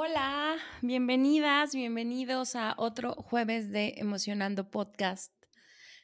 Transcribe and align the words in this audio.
Hola, 0.00 0.56
bienvenidas, 0.80 1.74
bienvenidos 1.74 2.54
a 2.54 2.76
otro 2.78 3.14
jueves 3.14 3.72
de 3.72 3.94
Emocionando 3.96 4.70
Podcast. 4.70 5.32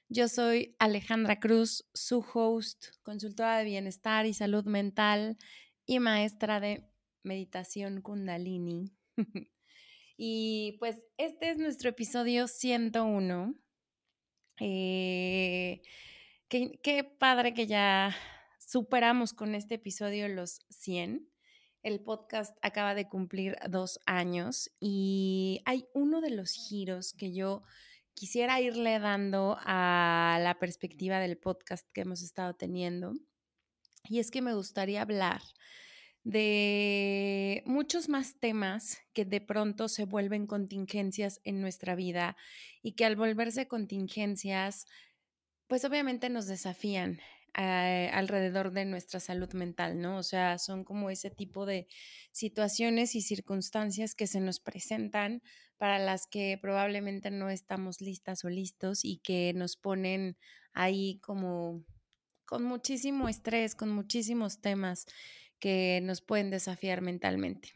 Yo 0.09 0.27
soy 0.27 0.74
Alejandra 0.80 1.38
Cruz, 1.38 1.88
su 1.95 2.19
host, 2.34 2.86
consultora 3.05 3.56
de 3.59 3.66
bienestar 3.66 4.27
y 4.27 4.34
salud 4.34 4.64
mental 4.64 5.38
y 5.86 6.00
maestra 6.00 6.59
de 6.59 6.91
meditación 7.22 8.02
kundalini. 8.02 8.91
y 10.16 10.77
pues 10.80 10.97
este 11.16 11.50
es 11.50 11.58
nuestro 11.58 11.91
episodio 11.91 12.48
101. 12.48 13.55
Eh, 14.58 15.83
qué, 16.48 16.80
qué 16.83 17.05
padre 17.05 17.55
que 17.55 17.69
ya 17.69 18.12
superamos 18.58 19.33
con 19.33 19.55
este 19.55 19.77
episodio 19.77 20.27
los 20.27 20.66
100. 20.70 21.30
El 21.84 22.01
podcast 22.01 22.56
acaba 22.62 22.95
de 22.95 23.11
cumplir 23.11 23.59
dos 23.69 24.01
años 24.06 24.70
y 24.80 25.61
hay 25.66 25.84
uno 25.92 26.23
de 26.23 26.30
los 26.30 26.52
giros 26.52 27.12
que 27.12 27.34
yo 27.34 27.62
quisiera 28.15 28.58
irle 28.58 28.98
dando 28.98 29.58
a 29.61 30.39
la 30.41 30.58
perspectiva 30.58 31.19
del 31.19 31.36
podcast 31.36 31.86
que 31.92 32.00
hemos 32.00 32.23
estado 32.23 32.55
teniendo. 32.55 33.12
Y 34.08 34.19
es 34.19 34.31
que 34.31 34.41
me 34.41 34.55
gustaría 34.55 35.03
hablar 35.03 35.42
de 36.23 37.62
muchos 37.67 38.08
más 38.08 38.41
temas 38.41 39.03
que 39.12 39.27
de 39.27 39.42
pronto 39.42 39.89
se 39.89 40.06
vuelven 40.06 40.47
contingencias 40.47 41.42
en 41.45 41.61
nuestra 41.61 41.95
vida 41.95 42.34
y 42.80 42.92
que 42.92 43.05
al 43.05 43.14
volverse 43.14 43.69
contingencias, 43.69 44.86
pues 45.67 45.84
obviamente 45.84 46.30
nos 46.30 46.47
desafían 46.47 47.20
eh, 47.56 48.10
alrededor 48.12 48.72
de 48.72 48.84
nuestra 48.84 49.20
salud 49.20 49.52
mental, 49.52 50.00
¿no? 50.00 50.19
O 50.19 50.22
sea, 50.22 50.58
son 50.58 50.84
como 50.84 51.10
ese 51.10 51.30
tipo 51.30 51.66
de 51.66 51.86
situaciones 52.33 53.14
y 53.14 53.22
circunstancias 53.22 54.14
que 54.14 54.27
se 54.27 54.41
nos 54.41 54.61
presentan 54.61 55.42
para 55.77 55.98
las 55.98 56.27
que 56.27 56.58
probablemente 56.61 57.30
no 57.30 57.50
estamos 57.50 58.00
listas 58.00 58.44
o 58.44 58.48
listos 58.48 59.05
y 59.05 59.19
que 59.19 59.52
nos 59.55 59.77
ponen 59.77 60.36
ahí 60.72 61.20
como 61.20 61.84
con 62.44 62.64
muchísimo 62.64 63.28
estrés, 63.28 63.74
con 63.74 63.91
muchísimos 63.91 64.61
temas 64.61 65.06
que 65.58 66.00
nos 66.02 66.22
pueden 66.22 66.50
desafiar 66.50 67.00
mentalmente. 67.00 67.72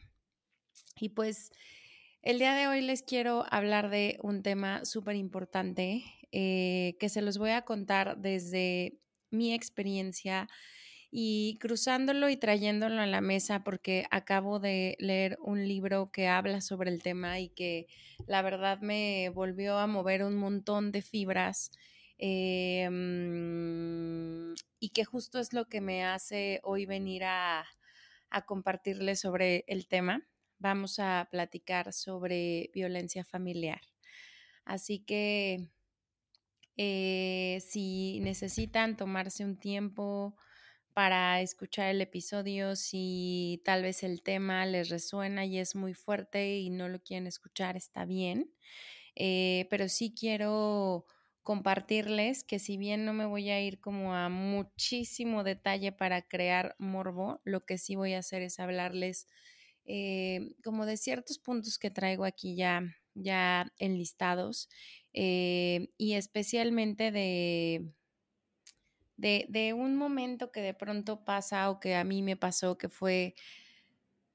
Y 0.99 1.09
pues 1.09 1.51
el 2.21 2.37
día 2.37 2.53
de 2.53 2.67
hoy 2.67 2.81
les 2.81 3.01
quiero 3.01 3.45
hablar 3.49 3.89
de 3.89 4.19
un 4.21 4.43
tema 4.43 4.83
súper 4.83 5.15
importante 5.15 6.03
eh, 6.31 6.97
que 6.99 7.09
se 7.09 7.21
los 7.21 7.37
voy 7.37 7.51
a 7.51 7.63
contar 7.63 8.17
desde 8.17 8.99
mi 9.31 9.53
experiencia 9.53 10.47
y 11.11 11.57
cruzándolo 11.59 12.29
y 12.29 12.37
trayéndolo 12.37 13.01
a 13.01 13.07
la 13.07 13.21
mesa 13.21 13.63
porque 13.63 14.05
acabo 14.11 14.59
de 14.59 14.95
leer 14.99 15.37
un 15.41 15.67
libro 15.67 16.11
que 16.11 16.27
habla 16.27 16.61
sobre 16.61 16.91
el 16.91 17.01
tema 17.01 17.39
y 17.39 17.49
que 17.49 17.87
la 18.27 18.41
verdad 18.41 18.79
me 18.81 19.29
volvió 19.29 19.77
a 19.79 19.87
mover 19.87 20.23
un 20.23 20.35
montón 20.35 20.91
de 20.91 21.01
fibras 21.01 21.71
em, 22.17 22.93
y 24.79 24.89
que 24.89 25.03
justo 25.05 25.39
es 25.39 25.53
lo 25.53 25.65
que 25.67 25.81
me 25.81 26.03
hace 26.05 26.59
hoy 26.63 26.85
venir 26.85 27.23
a, 27.23 27.65
a 28.29 28.45
compartirles 28.45 29.19
sobre 29.19 29.63
el 29.67 29.87
tema. 29.87 30.27
Vamos 30.59 30.99
a 30.99 31.27
platicar 31.31 31.91
sobre 31.93 32.69
violencia 32.73 33.23
familiar. 33.23 33.81
Así 34.65 34.99
que 34.99 35.69
eh, 36.81 37.59
si 37.59 38.21
necesitan 38.21 38.95
tomarse 38.95 39.43
un 39.43 39.57
tiempo 39.57 40.37
para 40.93 41.41
escuchar 41.41 41.89
el 41.89 41.99
episodio, 42.01 42.77
si 42.77 43.61
tal 43.65 43.83
vez 43.83 44.01
el 44.01 44.23
tema 44.23 44.65
les 44.65 44.87
resuena 44.87 45.43
y 45.43 45.57
es 45.59 45.75
muy 45.75 45.93
fuerte 45.93 46.57
y 46.59 46.69
no 46.69 46.87
lo 46.87 47.01
quieren 47.01 47.27
escuchar, 47.27 47.75
está 47.75 48.05
bien. 48.05 48.53
Eh, 49.15 49.67
pero 49.69 49.89
sí 49.89 50.15
quiero 50.17 51.05
compartirles 51.43 52.45
que 52.45 52.59
si 52.59 52.77
bien 52.77 53.03
no 53.03 53.11
me 53.13 53.25
voy 53.25 53.49
a 53.49 53.61
ir 53.61 53.81
como 53.81 54.15
a 54.15 54.29
muchísimo 54.29 55.43
detalle 55.43 55.91
para 55.91 56.21
crear 56.21 56.75
morbo, 56.79 57.41
lo 57.43 57.65
que 57.65 57.77
sí 57.77 57.97
voy 57.97 58.13
a 58.13 58.19
hacer 58.19 58.41
es 58.41 58.57
hablarles 58.57 59.27
eh, 59.83 60.55
como 60.63 60.85
de 60.85 60.95
ciertos 60.95 61.39
puntos 61.39 61.77
que 61.77 61.91
traigo 61.91 62.23
aquí 62.23 62.55
ya, 62.55 62.83
ya 63.15 63.73
enlistados 63.79 64.69
eh, 65.13 65.89
y 65.97 66.13
especialmente 66.13 67.11
de, 67.11 67.93
de, 69.17 69.73
un 69.73 69.95
momento 69.95 70.51
que 70.51 70.61
de 70.61 70.73
pronto 70.73 71.25
pasa 71.25 71.69
o 71.69 71.79
que 71.79 71.95
a 71.95 72.03
mí 72.03 72.21
me 72.21 72.37
pasó, 72.37 72.77
que 72.77 72.89
fue 72.89 73.35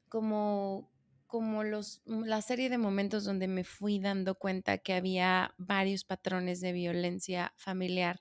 como, 0.08 0.90
como 1.26 1.64
los, 1.64 2.02
la 2.06 2.42
serie 2.42 2.68
de 2.68 2.78
momentos 2.78 3.24
donde 3.24 3.48
me 3.48 3.64
fui 3.64 3.98
dando 3.98 4.34
cuenta 4.34 4.78
que 4.78 4.94
había 4.94 5.54
varios 5.58 6.04
patrones 6.04 6.60
de 6.60 6.72
violencia 6.72 7.52
familiar 7.56 8.20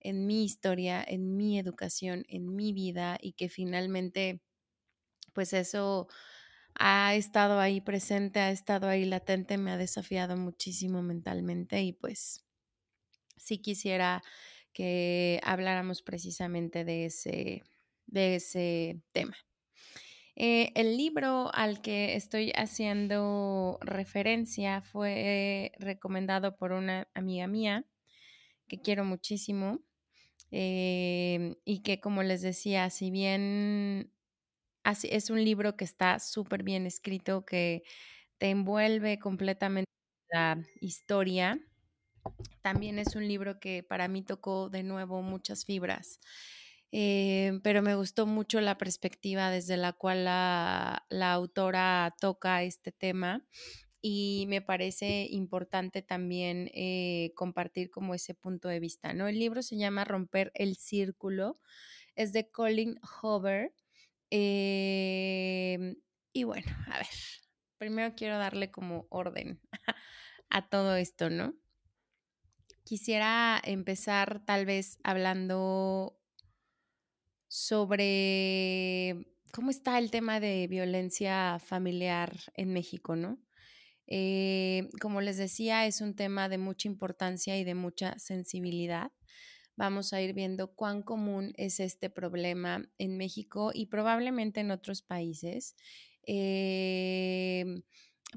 en 0.00 0.26
mi 0.26 0.44
historia, 0.44 1.04
en 1.06 1.36
mi 1.36 1.58
educación, 1.58 2.24
en 2.28 2.54
mi 2.54 2.72
vida 2.72 3.18
y 3.20 3.32
que 3.32 3.48
finalmente, 3.48 4.40
pues 5.32 5.52
eso 5.52 6.08
ha 6.78 7.14
estado 7.14 7.60
ahí 7.60 7.80
presente, 7.80 8.40
ha 8.40 8.50
estado 8.50 8.88
ahí 8.88 9.04
latente, 9.04 9.58
me 9.58 9.70
ha 9.72 9.76
desafiado 9.76 10.36
muchísimo 10.36 11.02
mentalmente 11.02 11.82
y 11.82 11.92
pues 11.92 12.44
sí 13.36 13.58
quisiera 13.58 14.22
que 14.72 15.40
habláramos 15.42 16.02
precisamente 16.02 16.84
de 16.84 17.06
ese, 17.06 17.62
de 18.06 18.36
ese 18.36 19.00
tema. 19.12 19.36
Eh, 20.38 20.72
el 20.74 20.98
libro 20.98 21.50
al 21.54 21.80
que 21.80 22.14
estoy 22.14 22.52
haciendo 22.54 23.78
referencia 23.80 24.82
fue 24.82 25.72
recomendado 25.78 26.56
por 26.56 26.72
una 26.72 27.08
amiga 27.14 27.46
mía 27.46 27.86
que 28.68 28.82
quiero 28.82 29.04
muchísimo 29.04 29.80
eh, 30.50 31.56
y 31.64 31.82
que 31.82 32.00
como 32.00 32.22
les 32.22 32.42
decía, 32.42 32.90
si 32.90 33.10
bien 33.10 34.12
es 34.86 35.30
un 35.30 35.44
libro 35.44 35.76
que 35.76 35.84
está 35.84 36.18
súper 36.18 36.62
bien 36.62 36.86
escrito, 36.86 37.44
que 37.44 37.82
te 38.38 38.50
envuelve 38.50 39.18
completamente 39.18 39.90
la 40.30 40.62
historia. 40.80 41.58
También 42.62 42.98
es 42.98 43.16
un 43.16 43.26
libro 43.26 43.58
que 43.60 43.82
para 43.82 44.08
mí 44.08 44.22
tocó 44.22 44.68
de 44.68 44.82
nuevo 44.82 45.22
muchas 45.22 45.64
fibras, 45.64 46.20
eh, 46.92 47.58
pero 47.62 47.82
me 47.82 47.94
gustó 47.94 48.26
mucho 48.26 48.60
la 48.60 48.78
perspectiva 48.78 49.50
desde 49.50 49.76
la 49.76 49.92
cual 49.92 50.24
la, 50.24 51.04
autora 51.10 52.14
toca 52.20 52.62
este 52.62 52.92
tema 52.92 53.44
y 54.00 54.46
me 54.48 54.60
parece 54.60 55.26
importante 55.30 56.02
también 56.02 56.70
eh, 56.74 57.32
compartir 57.34 57.90
como 57.90 58.14
ese 58.14 58.34
punto 58.34 58.68
de 58.68 58.80
vista, 58.80 59.14
¿no? 59.14 59.28
El 59.28 59.38
libro 59.38 59.62
se 59.62 59.76
llama 59.76 60.04
Romper 60.04 60.52
el 60.54 60.76
Círculo, 60.76 61.60
es 62.14 62.32
de 62.32 62.50
Colin 62.50 62.98
Hover 63.22 63.72
Em, 64.30 65.96
y 66.32 66.44
bueno, 66.44 66.72
a 66.88 66.98
ver, 66.98 67.06
primero 67.78 68.14
quiero 68.16 68.38
darle 68.38 68.70
como 68.70 69.06
orden 69.10 69.60
a 70.50 70.68
todo 70.68 70.96
esto, 70.96 71.30
¿no? 71.30 71.54
Quisiera 72.84 73.60
empezar 73.64 74.44
tal 74.44 74.66
vez 74.66 74.98
hablando 75.02 76.18
sobre 77.48 79.26
cómo 79.52 79.70
está 79.70 79.98
el 79.98 80.10
tema 80.10 80.40
de 80.40 80.66
violencia 80.68 81.58
familiar 81.58 82.36
en 82.54 82.72
México, 82.72 83.16
¿no? 83.16 83.38
Eh, 84.06 84.88
como 85.00 85.20
les 85.20 85.36
decía, 85.36 85.86
es 85.86 86.00
un 86.00 86.14
tema 86.14 86.48
de 86.48 86.58
mucha 86.58 86.88
importancia 86.88 87.58
y 87.58 87.64
de 87.64 87.74
mucha 87.74 88.18
sensibilidad 88.18 89.10
vamos 89.76 90.12
a 90.12 90.20
ir 90.20 90.32
viendo 90.34 90.74
cuán 90.74 91.02
común 91.02 91.52
es 91.56 91.80
este 91.80 92.10
problema 92.10 92.88
en 92.98 93.16
México 93.16 93.70
y 93.74 93.86
probablemente 93.86 94.60
en 94.60 94.70
otros 94.70 95.02
países. 95.02 95.76
Em, 96.22 97.82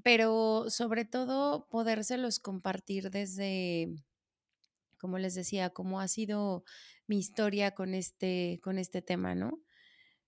pero 0.03 0.69
sobre 0.69 1.06
todo 1.06 1.68
podérselos 1.69 2.39
compartir 2.39 3.09
desde, 3.12 3.89
como 4.97 5.18
les 5.18 5.36
decía, 5.36 5.69
cómo 5.71 6.00
ha 6.00 6.07
sido 6.07 6.63
mi 7.07 7.18
historia 7.18 7.71
con 7.71 7.94
este, 7.95 8.59
con 8.63 8.77
este 8.77 9.01
tema, 9.01 9.33
¿no? 9.36 9.63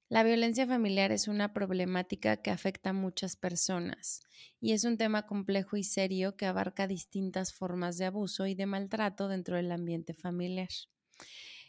La 0.10 0.24
violencia 0.24 0.68
familiar 0.68 1.12
es 1.12 1.28
una 1.28 1.54
problemática 1.54 2.38
que 2.38 2.52
afecta 2.52 2.92
a 2.92 2.94
muchas 2.94 3.36
personas 3.38 4.22
y 4.60 4.74
es 4.74 4.84
un 4.84 4.98
tema 4.98 5.26
complejo 5.26 5.78
y 5.78 5.84
serio 5.84 6.36
que 6.36 6.46
abarca 6.46 6.88
distintas 6.88 7.54
formas 7.54 7.98
de 7.98 8.06
abuso 8.06 8.46
y 8.48 8.56
de 8.56 8.66
maltrato 8.66 9.30
dentro 9.30 9.56
del 9.58 9.72
ambiente 9.72 10.14
familiar. 10.14 10.70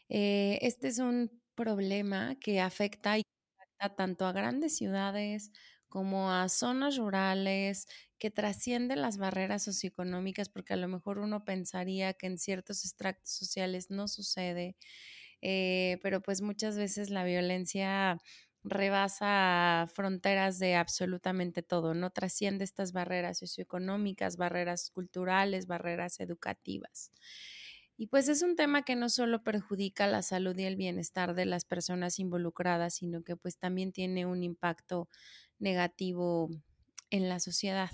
Eh, 0.09 0.59
este 0.63 0.89
es 0.89 0.99
un 0.99 1.43
problema 1.55 2.37
que 2.41 2.61
afecta 2.61 3.19
y 3.19 3.23
tanto 3.97 4.27
a 4.27 4.33
grandes 4.33 4.77
ciudades 4.77 5.51
como 5.89 6.33
a 6.33 6.49
zonas 6.49 6.97
rurales, 6.97 7.87
que 8.19 8.31
trasciende 8.31 8.97
las 8.97 9.19
barreras 9.19 9.65
socioeconómicas, 9.65 10.49
porque 10.49 10.73
a 10.75 10.77
lo 10.77 10.89
mejor 10.89 11.19
uno 11.19 11.45
pensaría 11.45 12.15
que 12.15 12.27
en 12.29 12.39
ciertos 12.39 12.85
extractos 12.85 13.33
sociales 13.35 13.91
no 13.91 14.09
sucede, 14.09 14.77
eh, 15.43 15.99
pero 16.03 16.23
pues 16.23 16.41
muchas 16.43 16.77
veces 16.79 17.11
la 17.11 17.25
violencia 17.25 18.19
rebasa 18.65 19.87
fronteras 19.93 20.59
de 20.61 20.77
absolutamente 20.77 21.63
todo, 21.63 21.95
no 21.95 22.11
trasciende 22.11 22.65
estas 22.65 22.93
barreras 22.93 23.39
socioeconómicas, 23.39 24.37
barreras 24.37 24.91
culturales, 24.91 25.67
barreras 25.67 26.21
educativas. 26.21 27.13
Y 27.97 28.07
pues 28.07 28.29
es 28.29 28.43
un 28.43 28.57
tema 28.57 28.83
que 28.83 28.97
no 28.97 29.09
solo 29.09 29.43
perjudica 29.43 30.07
la 30.07 30.23
salud 30.23 30.57
y 30.59 30.65
el 30.65 30.77
bienestar 30.77 31.35
de 31.35 31.47
las 31.47 31.65
personas 31.65 32.19
involucradas, 32.19 32.95
sino 32.95 33.23
que 33.23 33.37
pues 33.37 33.59
también 33.59 33.93
tiene 33.93 34.27
un 34.27 34.43
impacto 34.43 35.09
negativo 35.59 36.51
en 37.11 37.29
la 37.29 37.39
sociedad. 37.39 37.91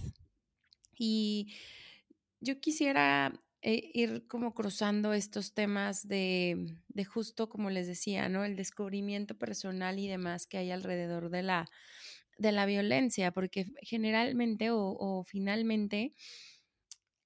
Y 0.97 1.55
yo 2.41 2.61
quisiera 2.61 3.33
eh, 3.63 3.91
ir 3.93 4.27
como 4.29 4.55
cruzando 4.55 5.13
estos 5.13 5.53
temas 5.53 6.07
de, 6.07 6.77
de, 6.89 7.05
justo 7.05 7.49
como 7.49 7.71
les 7.71 7.89
decía, 7.89 8.29
¿no? 8.29 8.45
El 8.45 8.57
descubrimiento 8.57 9.37
personal 9.37 9.99
y 9.99 10.07
demás 10.07 10.47
que 10.47 10.59
hay 10.59 10.71
alrededor 10.71 11.31
de 11.31 11.43
la, 11.43 11.67
de 12.39 12.53
la 12.53 12.67
violencia, 12.67 13.33
porque 13.33 13.67
generalmente 13.83 14.71
o, 14.71 14.79
o 14.79 15.25
finalmente 15.25 16.15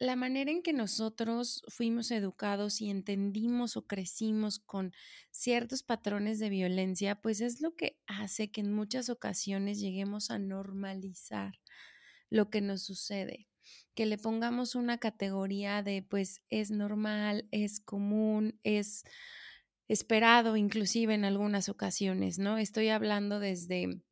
la 0.02 0.16
manera 0.16 0.50
en 0.50 0.62
que 0.62 0.72
nosotros 0.72 1.62
fuimos 1.68 2.10
educados 2.10 2.80
y 2.80 2.90
entendimos 2.90 3.76
o 3.76 3.86
crecimos 3.86 4.58
con 4.58 4.92
ciertos 5.30 5.84
patrones 5.84 6.40
de 6.40 6.48
violencia, 6.48 7.20
pues 7.20 7.40
es 7.40 7.60
lo 7.60 7.76
que 7.76 8.00
hace 8.06 8.50
que 8.50 8.62
en 8.62 8.72
muchas 8.72 9.08
ocasiones 9.10 9.78
lleguemos 9.78 10.32
a 10.32 10.40
normalizar 10.40 11.60
lo 12.30 12.50
que 12.50 12.60
nos 12.60 12.82
sucede 12.82 13.48
que 13.94 14.06
le 14.06 14.18
pongamos 14.18 14.74
una 14.74 14.98
categoría 14.98 15.84
de 15.84 16.02
pues 16.02 16.42
es 16.50 16.72
normal, 16.72 17.46
es 17.52 17.78
común, 17.78 18.58
es 18.64 19.04
esperado 19.86 20.56
inclusive 20.56 21.14
en 21.14 21.24
algunas 21.24 21.68
ocasiones, 21.68 22.40
¿no? 22.40 22.58
Estoy 22.58 22.88
hablando 22.88 23.38
desde 23.38 24.02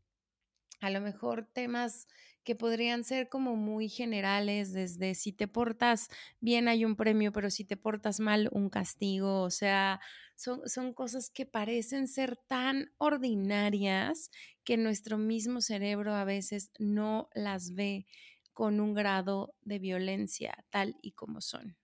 a 0.81 0.90
lo 0.90 1.00
mejor 1.00 1.48
temas 1.52 2.06
que 2.44 2.54
podrían 2.56 3.04
ser 3.04 3.28
como 3.28 3.56
muy 3.56 3.88
generales, 3.88 4.72
desde 4.72 5.14
si 5.14 5.32
te 5.32 5.48
portas 5.48 6.08
bien 6.40 6.69
hay 6.69 6.84
un 6.84 6.96
premio, 6.96 7.32
pero 7.32 7.50
si 7.50 7.64
te 7.64 7.76
portas 7.76 8.20
mal 8.20 8.48
un 8.52 8.70
castigo, 8.70 9.42
o 9.42 9.50
sea, 9.50 10.00
son, 10.37 10.69
son 10.69 10.94
cosas 10.94 11.31
que 11.31 11.46
parecen 11.46 12.08
ser 12.08 12.37
tan 12.37 12.92
ordinarias 12.98 14.31
que 14.64 14.76
nuestro 14.76 15.19
mismo 15.19 15.60
cerebro 15.60 16.14
a 16.14 16.25
veces 16.25 16.72
no 16.78 17.28
las 17.34 17.75
ve 17.75 18.06
con 18.52 18.81
un 18.81 18.94
grado 18.94 19.54
de 19.62 19.78
violencia 19.78 20.64
tal 20.70 20.96
y 21.02 21.12
como 21.12 21.40
son. 21.40 21.76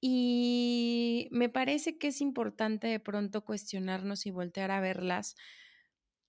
Y 0.00 1.28
me 1.30 1.48
parece 1.50 1.98
que 1.98 2.08
es 2.08 2.20
importante 2.22 2.86
de 2.86 3.00
pronto 3.00 3.44
cuestionarnos 3.44 4.24
y 4.26 4.30
voltear 4.30 4.70
a 4.70 4.80
verlas, 4.80 5.36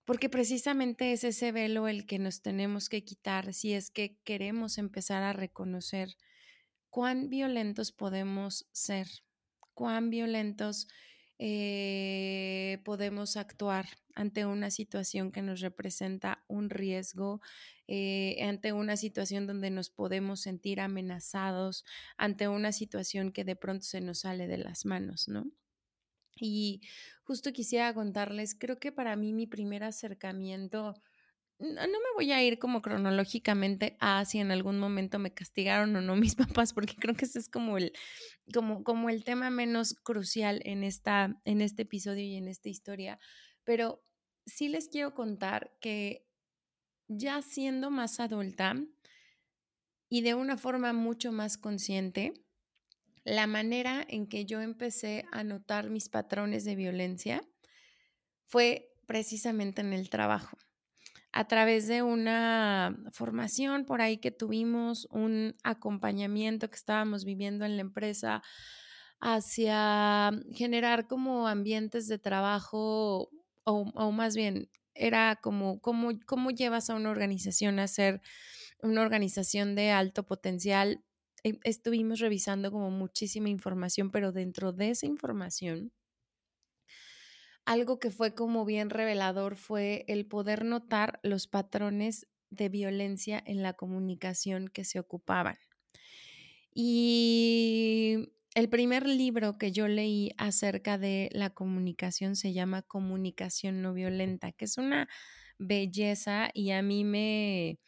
porque 0.06 0.30
precisamente 0.30 1.14
es 1.14 1.24
ese 1.24 1.52
velo 1.52 1.88
el 1.88 2.06
que 2.06 2.20
nos 2.20 2.42
tenemos 2.42 2.90
que 2.90 3.04
quitar 3.04 3.54
si 3.54 3.74
es 3.74 3.92
que 3.92 4.18
queremos 4.24 4.78
empezar 4.78 5.24
a 5.24 5.34
reconocer 5.34 6.18
cuán 6.90 7.30
violentos 7.30 7.92
podemos 7.92 8.68
ser, 8.72 9.08
cuán 9.74 10.10
violentos 10.10 10.88
eh, 11.44 12.80
podemos 12.86 13.36
actuar 13.36 13.88
ante 14.14 14.46
una 14.46 14.70
situación 14.70 15.32
que 15.32 15.42
nos 15.42 15.62
representa 15.62 16.44
un 16.48 16.70
riesgo, 16.70 17.42
eh, 17.88 18.38
ante 18.44 18.74
una 18.74 18.96
situación 18.96 19.48
donde 19.48 19.72
nos 19.72 19.90
podemos 19.90 20.42
sentir 20.42 20.80
amenazados, 20.80 21.84
ante 22.18 22.48
una 22.48 22.72
situación 22.72 23.32
que 23.32 23.44
de 23.44 23.56
pronto 23.56 23.86
se 23.86 24.02
nos 24.02 24.20
sale 24.20 24.48
de 24.48 24.60
las 24.60 24.86
manos, 24.86 25.28
¿no? 25.28 25.48
Y 26.40 26.82
justo 27.24 27.52
quisiera 27.54 27.94
contarles, 27.94 28.56
creo 28.56 28.80
que 28.80 28.92
para 28.92 29.16
mí 29.16 29.34
mi 29.34 29.48
primer 29.48 29.84
acercamiento, 29.84 30.96
no, 31.60 31.82
me 31.88 32.14
voy 32.16 32.32
a 32.32 32.44
ir 32.44 32.58
como 32.58 32.82
cronológicamente 32.82 33.96
a 34.00 34.26
si 34.26 34.40
en 34.40 34.52
algún 34.52 34.80
momento 34.80 35.20
me 35.20 35.34
castigaron 35.34 35.96
o 35.96 36.02
no 36.02 36.16
mis 36.18 36.36
papás, 36.36 36.74
porque 36.74 36.96
creo 36.96 37.16
que 37.16 37.26
ese 37.26 37.40
es 37.40 37.50
como 37.50 37.78
el, 37.78 37.94
como, 38.54 38.84
como 38.84 39.10
el 39.10 39.24
tema 39.24 39.50
menos 39.50 39.94
crucial 39.94 40.62
en, 40.66 40.84
esta, 40.84 41.40
en 41.46 41.62
este 41.62 41.84
episodio 41.84 42.24
y 42.24 42.36
en 42.36 42.48
esta 42.48 42.70
historia. 42.70 43.20
Pero 43.64 44.04
sí 44.46 44.70
les 44.70 44.88
quiero 44.88 45.14
contar 45.14 45.72
que 45.80 46.28
ya 47.08 47.42
siendo 47.42 47.92
más 47.92 48.20
adulta 48.20 48.76
y 50.10 50.22
de 50.22 50.34
una 50.34 50.58
forma 50.58 50.94
mucho 50.94 51.32
más 51.32 51.58
consciente, 51.58 52.34
la 53.24 53.48
manera 53.48 54.06
en 54.08 54.28
que 54.28 54.46
yo 54.46 54.62
empecé 54.62 55.26
a 55.32 55.44
notar 55.44 55.90
mis 55.90 56.10
patrones 56.10 56.66
de 56.66 56.76
violencia 56.76 57.42
fue 58.46 58.92
precisamente 59.06 59.82
en 59.82 59.94
el 59.94 60.10
trabajo. 60.10 60.58
A 61.34 61.48
través 61.48 61.88
de 61.88 62.02
una 62.02 62.98
formación 63.14 63.86
por 63.86 64.02
ahí 64.02 64.18
que 64.18 64.32
tuvimos, 64.32 65.08
un 65.12 65.56
acompañamiento 65.64 66.70
que 66.70 66.76
estábamos 66.76 67.24
viviendo 67.24 67.64
en 67.64 67.78
la 67.78 67.82
empresa 67.82 68.42
hacia 69.22 70.32
generar 70.54 71.08
como 71.08 71.48
ambientes 71.48 72.08
de 72.08 72.18
trabajo 72.18 73.30
o, 73.64 74.12
más 74.12 74.36
bien 74.36 74.70
era 74.94 75.38
como 75.38 75.80
cómo, 75.80 76.12
cómo 76.26 76.52
llevas 76.52 76.90
a 76.90 76.96
una 76.96 77.12
organización 77.12 77.80
a 77.80 77.88
ser 77.88 78.22
una 78.82 79.02
organización 79.02 79.76
de 79.76 79.92
alto 79.92 80.26
potencial. 80.26 81.04
E, 81.44 81.60
estuvimos 81.64 82.20
revisando 82.20 82.72
como 82.72 82.90
muchísima 82.92 83.50
información, 83.50 84.12
pero 84.12 84.32
dentro 84.32 84.74
de 84.74 84.90
esa 84.92 85.06
información, 85.08 85.94
algo 87.66 88.00
que 88.00 88.12
fue 88.12 88.34
como 88.36 88.66
bien 88.66 88.90
revelador 88.92 89.56
fue 89.56 90.06
el 90.08 90.26
poder 90.28 90.64
notar 90.66 91.20
los 91.24 91.48
patrones 91.48 92.28
de 92.50 92.70
violencia 92.70 93.42
en 93.46 93.64
la 93.64 93.74
comunicación 93.74 94.68
que 94.68 94.84
se 94.84 95.00
ocupaban. 95.00 95.58
Y 96.74 98.30
el 98.56 98.70
primer 98.70 99.08
libro 99.08 99.58
que 99.58 99.72
yo 99.72 99.88
leí 99.88 100.32
acerca 100.38 100.98
de 100.98 101.30
la 101.34 101.52
comunicación 101.52 102.36
se 102.36 102.54
llama 102.54 102.82
Comunicación 102.82 103.82
no 103.82 103.94
violenta, 103.94 104.52
que 104.52 104.66
es 104.66 104.78
una 104.78 105.10
belleza 105.58 106.50
y 106.54 106.72
a 106.72 106.82
mí 106.82 107.04
me, 107.04 107.80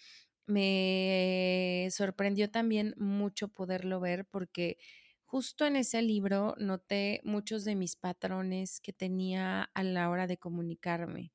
me 0.45 1.88
sorprendió 1.91 2.50
también 2.51 2.93
mucho 2.97 3.47
poderlo 3.50 4.00
ver 4.00 4.25
porque 4.25 4.77
justo 5.25 5.65
en 5.65 5.75
ese 5.75 6.01
libro 6.01 6.55
noté 6.57 7.21
muchos 7.23 7.63
de 7.65 7.75
mis 7.75 7.95
patrones 7.95 8.79
que 8.81 8.93
tenía 8.93 9.63
a 9.73 9.83
la 9.83 10.09
hora 10.09 10.27
de 10.27 10.38
comunicarme, 10.38 11.33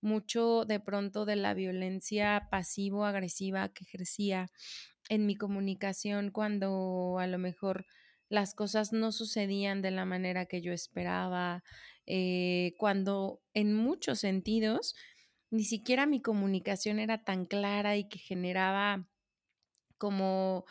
mucho 0.00 0.64
de 0.66 0.80
pronto 0.80 1.24
de 1.26 1.36
la 1.36 1.54
violencia 1.54 2.48
pasivo-agresiva 2.50 3.70
que 3.70 3.84
ejercía 3.84 4.50
en 5.08 5.26
mi 5.26 5.36
comunicación 5.36 6.30
cuando 6.30 7.18
a 7.18 7.26
lo 7.26 7.38
mejor 7.38 7.86
las 8.28 8.54
cosas 8.54 8.92
no 8.92 9.12
sucedían 9.12 9.82
de 9.82 9.92
la 9.92 10.04
manera 10.04 10.46
que 10.46 10.60
yo 10.60 10.72
esperaba, 10.72 11.62
eh, 12.06 12.74
cuando 12.78 13.42
en 13.54 13.72
muchos 13.74 14.18
sentidos 14.20 14.96
ni 15.50 15.64
siquiera 15.64 16.06
mi 16.06 16.20
comunicación 16.22 16.98
era 16.98 17.24
tan 17.24 17.46
clara 17.46 17.96
y 17.96 18.08
que 18.08 18.18
generaba 18.18 19.08
como 19.98 20.64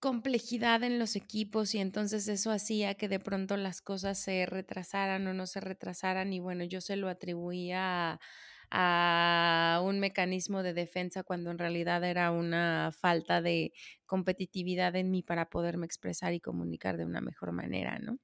complejidad 0.00 0.82
en 0.84 0.98
los 0.98 1.14
equipos 1.16 1.74
y 1.74 1.78
entonces 1.78 2.26
eso 2.28 2.50
hacía 2.52 2.94
que 2.94 3.08
de 3.08 3.20
pronto 3.20 3.56
las 3.58 3.82
cosas 3.82 4.18
se 4.18 4.46
retrasaran 4.46 5.26
o 5.26 5.34
no 5.34 5.46
se 5.46 5.60
retrasaran 5.60 6.32
y 6.32 6.40
bueno, 6.40 6.64
yo 6.64 6.80
se 6.80 6.96
lo 6.96 7.08
atribuía 7.08 8.14
a 8.14 8.20
a 8.72 9.80
un 9.84 9.98
mecanismo 10.00 10.62
de 10.62 10.74
defensa 10.74 11.24
cuando 11.24 11.50
en 11.50 11.58
realidad 11.58 12.04
era 12.04 12.30
una 12.30 12.92
falta 12.92 13.42
de 13.42 13.72
competitividad 14.06 14.94
en 14.96 15.10
mí 15.10 15.22
para 15.24 15.50
poderme 15.50 15.86
expresar 15.86 16.34
y 16.34 16.40
comunicar 16.40 16.96
de 16.96 17.04
una 17.04 17.20
mejor 17.20 17.50
manera, 17.52 17.98
¿no? 17.98 18.18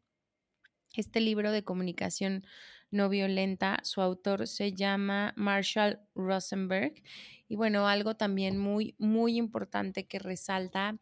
Este 0.94 1.20
libro 1.20 1.52
de 1.52 1.64
comunicación 1.64 2.44
no 2.90 3.08
violenta, 3.08 3.80
su 3.82 4.00
autor 4.00 4.46
se 4.46 4.72
llama 4.72 5.32
Marshall 5.36 6.00
Rosenberg. 6.14 7.02
Y 7.48 7.56
bueno, 7.56 7.88
algo 7.88 8.16
también 8.16 8.58
muy, 8.58 8.94
muy 8.98 9.36
importante 9.36 10.06
que 10.06 10.18
resalta 10.18 10.98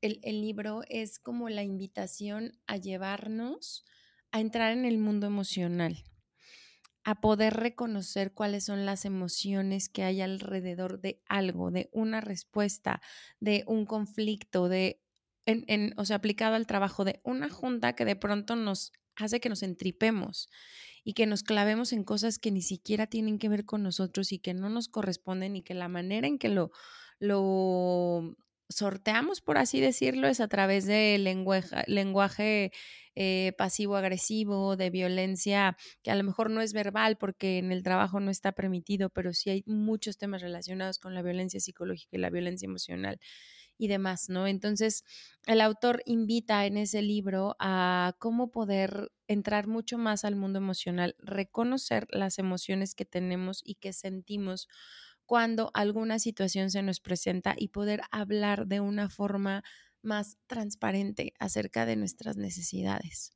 el, 0.00 0.20
el 0.22 0.40
libro 0.40 0.82
es 0.88 1.18
como 1.18 1.48
la 1.48 1.62
invitación 1.62 2.58
a 2.66 2.76
llevarnos 2.76 3.84
a 4.32 4.40
entrar 4.40 4.72
en 4.72 4.84
el 4.84 4.98
mundo 4.98 5.26
emocional 5.26 6.04
a 7.04 7.20
poder 7.20 7.54
reconocer 7.54 8.32
cuáles 8.32 8.64
son 8.64 8.86
las 8.86 9.04
emociones 9.04 9.88
que 9.88 10.02
hay 10.02 10.22
alrededor 10.22 11.00
de 11.00 11.22
algo, 11.26 11.70
de 11.70 11.90
una 11.92 12.20
respuesta, 12.22 13.02
de 13.40 13.62
un 13.66 13.84
conflicto, 13.84 14.68
de, 14.68 15.02
en, 15.44 15.92
o 15.98 16.06
sea, 16.06 16.16
aplicado 16.16 16.54
al 16.54 16.66
trabajo, 16.66 17.04
de 17.04 17.20
una 17.22 17.50
junta 17.50 17.94
que 17.94 18.06
de 18.06 18.16
pronto 18.16 18.56
nos 18.56 18.92
hace 19.16 19.38
que 19.38 19.50
nos 19.50 19.62
entripemos 19.62 20.48
y 21.04 21.12
que 21.12 21.26
nos 21.26 21.42
clavemos 21.42 21.92
en 21.92 22.02
cosas 22.02 22.38
que 22.38 22.50
ni 22.50 22.62
siquiera 22.62 23.06
tienen 23.06 23.38
que 23.38 23.48
ver 23.48 23.64
con 23.64 23.82
nosotros 23.82 24.32
y 24.32 24.38
que 24.38 24.54
no 24.54 24.70
nos 24.70 24.88
corresponden 24.88 25.54
y 25.56 25.62
que 25.62 25.74
la 25.74 25.88
manera 25.88 26.26
en 26.26 26.38
que 26.38 26.48
lo, 26.48 26.72
lo 27.18 28.36
sorteamos, 28.68 29.40
por 29.40 29.58
así 29.58 29.80
decirlo, 29.80 30.26
es 30.26 30.40
a 30.40 30.48
través 30.48 30.86
de 30.86 31.18
lenguaje, 31.18 31.84
lenguaje 31.86 32.72
eh, 33.14 33.52
pasivo-agresivo, 33.58 34.76
de 34.76 34.90
violencia 34.90 35.76
que 36.02 36.10
a 36.10 36.16
lo 36.16 36.24
mejor 36.24 36.50
no 36.50 36.60
es 36.60 36.72
verbal 36.72 37.16
porque 37.16 37.58
en 37.58 37.70
el 37.70 37.82
trabajo 37.82 38.18
no 38.20 38.30
está 38.30 38.52
permitido, 38.52 39.10
pero 39.10 39.32
sí 39.32 39.50
hay 39.50 39.62
muchos 39.66 40.18
temas 40.18 40.42
relacionados 40.42 40.98
con 40.98 41.14
la 41.14 41.22
violencia 41.22 41.60
psicológica 41.60 42.16
y 42.16 42.20
la 42.20 42.30
violencia 42.30 42.66
emocional 42.66 43.20
y 43.78 43.88
demás, 43.88 44.28
¿no? 44.28 44.46
Entonces, 44.46 45.04
el 45.46 45.60
autor 45.60 46.02
invita 46.06 46.66
en 46.66 46.76
ese 46.76 47.02
libro 47.02 47.56
a 47.58 48.14
cómo 48.18 48.50
poder 48.50 49.12
entrar 49.28 49.66
mucho 49.66 49.98
más 49.98 50.24
al 50.24 50.36
mundo 50.36 50.58
emocional, 50.58 51.16
reconocer 51.18 52.06
las 52.10 52.38
emociones 52.38 52.94
que 52.94 53.04
tenemos 53.04 53.62
y 53.64 53.76
que 53.76 53.92
sentimos 53.92 54.68
cuando 55.26 55.70
alguna 55.74 56.18
situación 56.18 56.70
se 56.70 56.82
nos 56.82 57.00
presenta 57.00 57.54
y 57.56 57.68
poder 57.68 58.02
hablar 58.10 58.66
de 58.66 58.80
una 58.80 59.08
forma 59.08 59.64
más 60.02 60.36
transparente 60.46 61.32
acerca 61.38 61.86
de 61.86 61.96
nuestras 61.96 62.36
necesidades. 62.36 63.32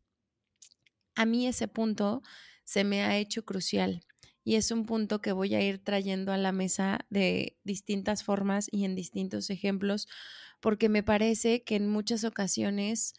A 1.15 1.27
mí 1.27 1.47
ese 1.47 1.69
punto 1.69 2.23
se 2.65 2.85
me 2.85 3.03
ha 3.03 3.17
hecho 3.19 3.45
crucial 3.45 4.05
y 4.49 4.57
es 4.57 4.71
un 4.71 4.87
punto 4.87 5.21
que 5.21 5.33
voy 5.33 5.55
a 5.55 5.61
ir 5.61 5.85
trayendo 5.85 6.33
a 6.33 6.39
la 6.39 6.53
mesa 6.53 7.01
de 7.11 7.59
distintas 7.65 8.25
formas 8.25 8.67
y 8.73 8.87
en 8.87 8.95
distintos 8.95 9.51
ejemplos 9.51 10.09
porque 10.61 10.89
me 10.89 11.03
parece 11.03 11.65
que 11.65 11.77
en 11.77 11.87
muchas 11.87 12.25
ocasiones 12.25 13.13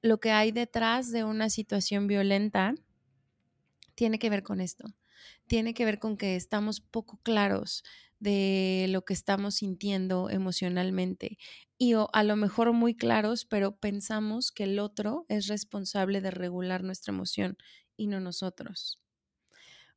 lo 0.00 0.18
que 0.18 0.30
hay 0.30 0.52
detrás 0.52 1.12
de 1.12 1.24
una 1.24 1.50
situación 1.50 2.06
violenta 2.06 2.74
tiene 3.94 4.18
que 4.18 4.30
ver 4.30 4.42
con 4.42 4.62
esto 4.62 4.94
tiene 5.46 5.74
que 5.74 5.84
ver 5.84 5.98
con 5.98 6.16
que 6.16 6.36
estamos 6.36 6.80
poco 6.80 7.20
claros 7.22 7.84
de 8.18 8.86
lo 8.88 9.04
que 9.04 9.12
estamos 9.12 9.56
sintiendo 9.56 10.30
emocionalmente 10.30 11.36
y 11.76 11.92
a 11.92 12.22
lo 12.22 12.36
mejor 12.36 12.72
muy 12.72 12.96
claros, 12.96 13.44
pero 13.44 13.76
pensamos 13.76 14.52
que 14.52 14.64
el 14.64 14.78
otro 14.78 15.26
es 15.28 15.48
responsable 15.48 16.22
de 16.22 16.30
regular 16.30 16.82
nuestra 16.82 17.12
emoción 17.12 17.58
y 17.94 18.06
no 18.06 18.20
nosotros 18.20 19.02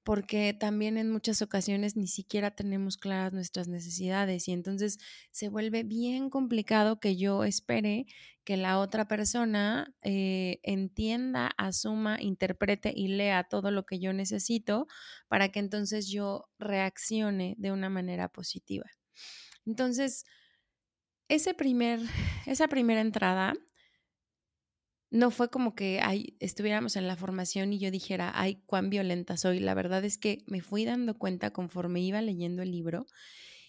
porque 0.04 0.54
también 0.54 0.98
en 0.98 1.12
muchas 1.12 1.42
ocasiones 1.42 1.96
ni 1.96 2.08
siquiera 2.08 2.52
tenemos 2.52 2.98
claras 2.98 3.34
nuestras 3.34 3.68
necesidades 3.68 4.48
y 4.48 4.54
entonces 4.54 4.98
se 5.32 5.50
vuelve 5.50 5.84
bien 5.84 6.30
complicado 6.30 7.00
que 7.00 7.18
yo 7.18 7.44
espere 7.44 8.06
que 8.44 8.58
la 8.58 8.80
otra 8.80 9.08
persona 9.08 9.94
eh, 10.02 10.60
entienda, 10.64 11.52
asuma, 11.58 12.18
interprete 12.20 12.92
y 12.96 13.10
lea 13.10 13.44
todo 13.44 13.70
lo 13.72 13.86
que 13.86 14.00
yo 14.00 14.14
necesito 14.14 14.88
para 15.28 15.50
que 15.50 15.60
entonces 15.60 16.08
yo 16.08 16.50
reaccione 16.58 17.56
de 17.60 17.72
una 17.72 17.90
manera 17.90 18.30
positiva. 18.30 18.86
Entonces, 19.66 20.26
ese 21.28 21.54
primer, 21.54 22.00
esa 22.48 22.68
primera 22.68 23.02
entrada 23.02 23.54
no 25.12 25.32
fue 25.32 25.50
como 25.50 25.74
que 25.76 26.00
estuviéramos 26.40 26.96
en 26.96 27.08
la 27.08 27.16
formación 27.16 27.74
y 27.74 27.80
yo 27.80 27.92
dijera, 27.92 28.32
ay, 28.36 28.62
cuán 28.68 28.90
violenta 28.90 29.38
soy. 29.38 29.60
La 29.60 29.74
verdad 29.74 30.06
es 30.06 30.18
que 30.18 30.44
me 30.48 30.62
fui 30.62 30.86
dando 30.86 31.18
cuenta 31.18 31.52
conforme 31.52 32.02
iba 32.02 32.22
leyendo 32.22 32.62
el 32.62 32.72
libro 32.72 33.06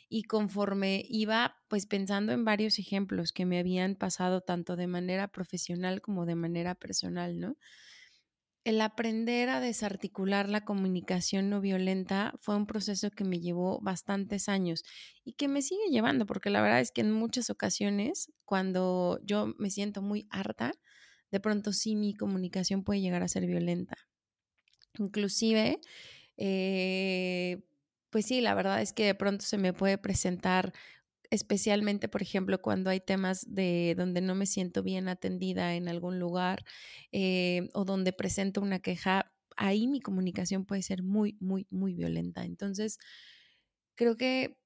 y 0.09 0.25
conforme 0.25 1.05
iba 1.09 1.57
pues 1.69 1.87
pensando 1.87 2.33
en 2.33 2.45
varios 2.45 2.79
ejemplos 2.79 3.33
que 3.33 3.47
me 3.47 3.59
habían 3.59 3.97
pasado 3.97 4.43
tanto 4.43 4.77
de 4.77 4.87
manera 4.89 5.29
profesional 5.29 6.01
como 6.03 6.27
de 6.27 6.35
manera 6.35 6.75
personal, 6.75 7.39
¿no? 7.41 7.57
El 8.65 8.81
aprender 8.83 9.49
a 9.49 9.61
desarticular 9.61 10.49
la 10.51 10.65
comunicación 10.67 11.49
no 11.49 11.61
violenta 11.63 12.35
fue 12.41 12.57
un 12.57 12.67
proceso 12.67 13.11
que 13.11 13.25
me 13.25 13.41
llevó 13.41 13.81
bastantes 13.81 14.49
años 14.51 14.83
y 15.25 15.33
que 15.35 15.49
me 15.49 15.63
sigue 15.63 15.89
llevando, 15.91 16.27
porque 16.27 16.51
la 16.51 16.61
verdad 16.61 16.81
es 16.81 16.93
que 16.93 17.01
en 17.01 17.11
muchas 17.11 17.49
ocasiones, 17.49 18.31
cuando 18.45 19.19
yo 19.25 19.55
me 19.59 19.71
siento 19.71 20.03
muy 20.03 20.27
harta, 20.31 20.73
de 21.31 21.41
pronto 21.41 21.73
sí 21.73 21.97
mi 21.97 22.15
comunicación 22.15 22.85
puede 22.85 23.01
llegar 23.01 23.23
a 23.23 23.29
ser 23.29 23.47
violenta. 23.47 23.97
Inclusive, 24.99 25.81
eh, 26.37 27.63
pues 28.11 28.27
sí, 28.27 28.41
la 28.41 28.55
verdad 28.55 28.83
es 28.83 28.93
que 28.93 29.07
de 29.07 29.15
pronto 29.15 29.45
se 29.45 29.59
me 29.59 29.73
puede 29.73 29.99
presentar 29.99 30.73
especialmente, 31.31 32.09
por 32.09 32.23
ejemplo, 32.23 32.61
cuando 32.63 32.91
hay 32.91 33.01
temas 33.01 33.47
de 33.49 33.95
donde 33.97 34.21
no 34.21 34.35
me 34.35 34.47
siento 34.47 34.83
bien 34.83 35.09
atendida 35.09 35.75
en 35.77 35.89
algún 35.89 36.19
lugar 36.19 36.65
eh, 37.13 37.69
o 37.75 37.85
donde 37.85 38.13
presento 38.13 38.61
una 38.61 38.81
queja, 38.81 39.33
ahí 39.57 39.87
mi 39.89 40.01
comunicación 40.01 40.67
puede 40.67 40.83
ser 40.83 41.03
muy, 41.05 41.37
muy, 41.41 41.67
muy 41.71 41.95
violenta. 41.95 42.45
Entonces, 42.45 42.99
creo 43.95 44.17
que 44.17 44.59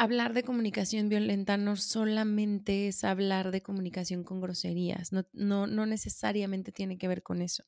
hablar 0.00 0.32
de 0.32 0.42
comunicación 0.42 1.10
violenta 1.10 1.58
no 1.58 1.76
solamente 1.76 2.88
es 2.88 3.04
hablar 3.04 3.50
de 3.50 3.62
comunicación 3.62 4.24
con 4.24 4.40
groserías, 4.40 5.12
no, 5.12 5.26
no, 5.32 5.66
no 5.66 5.84
necesariamente 5.86 6.72
tiene 6.72 6.96
que 6.98 7.06
ver 7.08 7.22
con 7.22 7.42
eso. 7.42 7.64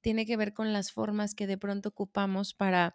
Tiene 0.00 0.26
que 0.26 0.36
ver 0.36 0.54
con 0.54 0.72
las 0.72 0.92
formas 0.92 1.34
que 1.34 1.48
de 1.48 1.58
pronto 1.58 1.88
ocupamos 1.90 2.54
para 2.54 2.94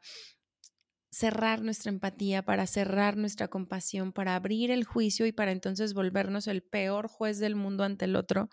cerrar 1.12 1.62
nuestra 1.62 1.92
empatía, 1.92 2.44
para 2.44 2.66
cerrar 2.68 3.18
nuestra 3.18 3.50
compasión, 3.50 4.14
para 4.14 4.36
abrir 4.36 4.72
el 4.72 4.86
juicio 4.86 5.26
y 5.26 5.32
para 5.34 5.52
entonces 5.52 5.94
volvernos 5.94 6.48
el 6.48 6.64
peor 6.64 7.08
juez 7.08 7.40
del 7.40 7.56
mundo 7.56 7.84
ante 7.84 8.06
el 8.06 8.16
otro 8.16 8.50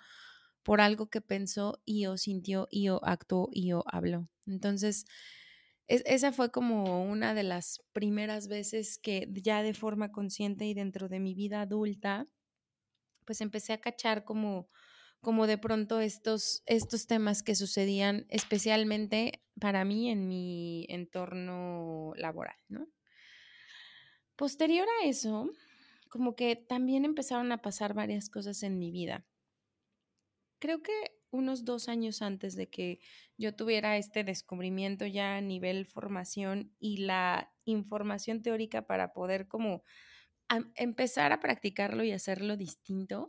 por 0.65 0.81
algo 0.81 1.09
que 1.09 1.21
pensó 1.21 1.81
y 1.85 2.07
o 2.07 2.19
sintió 2.19 2.69
y 2.71 2.89
o 2.89 3.01
actuó 3.05 3.49
y 3.53 3.73
o 3.73 3.85
habló. 3.87 4.29
Entonces, 4.47 5.07
esa 5.89 6.33
fue 6.33 6.51
como 6.51 7.03
una 7.03 7.35
de 7.35 7.43
las 7.43 7.83
primeras 7.93 8.49
veces 8.49 8.99
que 8.99 9.27
ya 9.33 9.63
de 9.63 9.73
forma 9.75 10.13
consciente 10.13 10.67
y 10.67 10.75
dentro 10.75 11.09
de 11.09 11.19
mi 11.19 11.35
vida 11.35 11.63
adulta, 11.63 12.29
pues 13.25 13.41
empecé 13.41 13.73
a 13.73 13.81
cachar 13.81 14.25
como, 14.25 14.69
como 15.21 15.47
de 15.47 15.59
pronto 15.59 16.01
estos, 16.01 16.63
estos 16.67 17.07
temas 17.07 17.43
que 17.43 17.55
sucedían 17.55 18.27
especialmente 18.29 19.43
para 19.59 19.85
mí 19.85 20.11
en 20.11 20.29
mi 20.29 20.87
entorno 20.89 22.13
laboral. 22.17 22.57
Posterior 24.37 24.87
a 25.03 25.07
eso, 25.07 25.51
como 26.11 26.37
que 26.37 26.55
también 26.55 27.05
empezaron 27.05 27.51
a 27.51 27.63
pasar 27.63 27.95
varias 27.95 28.29
cosas 28.31 28.63
en 28.63 28.79
mi 28.79 28.91
vida. 28.91 29.27
Creo 30.59 30.83
que 30.83 30.93
unos 31.31 31.65
dos 31.65 31.89
años 31.89 32.23
antes 32.23 32.57
de 32.57 32.69
que 32.69 33.01
yo 33.39 33.55
tuviera 33.55 33.97
este 33.97 34.25
descubrimiento 34.25 35.07
ya 35.07 35.37
a 35.37 35.41
nivel 35.41 35.87
formación 35.87 36.75
y 36.79 36.99
la 36.99 37.53
información 37.65 38.43
teórica 38.43 38.87
para 38.87 39.13
poder 39.13 39.47
como 39.49 39.85
empezar 40.75 41.33
a 41.33 41.41
practicarlo 41.41 42.03
y 42.05 42.13
hacerlo 42.13 42.57
distinto, 42.57 43.29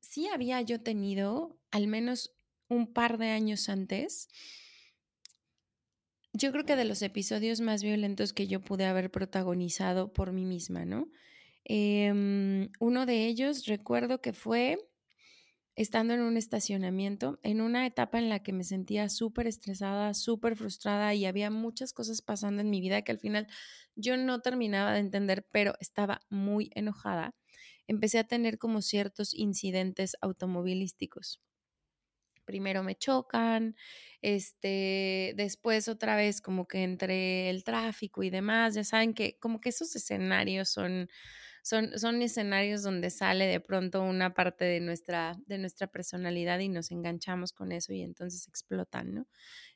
sí 0.00 0.28
había 0.28 0.60
yo 0.62 0.80
tenido 0.80 1.58
al 1.70 1.88
menos 1.88 2.36
un 2.68 2.92
par 2.92 3.18
de 3.18 3.30
años 3.30 3.68
antes, 3.68 4.28
yo 6.32 6.52
creo 6.52 6.64
que 6.64 6.76
de 6.76 6.84
los 6.84 7.02
episodios 7.02 7.60
más 7.60 7.82
violentos 7.82 8.32
que 8.32 8.46
yo 8.46 8.60
pude 8.60 8.84
haber 8.84 9.10
protagonizado 9.10 10.12
por 10.12 10.32
mí 10.32 10.44
misma, 10.44 10.84
¿no? 10.84 11.10
Em, 11.64 12.70
uno 12.78 13.06
de 13.06 13.26
ellos 13.26 13.66
recuerdo 13.66 14.20
que 14.20 14.32
fue 14.32 14.87
estando 15.78 16.12
en 16.12 16.22
un 16.22 16.36
estacionamiento, 16.36 17.38
en 17.44 17.60
una 17.60 17.86
etapa 17.86 18.18
en 18.18 18.28
la 18.28 18.42
que 18.42 18.52
me 18.52 18.64
sentía 18.64 19.08
súper 19.08 19.46
estresada, 19.46 20.12
súper 20.12 20.56
frustrada 20.56 21.14
y 21.14 21.24
había 21.24 21.50
muchas 21.50 21.92
cosas 21.92 22.20
pasando 22.20 22.62
en 22.62 22.68
mi 22.68 22.80
vida 22.80 23.02
que 23.02 23.12
al 23.12 23.20
final 23.20 23.46
yo 23.94 24.16
no 24.16 24.40
terminaba 24.40 24.92
de 24.92 24.98
entender, 24.98 25.46
pero 25.52 25.74
estaba 25.78 26.20
muy 26.30 26.72
enojada. 26.74 27.36
Empecé 27.86 28.18
a 28.18 28.24
tener 28.24 28.58
como 28.58 28.82
ciertos 28.82 29.32
incidentes 29.34 30.16
automovilísticos. 30.20 31.40
Primero 32.44 32.82
me 32.82 32.96
chocan, 32.96 33.76
este, 34.20 35.32
después 35.36 35.86
otra 35.86 36.16
vez 36.16 36.40
como 36.40 36.66
que 36.66 36.82
entre 36.82 37.50
el 37.50 37.62
tráfico 37.62 38.24
y 38.24 38.30
demás, 38.30 38.74
ya 38.74 38.82
saben 38.82 39.14
que 39.14 39.38
como 39.38 39.60
que 39.60 39.68
esos 39.68 39.94
escenarios 39.94 40.70
son 40.70 41.08
son, 41.68 42.22
escenarios 42.22 42.82
donde 42.82 43.10
sale 43.10 43.46
de 43.46 43.60
pronto 43.60 44.02
una 44.02 44.32
parte 44.32 44.64
de 44.64 44.80
nuestra, 44.80 45.36
de 45.46 45.58
nuestra 45.58 45.86
personalidad 45.86 46.58
y 46.60 46.68
nos 46.68 46.90
enganchamos 46.90 47.52
con 47.52 47.72
eso 47.72 47.92
y 47.92 48.02
entonces 48.02 48.48
explotan, 48.48 49.14
¿no? 49.14 49.26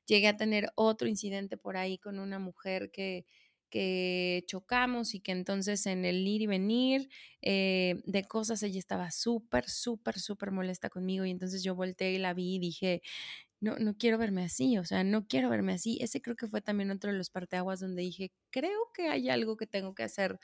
Llegué 0.06 0.28
a 0.28 0.36
tener 0.36 0.72
otro 0.74 1.08
incidente 1.08 1.56
por 1.56 1.76
ahí 1.76 1.98
con 1.98 2.18
una 2.18 2.38
mujer 2.38 2.90
que, 2.92 3.26
que 3.68 4.42
chocamos 4.46 5.14
y 5.14 5.20
que 5.20 5.32
entonces 5.32 5.84
en 5.86 6.04
el 6.04 6.26
ir 6.26 6.42
y 6.42 6.46
venir 6.46 7.08
eh, 7.42 8.00
de 8.06 8.24
cosas 8.24 8.62
ella 8.62 8.78
estaba 8.78 9.10
súper, 9.10 9.68
súper, 9.68 10.18
súper 10.18 10.50
molesta 10.50 10.88
conmigo 10.88 11.26
y 11.26 11.30
entonces 11.30 11.62
yo 11.62 11.74
volteé 11.74 12.12
y 12.12 12.18
la 12.18 12.32
vi 12.32 12.56
y 12.56 12.58
dije, 12.58 13.02
no, 13.60 13.76
no 13.78 13.96
quiero 13.96 14.18
verme 14.18 14.44
así, 14.44 14.78
o 14.78 14.84
sea, 14.84 15.04
no 15.04 15.26
quiero 15.28 15.48
verme 15.50 15.74
así. 15.74 15.98
Ese 16.00 16.20
creo 16.20 16.36
que 16.36 16.48
fue 16.48 16.62
también 16.62 16.90
otro 16.90 17.12
de 17.12 17.18
los 17.18 17.30
parteaguas 17.30 17.80
donde 17.80 18.02
dije, 18.02 18.32
creo 18.50 18.90
que 18.94 19.08
hay 19.08 19.28
algo 19.30 19.56
que 19.56 19.66
tengo 19.68 19.94
que 19.94 20.02
hacer 20.02 20.38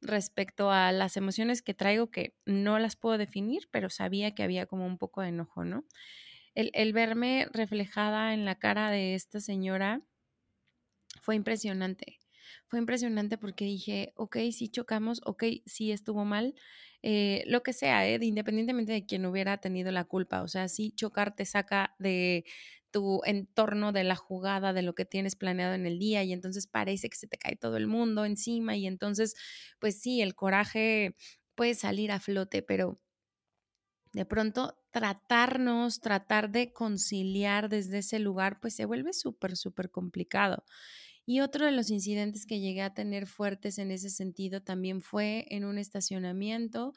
respecto 0.00 0.70
a 0.70 0.92
las 0.92 1.16
emociones 1.16 1.62
que 1.62 1.74
traigo 1.74 2.10
que 2.10 2.36
no 2.44 2.78
las 2.78 2.96
puedo 2.96 3.18
definir, 3.18 3.68
pero 3.70 3.90
sabía 3.90 4.34
que 4.34 4.42
había 4.42 4.66
como 4.66 4.86
un 4.86 4.98
poco 4.98 5.22
de 5.22 5.28
enojo, 5.28 5.64
¿no? 5.64 5.84
El, 6.54 6.70
el 6.74 6.92
verme 6.92 7.48
reflejada 7.52 8.34
en 8.34 8.44
la 8.44 8.56
cara 8.56 8.90
de 8.90 9.14
esta 9.14 9.40
señora 9.40 10.02
fue 11.22 11.34
impresionante. 11.34 12.18
Fue 12.68 12.78
impresionante 12.78 13.38
porque 13.38 13.64
dije, 13.64 14.12
ok, 14.16 14.36
sí 14.52 14.68
chocamos, 14.68 15.20
ok, 15.24 15.44
sí 15.66 15.90
estuvo 15.92 16.24
mal, 16.24 16.54
eh, 17.02 17.42
lo 17.46 17.62
que 17.62 17.72
sea, 17.72 18.08
¿eh? 18.08 18.18
independientemente 18.22 18.92
de 18.92 19.06
quien 19.06 19.26
hubiera 19.26 19.58
tenido 19.58 19.90
la 19.92 20.04
culpa. 20.04 20.42
O 20.42 20.48
sea, 20.48 20.68
sí 20.68 20.92
chocar 20.92 21.34
te 21.34 21.44
saca 21.44 21.94
de 21.98 22.44
tu 22.96 23.20
entorno, 23.26 23.92
de 23.92 24.04
la 24.04 24.16
jugada, 24.16 24.72
de 24.72 24.80
lo 24.80 24.94
que 24.94 25.04
tienes 25.04 25.36
planeado 25.36 25.74
en 25.74 25.84
el 25.84 25.98
día 25.98 26.24
y 26.24 26.32
entonces 26.32 26.66
parece 26.66 27.10
que 27.10 27.18
se 27.18 27.26
te 27.26 27.36
cae 27.36 27.54
todo 27.54 27.76
el 27.76 27.86
mundo 27.86 28.24
encima 28.24 28.74
y 28.74 28.86
entonces, 28.86 29.34
pues 29.78 30.00
sí, 30.00 30.22
el 30.22 30.34
coraje 30.34 31.14
puede 31.54 31.74
salir 31.74 32.10
a 32.10 32.20
flote, 32.20 32.62
pero 32.62 32.98
de 34.12 34.24
pronto 34.24 34.78
tratarnos, 34.92 36.00
tratar 36.00 36.50
de 36.50 36.72
conciliar 36.72 37.68
desde 37.68 37.98
ese 37.98 38.18
lugar, 38.18 38.60
pues 38.60 38.74
se 38.74 38.86
vuelve 38.86 39.12
súper, 39.12 39.58
súper 39.58 39.90
complicado. 39.90 40.64
Y 41.26 41.40
otro 41.40 41.66
de 41.66 41.72
los 41.72 41.90
incidentes 41.90 42.46
que 42.46 42.60
llegué 42.60 42.82
a 42.82 42.94
tener 42.94 43.26
fuertes 43.26 43.78
en 43.78 43.90
ese 43.90 44.10
sentido 44.10 44.62
también 44.62 45.02
fue 45.02 45.46
en 45.50 45.66
un 45.66 45.76
estacionamiento 45.76 46.94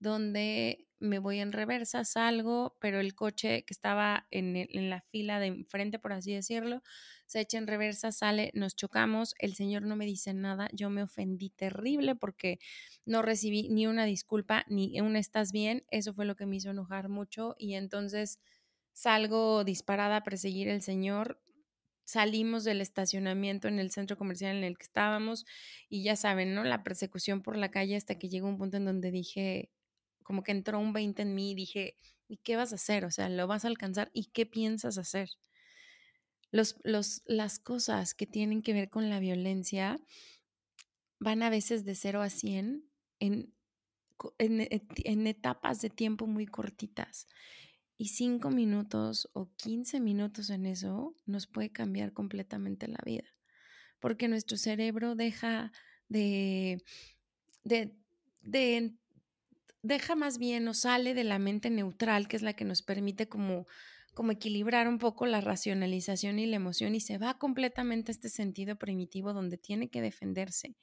donde 0.00 0.88
me 0.98 1.18
voy 1.18 1.38
en 1.38 1.52
reversa, 1.52 2.04
salgo, 2.04 2.76
pero 2.80 3.00
el 3.00 3.14
coche 3.14 3.64
que 3.64 3.72
estaba 3.72 4.26
en, 4.30 4.56
en, 4.56 4.90
la 4.90 5.00
fila 5.00 5.40
de 5.40 5.46
enfrente, 5.46 5.98
por 5.98 6.12
así 6.12 6.34
decirlo, 6.34 6.82
se 7.26 7.40
echa 7.40 7.56
en 7.58 7.66
reversa, 7.66 8.12
sale, 8.12 8.50
nos 8.54 8.76
chocamos, 8.76 9.34
el 9.38 9.54
señor 9.54 9.82
no 9.82 9.96
me 9.96 10.04
dice 10.04 10.34
nada, 10.34 10.68
yo 10.72 10.90
me 10.90 11.02
ofendí 11.02 11.48
terrible 11.50 12.16
porque 12.16 12.58
no 13.06 13.22
recibí 13.22 13.68
ni 13.70 13.86
una 13.86 14.04
disculpa, 14.04 14.64
ni 14.68 15.00
un 15.00 15.16
estás 15.16 15.52
bien, 15.52 15.84
eso 15.90 16.12
fue 16.12 16.26
lo 16.26 16.36
que 16.36 16.44
me 16.44 16.56
hizo 16.56 16.70
enojar 16.70 17.08
mucho 17.08 17.54
y 17.58 17.74
entonces 17.74 18.38
salgo 18.92 19.64
disparada 19.64 20.16
a 20.16 20.24
perseguir 20.24 20.70
al 20.70 20.82
señor, 20.82 21.40
salimos 22.04 22.64
del 22.64 22.80
estacionamiento 22.80 23.68
en 23.68 23.78
el 23.78 23.90
centro 23.90 24.18
comercial 24.18 24.56
en 24.56 24.64
el 24.64 24.76
que 24.76 24.84
estábamos 24.84 25.46
y 25.88 26.02
ya 26.02 26.16
saben, 26.16 26.54
¿no? 26.54 26.64
La 26.64 26.82
persecución 26.82 27.40
por 27.40 27.56
la 27.56 27.70
calle 27.70 27.96
hasta 27.96 28.18
que 28.18 28.28
llegó 28.28 28.48
un 28.48 28.58
punto 28.58 28.76
en 28.76 28.84
donde 28.84 29.10
dije, 29.10 29.70
como 30.22 30.42
que 30.42 30.52
entró 30.52 30.78
un 30.78 30.92
20 30.92 31.22
en 31.22 31.34
mí 31.34 31.52
y 31.52 31.54
dije, 31.54 31.96
¿y 32.28 32.38
qué 32.38 32.56
vas 32.56 32.72
a 32.72 32.76
hacer? 32.76 33.04
O 33.04 33.10
sea, 33.10 33.28
¿lo 33.28 33.46
vas 33.46 33.64
a 33.64 33.68
alcanzar? 33.68 34.10
¿Y 34.12 34.26
qué 34.26 34.46
piensas 34.46 34.98
hacer? 34.98 35.30
Los, 36.52 36.76
los, 36.82 37.22
las 37.26 37.58
cosas 37.58 38.14
que 38.14 38.26
tienen 38.26 38.62
que 38.62 38.72
ver 38.72 38.90
con 38.90 39.08
la 39.08 39.20
violencia 39.20 39.98
van 41.18 41.42
a 41.42 41.50
veces 41.50 41.84
de 41.84 41.94
0 41.94 42.22
a 42.22 42.30
100 42.30 42.84
en, 43.20 43.54
en, 44.38 44.68
en 44.68 45.26
etapas 45.26 45.80
de 45.80 45.90
tiempo 45.90 46.26
muy 46.26 46.46
cortitas. 46.46 47.26
Y 47.96 48.08
cinco 48.08 48.50
minutos 48.50 49.28
o 49.34 49.50
15 49.56 50.00
minutos 50.00 50.48
en 50.48 50.64
eso 50.64 51.14
nos 51.26 51.46
puede 51.46 51.70
cambiar 51.70 52.14
completamente 52.14 52.88
la 52.88 53.00
vida, 53.04 53.28
porque 53.98 54.26
nuestro 54.26 54.56
cerebro 54.56 55.14
deja 55.14 55.70
de, 56.08 56.82
de, 57.62 57.94
de 58.40 58.96
deja 59.82 60.14
más 60.16 60.38
bien 60.38 60.68
o 60.68 60.74
sale 60.74 61.14
de 61.14 61.24
la 61.24 61.38
mente 61.38 61.70
neutral, 61.70 62.28
que 62.28 62.36
es 62.36 62.42
la 62.42 62.54
que 62.54 62.64
nos 62.64 62.82
permite 62.82 63.28
como 63.28 63.66
como 64.14 64.32
equilibrar 64.32 64.88
un 64.88 64.98
poco 64.98 65.26
la 65.26 65.40
racionalización 65.40 66.38
y 66.38 66.46
la 66.46 66.56
emoción 66.56 66.94
y 66.94 67.00
se 67.00 67.18
va 67.18 67.38
completamente 67.38 68.10
a 68.10 68.14
este 68.14 68.28
sentido 68.28 68.76
primitivo 68.76 69.32
donde 69.32 69.56
tiene 69.56 69.88
que 69.88 70.02
defenderse. 70.02 70.74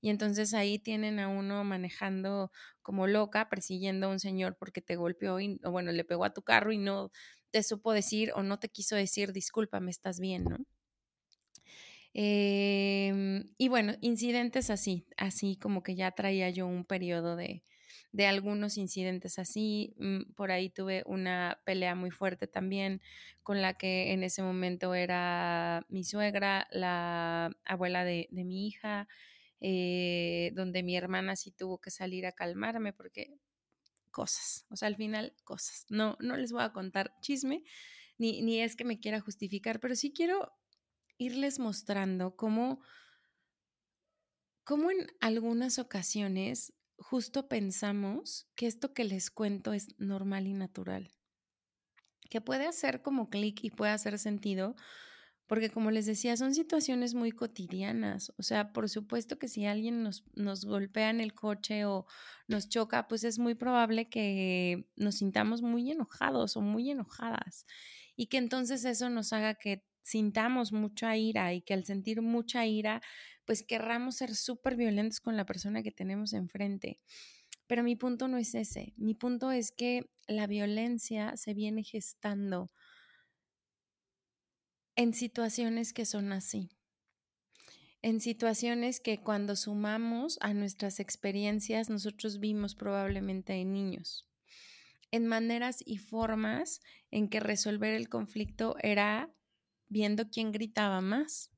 Y 0.00 0.10
entonces 0.10 0.52
ahí 0.54 0.78
tienen 0.78 1.20
a 1.20 1.28
uno 1.28 1.62
manejando 1.64 2.50
como 2.82 3.06
loca, 3.06 3.48
persiguiendo 3.48 4.08
a 4.08 4.10
un 4.10 4.18
señor 4.20 4.56
porque 4.58 4.82
te 4.82 4.96
golpeó 4.96 5.38
y, 5.40 5.60
o 5.64 5.70
bueno, 5.70 5.92
le 5.92 6.04
pegó 6.04 6.24
a 6.24 6.34
tu 6.34 6.42
carro 6.42 6.72
y 6.72 6.78
no 6.78 7.10
te 7.50 7.62
supo 7.62 7.92
decir 7.92 8.32
o 8.34 8.42
no 8.42 8.58
te 8.58 8.68
quiso 8.68 8.96
decir, 8.96 9.32
discúlpame, 9.32 9.90
estás 9.90 10.18
bien, 10.18 10.44
¿no? 10.44 10.58
Em, 12.14 13.54
y 13.56 13.68
bueno, 13.68 13.94
incidentes 14.00 14.68
así, 14.70 15.06
así 15.16 15.56
como 15.56 15.82
que 15.82 15.94
ya 15.94 16.10
traía 16.10 16.50
yo 16.50 16.66
un 16.66 16.84
periodo 16.84 17.36
de, 17.36 17.62
de 18.12 18.26
algunos 18.26 18.76
incidentes 18.76 19.38
así. 19.38 19.94
Mm, 19.98 20.32
por 20.34 20.52
ahí 20.52 20.70
tuve 20.70 21.02
una 21.06 21.60
pelea 21.64 21.94
muy 21.94 22.10
fuerte 22.10 22.46
también 22.46 23.00
con 23.42 23.60
la 23.60 23.74
que 23.74 24.12
en 24.12 24.22
ese 24.22 24.42
momento 24.42 24.94
era 24.94 25.84
mi 25.88 26.04
suegra, 26.04 26.68
la 26.70 27.50
abuela 27.64 28.04
de, 28.04 28.28
mi 28.30 28.66
hija, 28.68 29.08
eh, 29.60 30.52
donde 30.54 30.82
mi 30.82 30.96
hermana 30.96 31.36
sí 31.36 31.50
tuvo 31.50 31.80
que 31.80 31.90
salir 31.90 32.26
a 32.26 32.32
calmarme 32.32 32.92
porque 32.92 33.38
cosas, 34.10 34.66
o 34.70 34.76
sea, 34.76 34.88
al 34.88 34.96
final 34.96 35.34
cosas. 35.44 35.86
No, 35.88 36.16
no 36.20 36.36
les 36.36 36.52
voy 36.52 36.62
a 36.62 36.72
contar 36.72 37.14
chisme, 37.20 37.64
ni, 38.18 38.42
ni 38.42 38.60
es 38.60 38.76
que 38.76 38.84
me 38.84 39.00
quiera 39.00 39.20
justificar, 39.20 39.80
pero 39.80 39.96
sí 39.96 40.12
quiero 40.12 40.52
irles 41.18 41.58
mostrando 41.58 42.36
cómo, 42.36 42.80
cómo 44.64 44.90
en 44.90 45.08
algunas 45.20 45.78
ocasiones 45.78 46.74
justo 47.02 47.48
pensamos 47.48 48.46
que 48.54 48.66
esto 48.66 48.94
que 48.94 49.04
les 49.04 49.30
cuento 49.30 49.72
es 49.72 49.88
normal 49.98 50.46
y 50.46 50.54
natural, 50.54 51.10
que 52.30 52.40
puede 52.40 52.66
hacer 52.66 53.02
como 53.02 53.28
clic 53.28 53.62
y 53.64 53.70
puede 53.70 53.92
hacer 53.92 54.18
sentido, 54.18 54.74
porque 55.46 55.68
como 55.68 55.90
les 55.90 56.06
decía, 56.06 56.36
son 56.36 56.54
situaciones 56.54 57.12
muy 57.12 57.30
cotidianas. 57.30 58.32
O 58.38 58.42
sea, 58.42 58.72
por 58.72 58.88
supuesto 58.88 59.38
que 59.38 59.48
si 59.48 59.66
alguien 59.66 60.02
nos, 60.02 60.24
nos 60.34 60.64
golpea 60.64 61.10
en 61.10 61.20
el 61.20 61.34
coche 61.34 61.84
o 61.84 62.06
nos 62.48 62.68
choca, 62.70 63.06
pues 63.08 63.24
es 63.24 63.38
muy 63.38 63.54
probable 63.54 64.08
que 64.08 64.88
nos 64.96 65.16
sintamos 65.16 65.60
muy 65.60 65.90
enojados 65.90 66.56
o 66.56 66.62
muy 66.62 66.90
enojadas 66.90 67.66
y 68.16 68.26
que 68.28 68.38
entonces 68.38 68.84
eso 68.84 69.10
nos 69.10 69.32
haga 69.32 69.54
que 69.54 69.84
sintamos 70.02 70.72
mucha 70.72 71.16
ira 71.16 71.52
y 71.52 71.62
que 71.62 71.74
al 71.74 71.84
sentir 71.84 72.22
mucha 72.22 72.66
ira 72.66 73.02
pues 73.44 73.62
querramos 73.62 74.16
ser 74.16 74.34
súper 74.34 74.76
violentos 74.76 75.20
con 75.20 75.36
la 75.36 75.46
persona 75.46 75.82
que 75.82 75.92
tenemos 75.92 76.32
enfrente. 76.32 77.00
Pero 77.66 77.82
mi 77.82 77.96
punto 77.96 78.28
no 78.28 78.38
es 78.38 78.54
ese. 78.54 78.92
Mi 78.96 79.14
punto 79.14 79.50
es 79.50 79.72
que 79.72 80.10
la 80.26 80.46
violencia 80.46 81.36
se 81.36 81.54
viene 81.54 81.82
gestando 81.82 82.70
en 84.94 85.14
situaciones 85.14 85.92
que 85.92 86.04
son 86.04 86.32
así. 86.32 86.70
En 88.02 88.20
situaciones 88.20 89.00
que 89.00 89.22
cuando 89.22 89.54
sumamos 89.54 90.36
a 90.40 90.54
nuestras 90.54 90.98
experiencias 90.98 91.88
nosotros 91.88 92.40
vimos 92.40 92.74
probablemente 92.74 93.54
en 93.54 93.72
niños. 93.72 94.28
En 95.12 95.26
maneras 95.26 95.82
y 95.84 95.98
formas 95.98 96.80
en 97.10 97.28
que 97.28 97.38
resolver 97.38 97.94
el 97.94 98.08
conflicto 98.08 98.76
era 98.82 99.32
viendo 99.88 100.30
quién 100.30 100.52
gritaba 100.52 101.00
más 101.00 101.51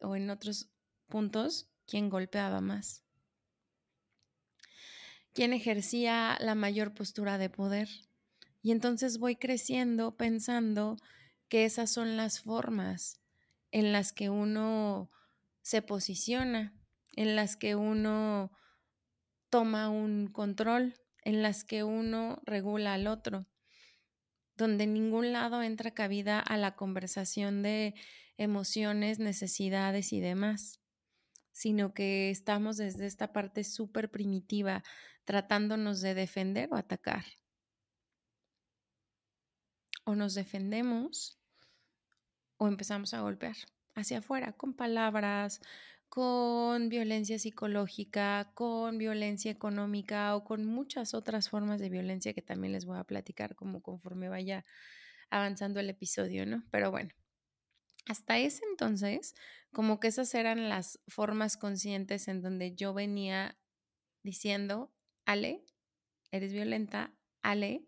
o, 0.00 0.16
en 0.16 0.30
otros 0.30 0.70
puntos 1.06 1.68
quién 1.86 2.10
golpeaba 2.10 2.60
más, 2.60 3.02
quién 5.32 5.52
ejercía 5.52 6.36
la 6.40 6.54
mayor 6.54 6.94
postura 6.94 7.38
de 7.38 7.50
poder. 7.50 7.88
Y 8.60 8.72
entonces 8.72 9.18
voy 9.18 9.36
creciendo 9.36 10.16
pensando 10.16 10.96
que 11.48 11.64
esas 11.64 11.90
son 11.90 12.16
las 12.16 12.40
formas 12.40 13.20
en 13.70 13.92
las 13.92 14.12
que 14.12 14.30
uno 14.30 15.10
se 15.62 15.82
posiciona, 15.82 16.74
en 17.16 17.36
las 17.36 17.56
que 17.56 17.76
uno 17.76 18.50
toma 19.50 19.88
un 19.88 20.28
control, 20.28 20.94
en 21.22 21.42
las 21.42 21.64
que 21.64 21.84
uno 21.84 22.40
regula 22.44 22.94
al 22.94 23.06
otro, 23.06 23.46
donde 24.56 24.84
en 24.84 24.94
ningún 24.94 25.32
lado 25.32 25.62
entra 25.62 25.92
cabida 25.92 26.40
a 26.40 26.56
la 26.56 26.74
conversación 26.74 27.62
de 27.62 27.94
emociones, 28.38 29.18
necesidades 29.18 30.12
y 30.12 30.20
demás, 30.20 30.80
sino 31.52 31.92
que 31.92 32.30
estamos 32.30 32.76
desde 32.76 33.06
esta 33.06 33.32
parte 33.32 33.64
súper 33.64 34.10
primitiva 34.10 34.82
tratándonos 35.24 36.00
de 36.00 36.14
defender 36.14 36.68
o 36.72 36.76
atacar. 36.76 37.24
O 40.04 40.14
nos 40.14 40.34
defendemos 40.34 41.38
o 42.56 42.66
empezamos 42.68 43.12
a 43.12 43.20
golpear 43.20 43.56
hacia 43.94 44.18
afuera 44.18 44.52
con 44.52 44.72
palabras, 44.72 45.60
con 46.08 46.88
violencia 46.88 47.38
psicológica, 47.38 48.50
con 48.54 48.96
violencia 48.96 49.50
económica 49.50 50.34
o 50.34 50.44
con 50.44 50.64
muchas 50.64 51.12
otras 51.12 51.50
formas 51.50 51.80
de 51.80 51.90
violencia 51.90 52.32
que 52.32 52.42
también 52.42 52.72
les 52.72 52.86
voy 52.86 52.98
a 52.98 53.04
platicar 53.04 53.54
como 53.54 53.82
conforme 53.82 54.28
vaya 54.28 54.64
avanzando 55.28 55.80
el 55.80 55.90
episodio, 55.90 56.46
¿no? 56.46 56.64
Pero 56.70 56.90
bueno, 56.90 57.10
hasta 58.08 58.38
ese 58.38 58.64
entonces, 58.70 59.34
como 59.72 60.00
que 60.00 60.08
esas 60.08 60.34
eran 60.34 60.68
las 60.68 60.98
formas 61.06 61.56
conscientes 61.56 62.26
en 62.26 62.40
donde 62.40 62.74
yo 62.74 62.94
venía 62.94 63.58
diciendo, 64.22 64.92
Ale, 65.26 65.62
eres 66.30 66.52
violenta, 66.52 67.14
Ale, 67.42 67.84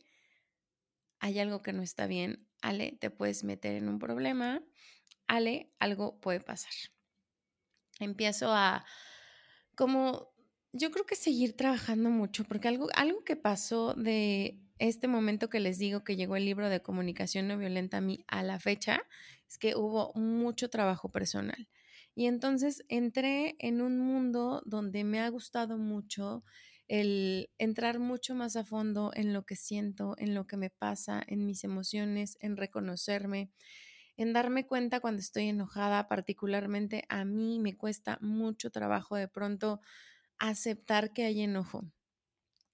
hay 1.21 1.39
algo 1.39 1.63
que 1.63 1.73
no 1.73 1.83
está 1.83 2.07
bien, 2.07 2.47
Ale, 2.61 2.93
te 2.93 3.11
puedes 3.11 3.45
meter 3.45 3.77
en 3.77 3.89
un 3.89 3.99
problema, 3.99 4.63
Ale, 5.27 5.73
algo 5.79 6.21
puede 6.21 6.41
pasar. 6.41 6.73
Empiezo 7.99 8.53
a 8.53 8.85
como 9.75 10.31
yo 10.73 10.91
creo 10.91 11.07
que 11.07 11.17
seguir 11.17 11.57
trabajando 11.57 12.11
mucho, 12.11 12.45
porque 12.45 12.69
algo, 12.69 12.89
algo 12.95 13.25
que 13.25 13.37
pasó 13.37 13.95
de 13.95 14.61
este 14.79 15.09
momento 15.09 15.49
que 15.51 15.61
les 15.61 15.79
digo 15.79 16.05
que 16.05 16.17
llegó 16.17 16.37
el 16.37 16.45
libro 16.45 16.69
de 16.69 16.81
comunicación 16.81 17.49
no 17.49 17.59
violenta 17.59 17.99
a 17.99 18.01
mí 18.01 18.25
a 18.29 18.43
la 18.43 18.61
fecha, 18.61 19.03
es 19.51 19.59
que 19.59 19.75
hubo 19.75 20.13
mucho 20.15 20.71
trabajo 20.71 21.11
personal. 21.11 21.69
Y 22.15 22.27
entonces 22.27 22.85
entré 22.89 23.57
en 23.59 23.81
un 23.81 23.99
mundo 23.99 24.63
donde 24.65 25.03
me 25.03 25.21
ha 25.21 25.29
gustado 25.29 25.77
mucho 25.77 26.45
el 26.87 27.51
entrar 27.59 27.99
mucho 27.99 28.35
más 28.35 28.55
a 28.55 28.65
fondo 28.65 29.11
en 29.15 29.33
lo 29.33 29.45
que 29.45 29.57
siento, 29.57 30.15
en 30.19 30.35
lo 30.35 30.47
que 30.47 30.57
me 30.57 30.71
pasa, 30.71 31.23
en 31.27 31.47
mis 31.47 31.65
emociones, 31.65 32.37
en 32.41 32.57
reconocerme, 32.57 33.51
en 34.17 34.33
darme 34.33 34.67
cuenta 34.67 35.01
cuando 35.01 35.21
estoy 35.21 35.49
enojada, 35.49 36.07
particularmente 36.09 37.05
a 37.09 37.25
mí 37.25 37.59
me 37.59 37.77
cuesta 37.77 38.19
mucho 38.21 38.71
trabajo 38.71 39.17
de 39.17 39.29
pronto 39.29 39.81
aceptar 40.39 41.13
que 41.13 41.25
hay 41.25 41.43
enojo. 41.43 41.91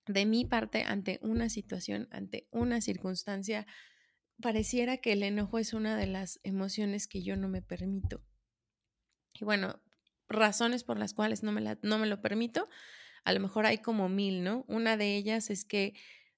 De 0.07 0.27
mi 0.27 0.45
parte, 0.45 0.83
ante 0.83 1.19
una 1.23 1.49
situación, 1.49 2.09
ante 2.11 2.49
una 2.51 2.81
circunstancia, 2.81 3.67
pareciera 4.41 4.99
que 4.99 5.13
el 5.13 5.23
enojo 5.23 5.59
es 5.59 5.73
una 5.73 5.97
de 5.97 6.07
las 6.07 6.41
emociones 6.43 7.07
que 7.07 7.23
yo 7.23 7.37
no 7.37 7.49
me 7.49 7.63
permito. 7.63 8.23
Y 9.35 9.45
bueno, 9.45 9.81
razones 10.29 10.85
por 10.85 10.99
las 10.99 11.15
cuales 11.15 11.43
no 11.43 11.53
me, 11.53 11.77
no 11.83 11.99
me 11.99 12.07
lo 12.07 12.21
permito, 12.21 12.69
a 13.25 13.33
lo 13.33 13.41
mejor 13.41 13.67
hay 13.67 13.79
como 13.79 14.09
mil, 14.09 14.45
¿no? 14.45 14.65
Una 14.69 14.97
de 14.97 15.17
ellas 15.17 15.51
es 15.51 15.65
que 15.65 15.95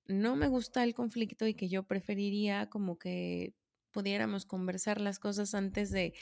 no 0.07 0.37
me 0.37 0.49
gusta 0.49 0.85
el 0.85 0.95
conflicto 0.95 1.47
y 1.47 1.55
que 1.55 1.69
yo 1.69 1.83
preferiría 1.83 2.71
como 2.71 2.99
que 2.99 3.55
pudiéramos 3.91 4.47
conversar 4.47 5.01
las 5.01 5.19
cosas 5.19 5.55
antes 5.55 5.91
de, 5.91 6.15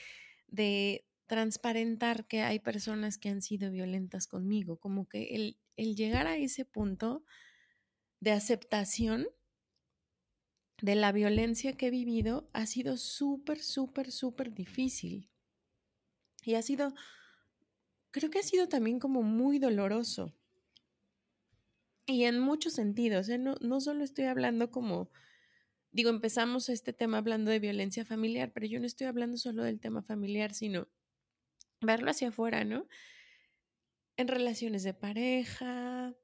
de 0.48 1.06
transparentar 1.26 2.26
que 2.26 2.42
hay 2.42 2.58
personas 2.58 3.18
que 3.18 3.28
han 3.28 3.42
sido 3.42 3.70
violentas 3.70 4.26
conmigo, 4.26 4.78
como 4.78 5.08
que 5.08 5.34
el, 5.34 5.58
el 5.76 5.94
llegar 5.94 6.26
a 6.26 6.36
ese 6.36 6.64
punto 6.64 7.24
de 8.20 8.32
aceptación 8.32 9.28
de 10.82 10.94
la 10.94 11.12
violencia 11.12 11.76
que 11.76 11.86
he 11.86 11.90
vivido 11.90 12.48
ha 12.52 12.66
sido 12.66 12.96
súper, 12.96 13.62
súper, 13.62 14.12
súper 14.12 14.52
difícil. 14.52 15.30
Y 16.44 16.54
ha 16.54 16.62
sido, 16.62 16.94
creo 18.10 18.30
que 18.30 18.38
ha 18.38 18.42
sido 18.42 18.68
también 18.68 18.98
como 18.98 19.22
muy 19.22 19.58
doloroso. 19.58 20.34
Y 22.06 22.24
en 22.24 22.38
muchos 22.38 22.74
sentidos, 22.74 23.28
¿eh? 23.28 23.38
no, 23.38 23.56
no 23.60 23.80
solo 23.80 24.04
estoy 24.04 24.26
hablando 24.26 24.70
como, 24.70 25.10
digo, 25.90 26.10
empezamos 26.10 26.68
este 26.68 26.92
tema 26.92 27.18
hablando 27.18 27.50
de 27.50 27.58
violencia 27.58 28.04
familiar, 28.04 28.52
pero 28.52 28.66
yo 28.66 28.78
no 28.78 28.86
estoy 28.86 29.08
hablando 29.08 29.38
solo 29.38 29.64
del 29.64 29.80
tema 29.80 30.02
familiar, 30.02 30.54
sino 30.54 30.86
verlo 31.80 32.10
hacia 32.10 32.28
afuera, 32.28 32.64
¿no? 32.64 32.86
En 34.16 34.28
relaciones 34.28 34.84
de 34.84 34.94
pareja, 34.94 36.14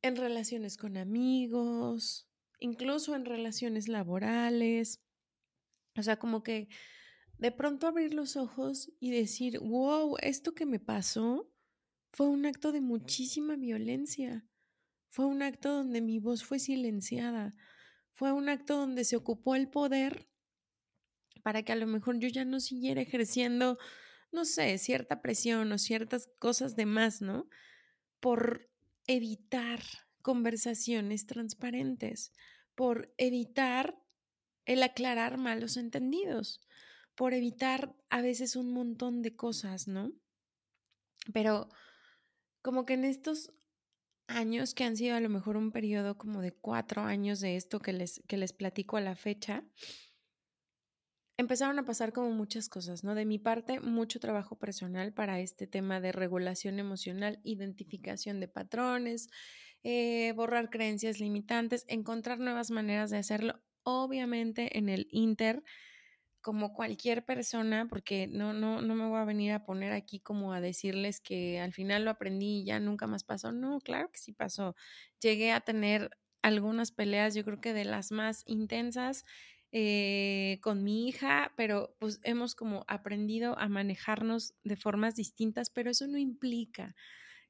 en 0.00 0.16
relaciones 0.16 0.78
con 0.78 0.96
amigos, 0.96 2.28
incluso 2.60 3.14
en 3.14 3.24
relaciones 3.24 3.88
laborales. 3.88 5.02
O 5.96 6.02
sea, 6.02 6.18
como 6.18 6.42
que 6.42 6.68
de 7.38 7.52
pronto 7.52 7.86
abrir 7.86 8.14
los 8.14 8.36
ojos 8.36 8.92
y 9.00 9.10
decir, 9.10 9.58
wow, 9.60 10.16
esto 10.20 10.54
que 10.54 10.66
me 10.66 10.80
pasó 10.80 11.50
fue 12.12 12.28
un 12.28 12.46
acto 12.46 12.72
de 12.72 12.80
muchísima 12.80 13.56
violencia. 13.56 14.46
Fue 15.10 15.26
un 15.26 15.42
acto 15.42 15.72
donde 15.72 16.00
mi 16.00 16.18
voz 16.18 16.44
fue 16.44 16.58
silenciada. 16.58 17.54
Fue 18.12 18.32
un 18.32 18.48
acto 18.48 18.76
donde 18.76 19.04
se 19.04 19.16
ocupó 19.16 19.54
el 19.54 19.68
poder 19.68 20.28
para 21.42 21.62
que 21.62 21.72
a 21.72 21.76
lo 21.76 21.86
mejor 21.86 22.18
yo 22.18 22.28
ya 22.28 22.44
no 22.44 22.60
siguiera 22.60 23.02
ejerciendo 23.02 23.78
no 24.34 24.44
sé, 24.44 24.76
cierta 24.78 25.22
presión 25.22 25.70
o 25.72 25.78
ciertas 25.78 26.28
cosas 26.38 26.76
de 26.76 26.86
más, 26.86 27.22
¿no? 27.22 27.48
Por 28.20 28.68
evitar 29.06 29.80
conversaciones 30.24 31.26
transparentes, 31.26 32.32
por 32.74 33.12
evitar 33.18 33.94
el 34.64 34.82
aclarar 34.82 35.36
malos 35.36 35.76
entendidos, 35.76 36.66
por 37.14 37.34
evitar 37.34 37.94
a 38.08 38.22
veces 38.22 38.56
un 38.56 38.72
montón 38.72 39.20
de 39.20 39.36
cosas, 39.36 39.86
¿no? 39.86 40.12
Pero 41.34 41.68
como 42.62 42.86
que 42.86 42.94
en 42.94 43.04
estos 43.04 43.52
años 44.26 44.72
que 44.72 44.84
han 44.84 44.96
sido 44.96 45.14
a 45.14 45.20
lo 45.20 45.28
mejor 45.28 45.58
un 45.58 45.70
periodo 45.70 46.16
como 46.16 46.40
de 46.40 46.52
cuatro 46.52 47.02
años 47.02 47.40
de 47.40 47.56
esto 47.56 47.80
que 47.80 47.92
les, 47.92 48.22
que 48.26 48.38
les 48.38 48.54
platico 48.54 48.96
a 48.96 49.02
la 49.02 49.16
fecha, 49.16 49.62
empezaron 51.36 51.78
a 51.78 51.84
pasar 51.84 52.14
como 52.14 52.30
muchas 52.30 52.70
cosas, 52.70 53.04
¿no? 53.04 53.14
De 53.14 53.26
mi 53.26 53.38
parte, 53.38 53.78
mucho 53.80 54.20
trabajo 54.20 54.56
personal 54.58 55.12
para 55.12 55.38
este 55.40 55.66
tema 55.66 56.00
de 56.00 56.12
regulación 56.12 56.78
emocional, 56.78 57.40
identificación 57.44 58.40
de 58.40 58.48
patrones, 58.48 59.28
eh, 59.84 60.32
borrar 60.36 60.70
creencias 60.70 61.20
limitantes, 61.20 61.84
encontrar 61.88 62.40
nuevas 62.40 62.70
maneras 62.72 63.10
de 63.10 63.18
hacerlo, 63.18 63.62
obviamente 63.84 64.78
en 64.78 64.88
el 64.88 65.06
Inter, 65.10 65.62
como 66.40 66.74
cualquier 66.74 67.24
persona, 67.24 67.86
porque 67.88 68.26
no, 68.26 68.52
no, 68.52 68.82
no 68.82 68.94
me 68.94 69.08
voy 69.08 69.18
a 69.18 69.24
venir 69.24 69.52
a 69.52 69.64
poner 69.64 69.92
aquí 69.92 70.20
como 70.20 70.52
a 70.52 70.60
decirles 70.60 71.20
que 71.20 71.58
al 71.58 71.72
final 71.72 72.04
lo 72.04 72.10
aprendí 72.10 72.60
y 72.60 72.64
ya 72.66 72.80
nunca 72.80 73.06
más 73.06 73.24
pasó. 73.24 73.50
No, 73.52 73.80
claro 73.80 74.10
que 74.12 74.18
sí 74.18 74.32
pasó. 74.32 74.76
Llegué 75.20 75.52
a 75.52 75.60
tener 75.60 76.10
algunas 76.42 76.92
peleas, 76.92 77.34
yo 77.34 77.44
creo 77.44 77.60
que 77.62 77.72
de 77.72 77.86
las 77.86 78.12
más 78.12 78.42
intensas 78.46 79.24
eh, 79.72 80.58
con 80.62 80.84
mi 80.84 81.08
hija, 81.08 81.52
pero 81.56 81.96
pues 81.98 82.20
hemos 82.22 82.54
como 82.54 82.84
aprendido 82.88 83.58
a 83.58 83.68
manejarnos 83.68 84.54
de 84.62 84.76
formas 84.76 85.16
distintas, 85.16 85.70
pero 85.70 85.90
eso 85.90 86.06
no 86.06 86.18
implica 86.18 86.94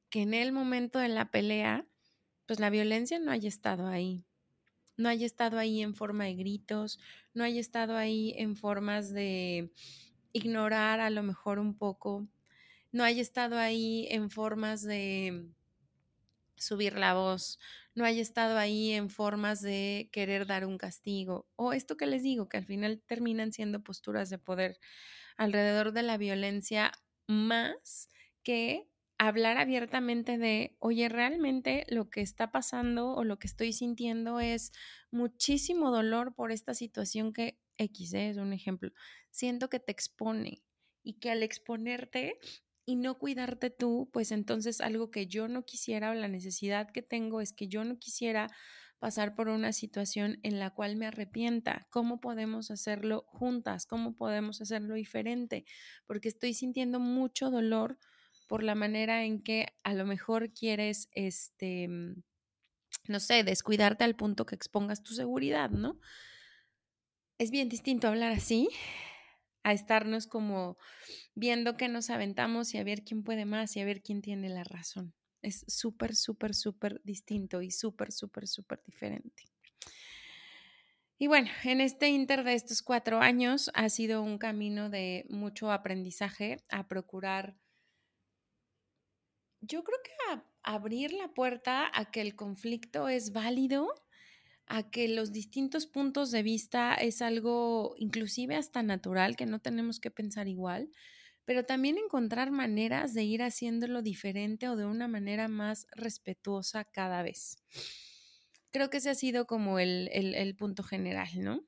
que 0.09 0.21
en 0.21 0.33
el 0.33 0.51
momento 0.51 0.99
de 0.99 1.09
la 1.09 1.31
pelea, 1.31 1.87
pues 2.45 2.59
la 2.59 2.69
violencia 2.69 3.19
no 3.19 3.31
haya 3.31 3.49
estado 3.49 3.87
ahí, 3.87 4.25
no 4.97 5.09
haya 5.09 5.25
estado 5.25 5.57
ahí 5.59 5.81
en 5.81 5.95
forma 5.95 6.25
de 6.25 6.35
gritos, 6.35 6.99
no 7.33 7.43
haya 7.43 7.59
estado 7.59 7.97
ahí 7.97 8.33
en 8.37 8.55
formas 8.55 9.11
de 9.11 9.71
ignorar 10.33 10.99
a 10.99 11.09
lo 11.09 11.23
mejor 11.23 11.59
un 11.59 11.77
poco, 11.77 12.27
no 12.91 13.03
haya 13.03 13.21
estado 13.21 13.57
ahí 13.57 14.07
en 14.11 14.29
formas 14.29 14.81
de 14.83 15.49
subir 16.57 16.97
la 16.97 17.13
voz, 17.13 17.59
no 17.93 18.05
haya 18.05 18.21
estado 18.21 18.57
ahí 18.57 18.91
en 18.91 19.09
formas 19.09 19.61
de 19.61 20.09
querer 20.11 20.45
dar 20.45 20.65
un 20.65 20.77
castigo 20.77 21.47
o 21.55 21.73
esto 21.73 21.97
que 21.97 22.05
les 22.05 22.23
digo, 22.23 22.49
que 22.49 22.57
al 22.57 22.65
final 22.65 23.01
terminan 23.05 23.51
siendo 23.53 23.83
posturas 23.83 24.29
de 24.29 24.37
poder 24.37 24.79
alrededor 25.37 25.91
de 25.91 26.03
la 26.03 26.17
violencia 26.17 26.91
más 27.27 28.09
que 28.43 28.87
hablar 29.17 29.57
abiertamente 29.57 30.37
de, 30.37 30.75
oye, 30.79 31.09
realmente 31.09 31.85
lo 31.89 32.09
que 32.09 32.21
está 32.21 32.51
pasando 32.51 33.13
o 33.13 33.23
lo 33.23 33.39
que 33.39 33.47
estoy 33.47 33.73
sintiendo 33.73 34.39
es 34.39 34.71
muchísimo 35.11 35.91
dolor 35.91 36.35
por 36.35 36.51
esta 36.51 36.73
situación 36.73 37.33
que 37.33 37.59
X 37.77 38.13
es 38.13 38.37
un 38.37 38.53
ejemplo. 38.53 38.91
Siento 39.31 39.69
que 39.69 39.79
te 39.79 39.91
expone 39.91 40.63
y 41.03 41.19
que 41.19 41.31
al 41.31 41.43
exponerte 41.43 42.39
y 42.85 42.95
no 42.95 43.17
cuidarte 43.17 43.69
tú, 43.69 44.09
pues 44.13 44.31
entonces 44.31 44.81
algo 44.81 45.09
que 45.11 45.27
yo 45.27 45.47
no 45.47 45.65
quisiera 45.65 46.11
o 46.11 46.13
la 46.13 46.27
necesidad 46.27 46.91
que 46.91 47.01
tengo 47.01 47.41
es 47.41 47.51
que 47.53 47.67
yo 47.67 47.83
no 47.83 47.97
quisiera 47.97 48.47
pasar 48.99 49.35
por 49.35 49.49
una 49.49 49.73
situación 49.73 50.39
en 50.43 50.59
la 50.59 50.71
cual 50.71 50.95
me 50.95 51.07
arrepienta. 51.07 51.87
¿Cómo 51.89 52.19
podemos 52.19 52.71
hacerlo 52.71 53.25
juntas? 53.27 53.85
¿Cómo 53.85 54.15
podemos 54.15 54.61
hacerlo 54.61 54.95
diferente? 54.95 55.65
Porque 56.05 56.29
estoy 56.29 56.53
sintiendo 56.53 56.99
mucho 56.99 57.49
dolor 57.49 57.97
por 58.47 58.63
la 58.63 58.75
manera 58.75 59.25
en 59.25 59.41
que 59.41 59.67
a 59.83 59.93
lo 59.93 60.05
mejor 60.05 60.53
quieres, 60.53 61.09
este, 61.13 61.87
mm, 61.87 62.23
no 63.07 63.19
sé, 63.19 63.43
descuidarte 63.43 64.03
al 64.03 64.15
punto 64.15 64.45
que 64.45 64.55
expongas 64.55 65.03
tu 65.03 65.13
seguridad, 65.13 65.69
¿no? 65.69 65.99
Es 67.37 67.51
bien 67.51 67.69
distinto 67.69 68.07
hablar 68.07 68.31
así 68.31 68.69
a 69.63 69.73
estarnos 69.73 70.27
como 70.27 70.77
viendo 71.33 71.75
que 71.75 71.89
nos 71.89 72.09
aventamos 72.09 72.73
y 72.73 72.77
a 72.77 72.83
ver 72.83 73.03
quién 73.03 73.23
puede 73.23 73.45
más 73.45 73.75
y 73.75 73.81
a 73.81 73.85
ver 73.85 74.01
quién 74.01 74.21
tiene 74.21 74.47
la 74.49 74.63
razón. 74.63 75.13
Es 75.41 75.65
súper, 75.67 76.15
súper, 76.15 76.53
súper 76.53 77.01
distinto 77.03 77.61
y 77.61 77.71
súper, 77.71 78.11
súper, 78.11 78.47
súper 78.47 78.83
diferente. 78.83 79.43
Y 81.17 81.27
bueno, 81.27 81.49
en 81.63 81.81
este 81.81 82.09
inter 82.09 82.43
de 82.43 82.53
estos 82.53 82.81
cuatro 82.81 83.21
años 83.21 83.71
ha 83.73 83.89
sido 83.89 84.21
un 84.21 84.37
camino 84.37 84.89
de 84.89 85.25
mucho 85.29 85.71
aprendizaje 85.71 86.57
a 86.69 86.87
procurar, 86.87 87.55
yo 89.67 89.83
creo 89.83 89.97
que 90.03 90.41
abrir 90.63 91.13
la 91.13 91.27
puerta 91.33 91.91
a 91.93 92.05
que 92.11 92.21
el 92.21 92.35
conflicto 92.35 93.07
es 93.07 93.31
válido 93.31 93.87
a 94.67 94.89
que 94.89 95.07
los 95.07 95.31
distintos 95.31 95.85
puntos 95.85 96.31
de 96.31 96.41
vista 96.41 96.95
es 96.95 97.21
algo 97.21 97.95
inclusive 97.97 98.55
hasta 98.55 98.81
natural, 98.81 99.35
que 99.35 99.45
no 99.45 99.59
tenemos 99.59 99.99
que 99.99 100.09
pensar 100.09 100.47
igual, 100.47 100.89
pero 101.45 101.65
también 101.65 101.99
encontrar 101.99 102.49
maneras 102.49 103.13
de 103.13 103.23
ir 103.23 103.43
haciéndolo 103.43 104.01
diferente 104.01 104.67
o 104.67 104.75
de 104.75 104.85
una 104.85 105.07
manera 105.07 105.47
más 105.47 105.85
respetuosa 105.91 106.83
cada 106.85 107.21
vez. 107.21 107.57
Creo 108.71 108.89
que 108.89 108.97
ese 108.97 109.11
ha 109.11 109.15
sido 109.15 109.45
como 109.45 109.77
el, 109.77 110.09
el 110.11 110.55
punto 110.55 110.81
general, 110.81 111.29
¿no? 111.37 111.63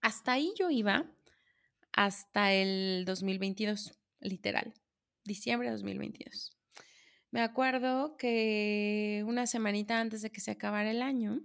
Hasta 0.00 0.32
ahí 0.32 0.54
yo 0.58 0.70
iba 0.70 1.04
hasta 1.92 2.54
el 2.54 3.04
2022, 3.04 3.92
literal, 4.20 4.72
diciembre 5.24 5.68
de 5.68 5.74
2022. 5.74 6.59
Me 7.30 7.42
acuerdo 7.42 8.16
que 8.16 9.24
una 9.26 9.46
semanita 9.46 10.00
antes 10.00 10.22
de 10.22 10.30
que 10.30 10.40
se 10.40 10.50
acabara 10.50 10.90
el 10.90 11.00
año, 11.00 11.40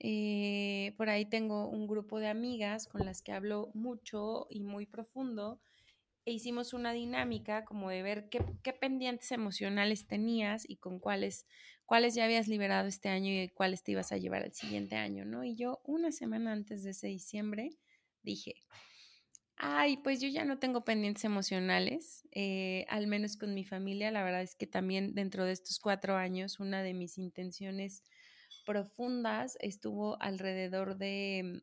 eh, 0.00 0.94
por 0.96 1.08
ahí 1.08 1.24
tengo 1.24 1.68
un 1.68 1.86
grupo 1.86 2.18
de 2.18 2.28
amigas 2.28 2.88
con 2.88 3.04
las 3.04 3.22
que 3.22 3.32
hablo 3.32 3.70
mucho 3.74 4.46
y 4.50 4.60
muy 4.60 4.86
profundo 4.86 5.60
e 6.24 6.32
hicimos 6.32 6.72
una 6.72 6.92
dinámica 6.92 7.64
como 7.64 7.90
de 7.90 8.02
ver 8.02 8.28
qué, 8.28 8.44
qué, 8.62 8.72
pendientes 8.72 9.32
emocionales 9.32 10.06
tenías 10.06 10.68
y 10.68 10.76
con 10.76 10.98
cuáles, 10.98 11.46
cuáles 11.86 12.14
ya 12.14 12.24
habías 12.24 12.48
liberado 12.48 12.86
este 12.88 13.08
año 13.08 13.30
y 13.30 13.48
cuáles 13.48 13.82
te 13.82 13.92
ibas 13.92 14.12
a 14.12 14.18
llevar 14.18 14.42
al 14.42 14.52
siguiente 14.52 14.96
año, 14.96 15.24
¿no? 15.24 15.44
Y 15.44 15.56
yo 15.56 15.80
una 15.84 16.12
semana 16.12 16.52
antes 16.52 16.84
de 16.84 16.90
ese 16.90 17.06
diciembre 17.06 17.70
dije, 18.22 18.56
ay, 19.58 19.96
pues 19.98 20.20
yo 20.20 20.28
ya 20.28 20.44
no 20.44 20.58
tengo 20.58 20.84
pendientes 20.84 21.24
emocionales, 21.24 22.26
eh, 22.30 22.86
al 22.88 23.08
menos 23.08 23.36
con 23.36 23.54
mi 23.54 23.64
familia. 23.64 24.10
La 24.12 24.22
verdad 24.22 24.42
es 24.42 24.54
que 24.54 24.66
también 24.66 25.14
dentro 25.14 25.44
de 25.44 25.52
estos 25.52 25.80
cuatro 25.80 26.16
años, 26.16 26.60
una 26.60 26.82
de 26.82 26.94
mis 26.94 27.18
intenciones 27.18 28.04
profundas 28.64 29.56
estuvo 29.60 30.20
alrededor 30.22 30.96
de 30.96 31.62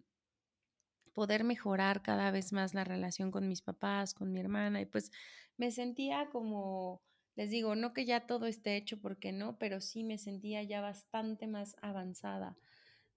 poder 1.14 1.46
mejorar 1.46 2.02
cada 2.02 2.30
vez 2.32 2.52
más 2.52 2.74
la 2.74 2.84
relación 2.84 3.32
con 3.32 3.48
mis 3.48 3.62
papás, 3.62 4.14
con 4.14 4.34
mi 4.34 4.42
hermana, 4.42 4.82
y 4.82 4.86
pues 4.86 5.12
me 5.56 5.72
sentía 5.72 6.28
como, 6.30 7.02
les 7.36 7.50
digo, 7.50 7.76
no 7.76 7.94
que 7.94 8.06
ya 8.06 8.28
todo 8.28 8.46
esté 8.46 8.76
hecho, 8.76 9.00
porque 9.00 9.32
no, 9.32 9.58
pero 9.58 9.80
sí 9.80 10.04
me 10.04 10.18
sentía 10.18 10.62
ya 10.64 10.82
bastante 10.82 11.48
más 11.48 11.78
avanzada 11.82 12.58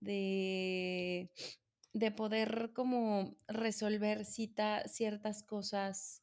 de, 0.00 1.30
de 1.92 2.11
poder 2.11 2.72
como 2.74 3.37
resolver 3.46 4.24
ciertas 4.24 5.42
cosas, 5.42 6.22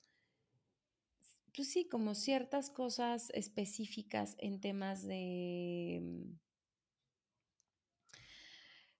pues 1.55 1.71
sí, 1.71 1.87
como 1.87 2.15
ciertas 2.15 2.69
cosas 2.69 3.29
específicas 3.33 4.35
en 4.39 4.59
temas 4.61 5.05
de 5.05 6.01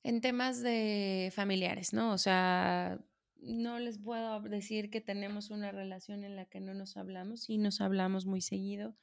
en 0.03 0.21
temas 0.21 0.61
de 0.61 1.31
familiares, 1.33 1.91
¿no? 1.91 2.13
O 2.13 2.17
sea, 2.19 3.03
no 3.37 3.79
les 3.79 3.97
puedo 3.97 4.39
decir 4.41 4.91
que 4.91 5.01
tenemos 5.01 5.49
una 5.49 5.71
relación 5.71 6.23
en 6.23 6.35
la 6.35 6.45
que 6.45 6.59
no 6.59 6.75
nos 6.75 6.95
hablamos, 6.95 7.41
sí 7.43 7.57
nos 7.57 7.81
hablamos 7.81 8.27
muy 8.27 8.41
seguido, 8.41 8.95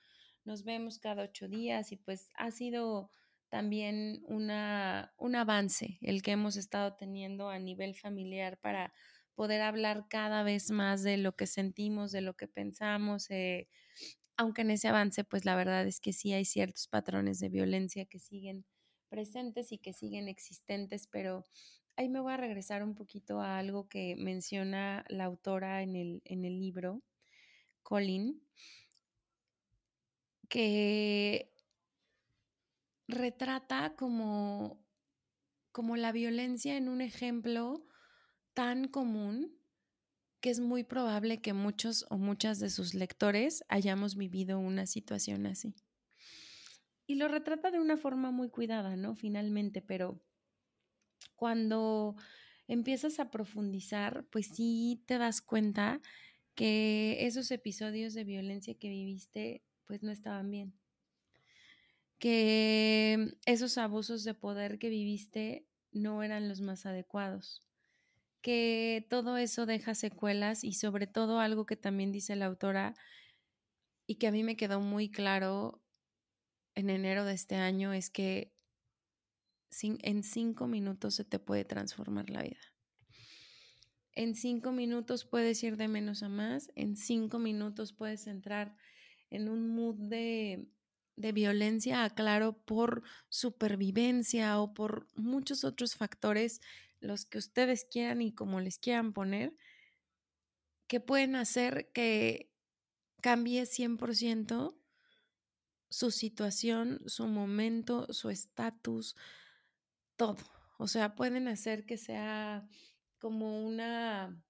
nos 0.44 0.62
vemos 0.62 0.98
cada 0.98 1.24
ocho 1.24 1.48
días 1.48 1.90
y 1.90 1.96
pues 1.96 2.30
ha 2.36 2.52
sido 2.52 3.10
también 3.52 4.22
una, 4.28 5.12
un 5.18 5.36
avance 5.36 5.98
el 6.00 6.22
que 6.22 6.30
hemos 6.30 6.56
estado 6.56 6.94
teniendo 6.94 7.50
a 7.50 7.58
nivel 7.58 7.94
familiar 7.94 8.58
para 8.58 8.94
poder 9.34 9.60
hablar 9.60 10.06
cada 10.08 10.42
vez 10.42 10.70
más 10.70 11.02
de 11.02 11.18
lo 11.18 11.36
que 11.36 11.46
sentimos, 11.46 12.12
de 12.12 12.22
lo 12.22 12.32
que 12.32 12.48
pensamos, 12.48 13.30
eh, 13.30 13.68
aunque 14.38 14.62
en 14.62 14.70
ese 14.70 14.88
avance 14.88 15.22
pues 15.24 15.44
la 15.44 15.54
verdad 15.54 15.86
es 15.86 16.00
que 16.00 16.14
sí 16.14 16.32
hay 16.32 16.46
ciertos 16.46 16.88
patrones 16.88 17.40
de 17.40 17.50
violencia 17.50 18.06
que 18.06 18.18
siguen 18.18 18.64
presentes 19.10 19.70
y 19.70 19.76
que 19.76 19.92
siguen 19.92 20.28
existentes, 20.28 21.06
pero 21.06 21.46
ahí 21.96 22.08
me 22.08 22.20
voy 22.20 22.32
a 22.32 22.38
regresar 22.38 22.82
un 22.82 22.94
poquito 22.94 23.42
a 23.42 23.58
algo 23.58 23.86
que 23.86 24.16
menciona 24.16 25.04
la 25.10 25.24
autora 25.24 25.82
en 25.82 25.94
el, 25.94 26.22
en 26.24 26.46
el 26.46 26.58
libro, 26.58 27.02
Colin, 27.82 28.42
que 30.48 31.51
retrata 33.08 33.94
como, 33.96 34.84
como 35.72 35.96
la 35.96 36.12
violencia 36.12 36.76
en 36.76 36.88
un 36.88 37.00
ejemplo 37.00 37.86
tan 38.54 38.88
común 38.88 39.58
que 40.40 40.50
es 40.50 40.58
muy 40.58 40.82
probable 40.82 41.40
que 41.40 41.52
muchos 41.52 42.04
o 42.10 42.18
muchas 42.18 42.58
de 42.58 42.68
sus 42.68 42.94
lectores 42.94 43.64
hayamos 43.68 44.16
vivido 44.16 44.58
una 44.58 44.86
situación 44.86 45.46
así. 45.46 45.76
Y 47.06 47.14
lo 47.14 47.28
retrata 47.28 47.70
de 47.70 47.78
una 47.78 47.96
forma 47.96 48.32
muy 48.32 48.48
cuidada, 48.50 48.96
¿no? 48.96 49.14
Finalmente, 49.14 49.82
pero 49.82 50.20
cuando 51.36 52.16
empiezas 52.66 53.20
a 53.20 53.30
profundizar, 53.30 54.26
pues 54.30 54.48
sí 54.48 55.04
te 55.06 55.18
das 55.18 55.42
cuenta 55.42 56.00
que 56.54 57.24
esos 57.26 57.50
episodios 57.50 58.14
de 58.14 58.24
violencia 58.24 58.74
que 58.74 58.88
viviste, 58.88 59.62
pues 59.86 60.02
no 60.02 60.10
estaban 60.10 60.50
bien. 60.50 60.74
Que 62.22 63.36
esos 63.46 63.78
abusos 63.78 64.22
de 64.22 64.32
poder 64.32 64.78
que 64.78 64.90
viviste 64.90 65.66
no 65.90 66.22
eran 66.22 66.48
los 66.48 66.60
más 66.60 66.86
adecuados. 66.86 67.66
Que 68.42 69.04
todo 69.10 69.38
eso 69.38 69.66
deja 69.66 69.96
secuelas 69.96 70.62
y 70.62 70.74
sobre 70.74 71.08
todo 71.08 71.40
algo 71.40 71.66
que 71.66 71.74
también 71.74 72.12
dice 72.12 72.36
la 72.36 72.46
autora 72.46 72.94
y 74.06 74.18
que 74.18 74.28
a 74.28 74.30
mí 74.30 74.44
me 74.44 74.56
quedó 74.56 74.78
muy 74.80 75.10
claro 75.10 75.82
en 76.76 76.90
enero 76.90 77.24
de 77.24 77.34
este 77.34 77.56
año 77.56 77.92
es 77.92 78.08
que 78.08 78.54
en 79.80 80.22
cinco 80.22 80.68
minutos 80.68 81.16
se 81.16 81.24
te 81.24 81.40
puede 81.40 81.64
transformar 81.64 82.30
la 82.30 82.42
vida. 82.42 82.60
En 84.14 84.36
cinco 84.36 84.70
minutos 84.70 85.24
puedes 85.24 85.60
ir 85.64 85.76
de 85.76 85.88
menos 85.88 86.22
a 86.22 86.28
más, 86.28 86.70
en 86.76 86.94
cinco 86.94 87.40
minutos 87.40 87.92
puedes 87.92 88.28
entrar 88.28 88.76
en 89.28 89.48
un 89.48 89.74
mood 89.74 89.96
de, 89.96 90.68
de 91.22 91.32
violencia, 91.32 92.04
aclaro, 92.04 92.52
por 92.52 93.02
supervivencia 93.30 94.60
o 94.60 94.74
por 94.74 95.06
muchos 95.16 95.64
otros 95.64 95.94
factores, 95.94 96.60
los 97.00 97.24
que 97.24 97.38
ustedes 97.38 97.86
quieran 97.86 98.20
y 98.20 98.32
como 98.32 98.60
les 98.60 98.78
quieran 98.78 99.12
poner, 99.14 99.56
que 100.86 101.00
pueden 101.00 101.36
hacer 101.36 101.90
que 101.94 102.52
cambie 103.22 103.64
100% 103.64 104.76
su 105.88 106.10
situación, 106.10 107.00
su 107.06 107.26
momento, 107.26 108.12
su 108.12 108.30
estatus, 108.30 109.16
todo. 110.16 110.38
O 110.78 110.88
sea, 110.88 111.14
pueden 111.14 111.48
hacer 111.48 111.84
que 111.84 111.96
sea 111.96 112.66
como 113.18 113.64
una 113.64 114.42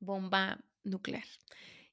bomba 0.00 0.64
nuclear. 0.84 1.24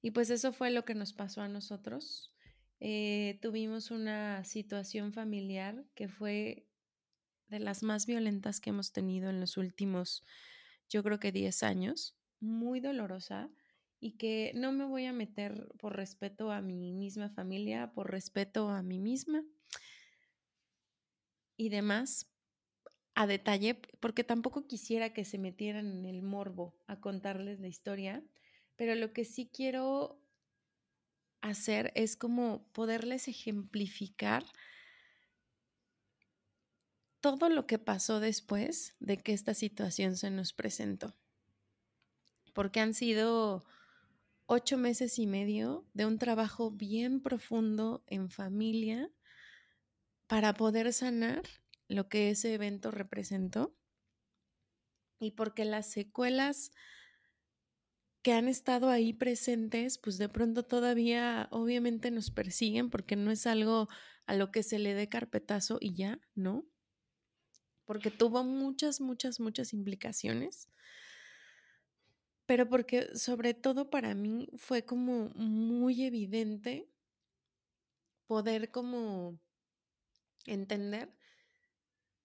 Y 0.01 0.11
pues 0.11 0.29
eso 0.29 0.53
fue 0.53 0.69
lo 0.69 0.85
que 0.85 0.93
nos 0.93 1.13
pasó 1.13 1.41
a 1.41 1.47
nosotros. 1.47 2.35
Eh, 2.79 3.39
tuvimos 3.41 3.91
una 3.91 4.43
situación 4.43 5.13
familiar 5.13 5.85
que 5.95 6.07
fue 6.07 6.67
de 7.47 7.59
las 7.59 7.83
más 7.83 8.05
violentas 8.05 8.59
que 8.59 8.71
hemos 8.71 8.91
tenido 8.91 9.29
en 9.29 9.39
los 9.39 9.57
últimos, 9.57 10.23
yo 10.89 11.03
creo 11.03 11.19
que 11.19 11.31
10 11.31 11.63
años, 11.63 12.17
muy 12.39 12.79
dolorosa 12.79 13.49
y 13.99 14.13
que 14.17 14.51
no 14.55 14.71
me 14.71 14.85
voy 14.85 15.05
a 15.05 15.13
meter 15.13 15.67
por 15.79 15.95
respeto 15.95 16.51
a 16.51 16.61
mi 16.61 16.91
misma 16.91 17.29
familia, 17.29 17.93
por 17.93 18.11
respeto 18.11 18.69
a 18.69 18.83
mí 18.83 18.99
misma. 18.99 19.43
Y 21.57 21.69
demás 21.69 22.27
a 23.15 23.27
detalle, 23.27 23.79
porque 24.01 24.25
tampoco 24.25 24.67
quisiera 24.67 25.13
que 25.13 25.23
se 25.23 25.38
metieran 25.38 25.88
en 25.88 26.05
el 26.05 26.21
morbo 26.21 26.75
a 26.85 26.99
contarles 26.99 27.61
la 27.61 27.69
historia, 27.69 28.21
pero 28.75 28.93
lo 28.95 29.13
que 29.13 29.23
sí 29.23 29.49
quiero 29.51 30.21
hacer 31.49 31.91
es 31.95 32.15
como 32.15 32.67
poderles 32.71 33.27
ejemplificar 33.27 34.45
todo 37.21 37.49
lo 37.49 37.65
que 37.65 37.79
pasó 37.79 38.19
después 38.19 38.95
de 38.99 39.17
que 39.17 39.34
esta 39.34 39.53
situación 39.53 40.15
se 40.15 40.29
nos 40.29 40.53
presentó. 40.53 41.15
Porque 42.53 42.79
han 42.79 42.93
sido 42.93 43.65
ocho 44.45 44.77
meses 44.77 45.17
y 45.19 45.27
medio 45.27 45.86
de 45.93 46.05
un 46.05 46.19
trabajo 46.19 46.71
bien 46.71 47.21
profundo 47.21 48.03
en 48.08 48.29
familia 48.29 49.10
para 50.27 50.53
poder 50.53 50.93
sanar 50.93 51.43
lo 51.88 52.10
que 52.10 52.29
ese 52.29 52.53
evento 52.53 52.91
representó 52.91 53.75
y 55.19 55.31
porque 55.31 55.65
las 55.65 55.89
secuelas 55.89 56.71
que 58.25 58.33
han 58.33 58.47
estado 58.47 58.89
ahí 58.89 59.13
presentes, 59.13 59.99
pues 59.99 60.17
de 60.17 60.29
pronto 60.29 60.63
todavía 60.63 61.47
obviamente 61.51 62.09
nos 62.09 62.31
persiguen 62.31 62.89
porque 62.89 63.15
no 63.15 63.29
es 63.29 63.45
algo 63.45 63.88
a 64.25 64.33
lo 64.33 64.51
que 64.51 64.63
se 64.63 64.79
le 64.79 64.95
dé 64.95 65.07
carpetazo 65.07 65.77
y 65.79 65.93
ya, 65.93 66.19
¿no? 66.33 66.65
Porque 67.85 68.09
tuvo 68.09 68.43
muchas, 68.43 68.99
muchas, 68.99 69.39
muchas 69.39 69.73
implicaciones 69.73 70.69
pero 72.47 72.67
porque 72.67 73.15
sobre 73.15 73.53
todo 73.53 73.91
para 73.91 74.15
mí 74.15 74.49
fue 74.57 74.83
como 74.85 75.29
muy 75.35 76.03
evidente 76.03 76.89
poder 78.25 78.71
como 78.71 79.39
entender 80.47 81.15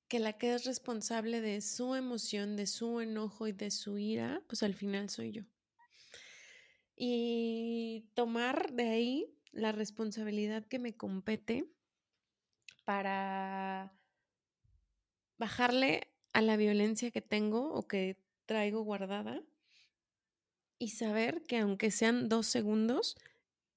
que 0.08 0.18
la 0.18 0.38
que 0.38 0.54
es 0.54 0.64
responsable 0.64 1.42
de 1.42 1.60
su 1.60 1.94
emoción, 1.94 2.56
de 2.56 2.66
su 2.66 3.00
enojo 3.00 3.48
y 3.48 3.52
de 3.52 3.70
su 3.70 3.98
ira, 3.98 4.42
pues 4.48 4.62
al 4.62 4.74
final 4.74 5.10
soy 5.10 5.32
yo. 5.32 5.44
Y 7.02 8.10
tomar 8.12 8.74
de 8.74 8.90
ahí 8.90 9.34
la 9.52 9.72
responsabilidad 9.72 10.66
que 10.66 10.78
me 10.78 10.98
compete 10.98 11.64
para 12.84 13.90
bajarle 15.38 16.12
a 16.34 16.42
la 16.42 16.58
violencia 16.58 17.10
que 17.10 17.22
tengo 17.22 17.72
o 17.72 17.88
que 17.88 18.18
traigo 18.44 18.82
guardada 18.82 19.42
y 20.78 20.90
saber 20.90 21.42
que 21.44 21.56
aunque 21.56 21.90
sean 21.90 22.28
dos 22.28 22.46
segundos, 22.46 23.16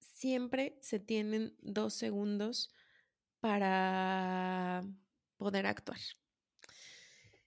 siempre 0.01 0.77
se 0.81 0.99
tienen 0.99 1.55
dos 1.61 1.93
segundos 1.93 2.73
para 3.39 4.83
poder 5.37 5.65
actuar. 5.65 6.01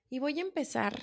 Y 0.09 0.21
voy 0.21 0.39
a 0.39 0.43
empezar 0.43 1.03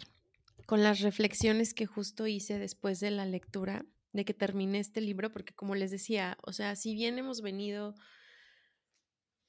con 0.65 0.81
las 0.81 1.01
reflexiones 1.01 1.75
que 1.75 1.85
justo 1.85 2.25
hice 2.25 2.57
después 2.57 2.99
de 2.99 3.11
la 3.11 3.27
lectura, 3.27 3.85
de 4.13 4.25
que 4.25 4.33
terminé 4.33 4.79
este 4.79 5.01
libro, 5.01 5.31
porque 5.31 5.53
como 5.53 5.75
les 5.75 5.91
decía, 5.91 6.37
o 6.43 6.53
sea, 6.53 6.75
si 6.75 6.93
bien 6.93 7.17
hemos 7.17 7.41
venido 7.41 7.95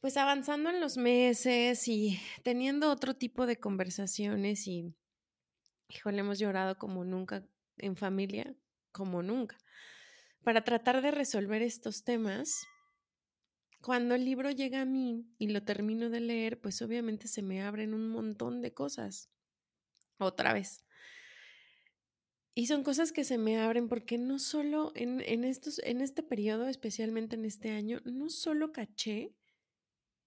pues 0.05 0.18
avanzando 0.18 0.68
en 0.68 0.81
los 0.81 0.98
meses 0.98 1.88
y 1.88 2.20
teniendo 2.42 2.90
otro 2.90 3.14
tipo 3.14 3.46
de 3.46 3.59
conversaciones 3.59 4.66
y, 4.66 4.94
híjole, 5.88 6.18
hemos 6.18 6.38
llorado 6.38 6.77
como 6.77 7.05
nunca 7.07 7.48
en 7.79 7.96
familia, 7.96 8.55
como 8.92 9.22
nunca, 9.22 9.57
para 10.42 10.62
tratar 10.62 11.00
de 11.00 11.11
resolver 11.11 11.62
estos 11.62 12.05
temas. 12.05 12.66
Cuando 13.81 14.14
el 14.14 14.27
libro 14.27 14.50
llega 14.50 14.83
a 14.83 14.85
mí 14.85 15.27
y 15.38 15.48
lo 15.48 15.62
termino 15.62 16.11
de 16.11 16.20
leer, 16.20 16.61
pues 16.61 16.83
obviamente 16.83 17.27
se 17.27 17.40
me 17.40 17.62
abren 17.62 17.94
un 17.94 18.11
montón 18.11 18.61
de 18.61 18.74
cosas. 18.74 19.31
Otra 20.18 20.53
vez. 20.53 20.85
Y 22.54 22.66
son 22.66 22.84
cosas 22.84 23.10
que 23.10 23.24
se 23.24 23.36
me 23.36 23.58
abren 23.58 23.88
porque 23.88 24.16
no 24.16 24.38
solo 24.38 24.92
en, 24.94 25.20
en, 25.20 25.42
estos, 25.42 25.80
en 25.80 26.00
este 26.00 26.22
periodo, 26.22 26.68
especialmente 26.68 27.34
en 27.34 27.44
este 27.44 27.70
año, 27.70 28.00
no 28.04 28.30
solo 28.30 28.70
caché 28.70 29.34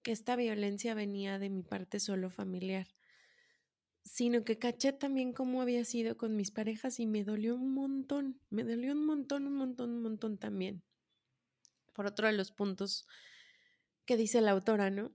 que 0.02 0.12
esta 0.12 0.36
violencia 0.36 0.94
venía 0.94 1.38
de 1.38 1.48
mi 1.48 1.62
parte 1.62 2.00
solo 2.00 2.28
familiar, 2.28 2.86
sino 4.04 4.44
que 4.44 4.58
caché 4.58 4.92
también 4.92 5.32
cómo 5.32 5.62
había 5.62 5.84
sido 5.84 6.16
con 6.16 6.36
mis 6.36 6.50
parejas 6.50 7.00
y 7.00 7.06
me 7.06 7.24
dolió 7.24 7.54
un 7.56 7.72
montón, 7.72 8.40
me 8.50 8.64
dolió 8.64 8.92
un 8.92 9.06
montón, 9.06 9.46
un 9.46 9.54
montón, 9.54 9.90
un 9.90 10.02
montón 10.02 10.38
también. 10.38 10.82
Por 11.94 12.06
otro 12.06 12.26
de 12.26 12.34
los 12.34 12.52
puntos 12.52 13.06
que 14.04 14.16
dice 14.16 14.40
la 14.40 14.52
autora, 14.52 14.90
¿no? 14.90 15.12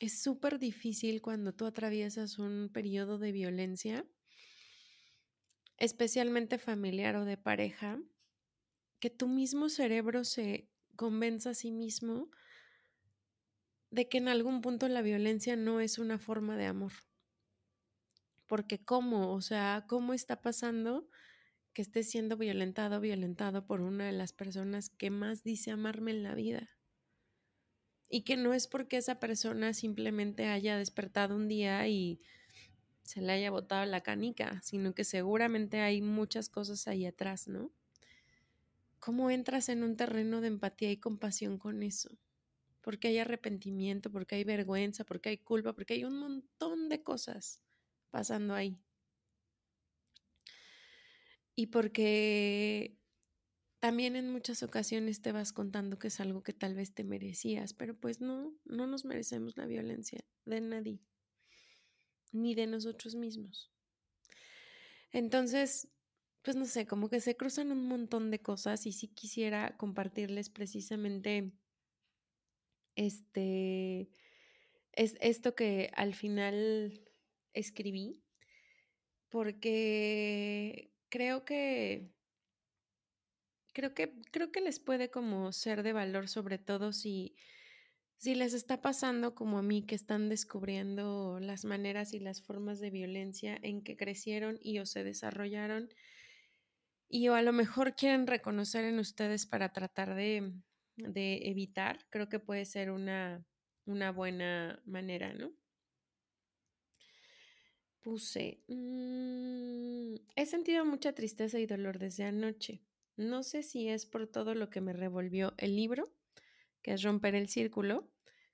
Es 0.00 0.22
súper 0.22 0.58
difícil 0.58 1.20
cuando 1.20 1.52
tú 1.52 1.66
atraviesas 1.66 2.38
un 2.38 2.70
periodo 2.72 3.18
de 3.18 3.32
violencia, 3.32 4.06
especialmente 5.80 6.58
familiar 6.58 7.16
o 7.16 7.24
de 7.24 7.36
pareja, 7.36 7.98
que 9.00 9.10
tu 9.10 9.26
mismo 9.26 9.68
cerebro 9.68 10.24
se 10.24 10.68
convenza 10.94 11.50
a 11.50 11.54
sí 11.54 11.72
mismo 11.72 12.30
de 13.90 14.08
que 14.08 14.18
en 14.18 14.28
algún 14.28 14.60
punto 14.60 14.86
la 14.88 15.02
violencia 15.02 15.56
no 15.56 15.80
es 15.80 15.98
una 15.98 16.18
forma 16.18 16.56
de 16.56 16.66
amor. 16.66 16.92
Porque 18.46 18.84
cómo, 18.84 19.32
o 19.32 19.40
sea, 19.40 19.86
cómo 19.88 20.12
está 20.12 20.42
pasando 20.42 21.08
que 21.72 21.82
esté 21.82 22.02
siendo 22.02 22.36
violentado, 22.36 23.00
violentado 23.00 23.66
por 23.66 23.80
una 23.80 24.06
de 24.06 24.12
las 24.12 24.32
personas 24.32 24.90
que 24.90 25.10
más 25.10 25.42
dice 25.42 25.70
amarme 25.70 26.10
en 26.10 26.22
la 26.22 26.34
vida. 26.34 26.68
Y 28.08 28.22
que 28.22 28.36
no 28.36 28.52
es 28.52 28.66
porque 28.66 28.98
esa 28.98 29.18
persona 29.18 29.72
simplemente 29.72 30.46
haya 30.46 30.76
despertado 30.76 31.36
un 31.36 31.48
día 31.48 31.86
y 31.88 32.20
se 33.10 33.20
le 33.20 33.32
haya 33.32 33.50
botado 33.50 33.84
la 33.86 34.02
canica, 34.02 34.60
sino 34.62 34.94
que 34.94 35.04
seguramente 35.04 35.80
hay 35.80 36.02
muchas 36.02 36.48
cosas 36.48 36.88
ahí 36.88 37.06
atrás, 37.06 37.48
¿no? 37.48 37.70
¿Cómo 38.98 39.30
entras 39.30 39.68
en 39.68 39.82
un 39.82 39.96
terreno 39.96 40.40
de 40.40 40.48
empatía 40.48 40.90
y 40.90 40.96
compasión 40.98 41.58
con 41.58 41.82
eso? 41.82 42.10
porque 42.80 43.08
hay 43.08 43.18
arrepentimiento, 43.18 44.10
porque 44.10 44.36
hay 44.36 44.44
vergüenza, 44.44 45.04
porque 45.04 45.30
hay 45.30 45.38
culpa, 45.38 45.74
porque 45.74 45.94
hay 45.94 46.04
un 46.04 46.18
montón 46.18 46.88
de 46.88 47.02
cosas 47.02 47.60
pasando 48.10 48.54
ahí. 48.54 48.78
Y 51.54 51.66
porque 51.66 52.96
también 53.80 54.16
en 54.16 54.30
muchas 54.30 54.62
ocasiones 54.62 55.20
te 55.20 55.32
vas 55.32 55.52
contando 55.52 55.98
que 55.98 56.08
es 56.08 56.20
algo 56.20 56.42
que 56.42 56.52
tal 56.52 56.74
vez 56.74 56.94
te 56.94 57.04
merecías, 57.04 57.74
pero 57.74 57.94
pues 57.94 58.20
no, 58.20 58.54
no 58.64 58.86
nos 58.86 59.04
merecemos 59.04 59.56
la 59.56 59.66
violencia 59.66 60.24
de 60.46 60.60
nadie, 60.60 61.00
ni 62.32 62.54
de 62.54 62.66
nosotros 62.66 63.14
mismos. 63.14 63.70
Entonces, 65.12 65.88
pues 66.42 66.56
no 66.56 66.66
sé, 66.66 66.86
como 66.86 67.08
que 67.08 67.20
se 67.20 67.36
cruzan 67.36 67.72
un 67.72 67.86
montón 67.86 68.30
de 68.30 68.40
cosas 68.40 68.86
y 68.86 68.92
sí 68.92 69.08
quisiera 69.08 69.76
compartirles 69.76 70.50
precisamente 70.50 71.52
este, 72.96 74.10
es 74.92 75.16
esto 75.20 75.54
que 75.54 75.90
al 75.94 76.14
final 76.14 77.02
escribí, 77.52 78.22
porque 79.28 80.92
creo 81.08 81.44
que, 81.44 82.10
creo 83.72 83.94
que, 83.94 84.20
creo 84.30 84.52
que 84.52 84.60
les 84.60 84.80
puede 84.80 85.10
como 85.10 85.52
ser 85.52 85.82
de 85.82 85.92
valor, 85.92 86.28
sobre 86.28 86.58
todo 86.58 86.92
si, 86.92 87.36
si 88.20 88.34
les 88.34 88.52
está 88.52 88.82
pasando 88.82 89.34
como 89.34 89.56
a 89.56 89.62
mí, 89.62 89.82
que 89.82 89.94
están 89.94 90.28
descubriendo 90.28 91.40
las 91.40 91.64
maneras 91.64 92.12
y 92.12 92.18
las 92.18 92.42
formas 92.42 92.78
de 92.78 92.90
violencia 92.90 93.58
en 93.62 93.82
que 93.82 93.96
crecieron 93.96 94.58
y 94.60 94.78
o 94.78 94.84
se 94.84 95.04
desarrollaron, 95.04 95.88
y 97.08 97.28
o 97.28 97.34
a 97.34 97.40
lo 97.40 97.54
mejor 97.54 97.96
quieren 97.96 98.26
reconocer 98.26 98.84
en 98.84 98.98
ustedes 98.98 99.46
para 99.46 99.72
tratar 99.72 100.14
de, 100.14 100.52
de 100.96 101.48
evitar, 101.48 102.06
creo 102.10 102.28
que 102.28 102.38
puede 102.38 102.66
ser 102.66 102.90
una, 102.90 103.42
una 103.86 104.12
buena 104.12 104.82
manera, 104.84 105.32
¿no? 105.32 105.54
Puse, 108.02 108.62
mm, 108.68 110.16
he 110.36 110.44
sentido 110.44 110.84
mucha 110.84 111.14
tristeza 111.14 111.58
y 111.58 111.64
dolor 111.64 111.98
desde 111.98 112.24
anoche. 112.24 112.82
No 113.16 113.42
sé 113.42 113.62
si 113.62 113.88
es 113.88 114.04
por 114.04 114.26
todo 114.26 114.54
lo 114.54 114.68
que 114.68 114.82
me 114.82 114.92
revolvió 114.92 115.54
el 115.56 115.74
libro, 115.74 116.12
que 116.82 116.92
es 116.92 117.02
romper 117.02 117.34
el 117.34 117.48
círculo, 117.48 118.10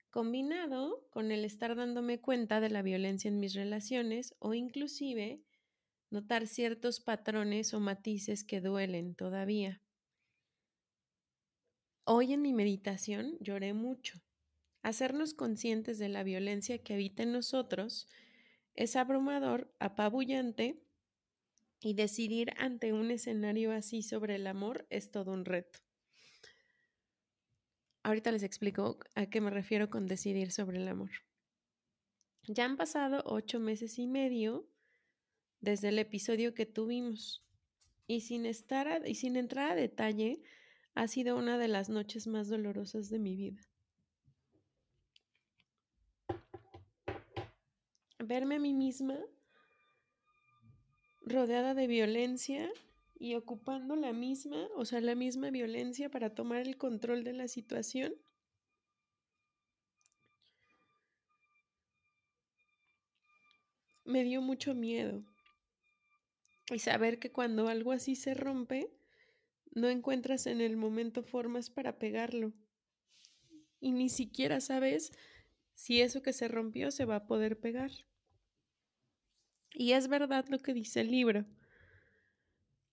combinado 0.09 1.07
con 1.09 1.31
el 1.31 1.45
estar 1.45 1.75
dándome 1.75 2.19
cuenta 2.19 2.59
de 2.59 2.69
la 2.69 2.81
violencia 2.81 3.29
en 3.29 3.39
mis 3.39 3.53
relaciones 3.53 4.35
o 4.39 4.53
inclusive 4.53 5.41
notar 6.09 6.47
ciertos 6.47 6.99
patrones 6.99 7.73
o 7.73 7.79
matices 7.79 8.43
que 8.43 8.61
duelen 8.61 9.15
todavía. 9.15 9.81
Hoy 12.05 12.33
en 12.33 12.41
mi 12.41 12.53
meditación 12.53 13.37
lloré 13.41 13.73
mucho. 13.73 14.21
Hacernos 14.81 15.33
conscientes 15.33 15.99
de 15.99 16.07
la 16.07 16.23
violencia 16.23 16.81
que 16.81 16.93
habita 16.93 17.23
en 17.23 17.33
nosotros 17.33 18.07
es 18.73 18.95
abrumador, 18.95 19.75
apabullante 19.79 20.81
y 21.81 21.93
decidir 21.95 22.53
ante 22.57 22.93
un 22.93 23.11
escenario 23.11 23.71
así 23.71 24.01
sobre 24.03 24.35
el 24.35 24.47
amor 24.47 24.87
es 24.89 25.11
todo 25.11 25.33
un 25.33 25.43
reto. 25.45 25.86
Ahorita 28.07 28.31
les 28.31 28.43
explico 28.43 28.97
a 29.15 29.25
qué 29.25 29.41
me 29.41 29.49
refiero 29.49 29.89
con 29.89 30.07
decidir 30.07 30.53
sobre 30.53 30.77
el 30.77 30.87
amor. 30.87 31.09
Ya 32.47 32.63
han 32.63 32.77
pasado 32.77 33.21
ocho 33.25 33.59
meses 33.59 33.99
y 33.99 34.07
medio 34.07 34.65
desde 35.59 35.89
el 35.89 35.99
episodio 35.99 36.53
que 36.53 36.65
tuvimos 36.65 37.43
y 38.07 38.21
sin, 38.21 38.45
estar 38.45 39.05
y 39.05 39.15
sin 39.15 39.35
entrar 39.35 39.73
a 39.73 39.75
detalle, 39.75 40.41
ha 40.95 41.09
sido 41.09 41.35
una 41.35 41.57
de 41.57 41.67
las 41.67 41.89
noches 41.89 42.27
más 42.27 42.47
dolorosas 42.47 43.09
de 43.09 43.19
mi 43.19 43.35
vida. 43.35 43.67
Verme 48.19 48.55
a 48.55 48.59
mí 48.59 48.73
misma 48.73 49.19
rodeada 51.25 51.73
de 51.73 51.87
violencia 51.87 52.71
y 53.19 53.35
ocupando 53.35 53.95
la 53.95 54.13
misma, 54.13 54.67
o 54.75 54.85
sea, 54.85 55.01
la 55.01 55.15
misma 55.15 55.49
violencia 55.49 56.09
para 56.09 56.35
tomar 56.35 56.61
el 56.61 56.77
control 56.77 57.23
de 57.23 57.33
la 57.33 57.47
situación. 57.47 58.13
Me 64.05 64.23
dio 64.23 64.41
mucho 64.41 64.73
miedo. 64.73 65.23
Y 66.71 66.79
saber 66.79 67.19
que 67.19 67.31
cuando 67.31 67.67
algo 67.67 67.91
así 67.91 68.15
se 68.15 68.33
rompe, 68.33 68.91
no 69.71 69.89
encuentras 69.89 70.47
en 70.47 70.61
el 70.61 70.77
momento 70.77 71.23
formas 71.23 71.69
para 71.69 71.97
pegarlo. 71.97 72.53
Y 73.79 73.91
ni 73.91 74.09
siquiera 74.09 74.59
sabes 74.59 75.11
si 75.73 76.01
eso 76.01 76.21
que 76.21 76.33
se 76.33 76.47
rompió 76.47 76.91
se 76.91 77.05
va 77.05 77.17
a 77.17 77.27
poder 77.27 77.59
pegar. 77.59 77.91
Y 79.73 79.93
es 79.93 80.07
verdad 80.07 80.45
lo 80.49 80.59
que 80.59 80.73
dice 80.73 81.01
el 81.01 81.11
libro. 81.11 81.45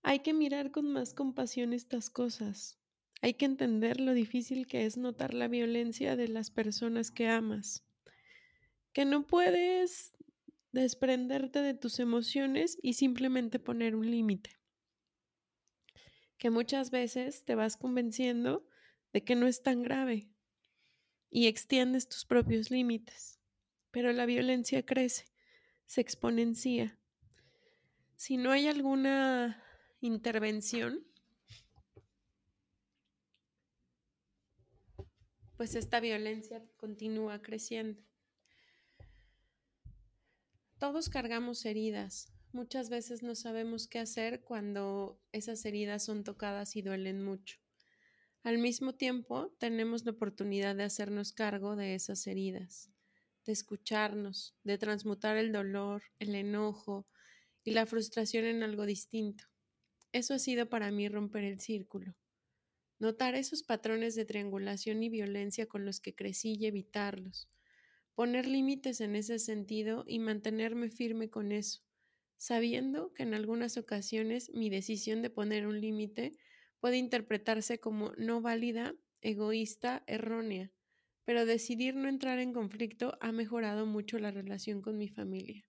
Hay 0.04 0.20
que 0.20 0.32
mirar 0.32 0.70
con 0.70 0.92
más 0.92 1.14
compasión 1.14 1.72
estas 1.72 2.10
cosas. 2.10 2.78
Hay 3.22 3.34
que 3.34 3.46
entender 3.46 4.00
lo 4.00 4.12
difícil 4.12 4.66
que 4.66 4.84
es 4.84 4.96
notar 4.96 5.34
la 5.34 5.48
violencia 5.48 6.14
de 6.14 6.28
las 6.28 6.50
personas 6.50 7.10
que 7.10 7.26
amas. 7.26 7.84
Que 8.92 9.04
no 9.04 9.26
puedes 9.26 10.14
desprenderte 10.70 11.62
de 11.62 11.74
tus 11.74 11.98
emociones 11.98 12.78
y 12.82 12.92
simplemente 12.92 13.58
poner 13.58 13.96
un 13.96 14.10
límite 14.10 14.60
que 16.44 16.50
muchas 16.50 16.90
veces 16.90 17.46
te 17.46 17.54
vas 17.54 17.78
convenciendo 17.78 18.68
de 19.14 19.24
que 19.24 19.34
no 19.34 19.46
es 19.46 19.62
tan 19.62 19.82
grave 19.82 20.28
y 21.30 21.46
extiendes 21.46 22.06
tus 22.06 22.26
propios 22.26 22.70
límites. 22.70 23.40
Pero 23.90 24.12
la 24.12 24.26
violencia 24.26 24.84
crece, 24.84 25.24
se 25.86 26.02
exponencia. 26.02 26.98
si 28.16 28.36
no 28.36 28.50
hay 28.50 28.66
alguna 28.66 29.63
intervención, 30.06 31.02
pues 35.56 35.74
esta 35.74 36.00
violencia 36.00 36.62
continúa 36.76 37.40
creciendo. 37.40 38.02
Todos 40.78 41.08
cargamos 41.08 41.64
heridas. 41.64 42.32
Muchas 42.52 42.90
veces 42.90 43.22
no 43.22 43.34
sabemos 43.34 43.88
qué 43.88 43.98
hacer 43.98 44.42
cuando 44.42 45.20
esas 45.32 45.64
heridas 45.64 46.04
son 46.04 46.22
tocadas 46.22 46.76
y 46.76 46.82
duelen 46.82 47.22
mucho. 47.22 47.58
Al 48.42 48.58
mismo 48.58 48.94
tiempo, 48.94 49.56
tenemos 49.58 50.04
la 50.04 50.12
oportunidad 50.12 50.76
de 50.76 50.82
hacernos 50.82 51.32
cargo 51.32 51.76
de 51.76 51.94
esas 51.94 52.26
heridas, 52.26 52.90
de 53.46 53.52
escucharnos, 53.52 54.54
de 54.64 54.76
transmutar 54.76 55.38
el 55.38 55.50
dolor, 55.50 56.02
el 56.18 56.34
enojo 56.34 57.08
y 57.64 57.70
la 57.70 57.86
frustración 57.86 58.44
en 58.44 58.62
algo 58.62 58.84
distinto. 58.84 59.44
Eso 60.14 60.34
ha 60.34 60.38
sido 60.38 60.68
para 60.68 60.92
mí 60.92 61.08
romper 61.08 61.42
el 61.42 61.58
círculo. 61.58 62.14
Notar 63.00 63.34
esos 63.34 63.64
patrones 63.64 64.14
de 64.14 64.24
triangulación 64.24 65.02
y 65.02 65.08
violencia 65.08 65.66
con 65.66 65.84
los 65.84 65.98
que 65.98 66.14
crecí 66.14 66.54
y 66.54 66.66
evitarlos. 66.66 67.48
Poner 68.14 68.46
límites 68.46 69.00
en 69.00 69.16
ese 69.16 69.40
sentido 69.40 70.04
y 70.06 70.20
mantenerme 70.20 70.88
firme 70.88 71.30
con 71.30 71.50
eso, 71.50 71.80
sabiendo 72.36 73.12
que 73.12 73.24
en 73.24 73.34
algunas 73.34 73.76
ocasiones 73.76 74.52
mi 74.54 74.70
decisión 74.70 75.20
de 75.20 75.30
poner 75.30 75.66
un 75.66 75.80
límite 75.80 76.38
puede 76.78 76.98
interpretarse 76.98 77.80
como 77.80 78.12
no 78.12 78.40
válida, 78.40 78.94
egoísta, 79.20 80.04
errónea, 80.06 80.70
pero 81.24 81.44
decidir 81.44 81.96
no 81.96 82.08
entrar 82.08 82.38
en 82.38 82.52
conflicto 82.52 83.18
ha 83.20 83.32
mejorado 83.32 83.84
mucho 83.84 84.20
la 84.20 84.30
relación 84.30 84.80
con 84.80 84.96
mi 84.96 85.08
familia. 85.08 85.66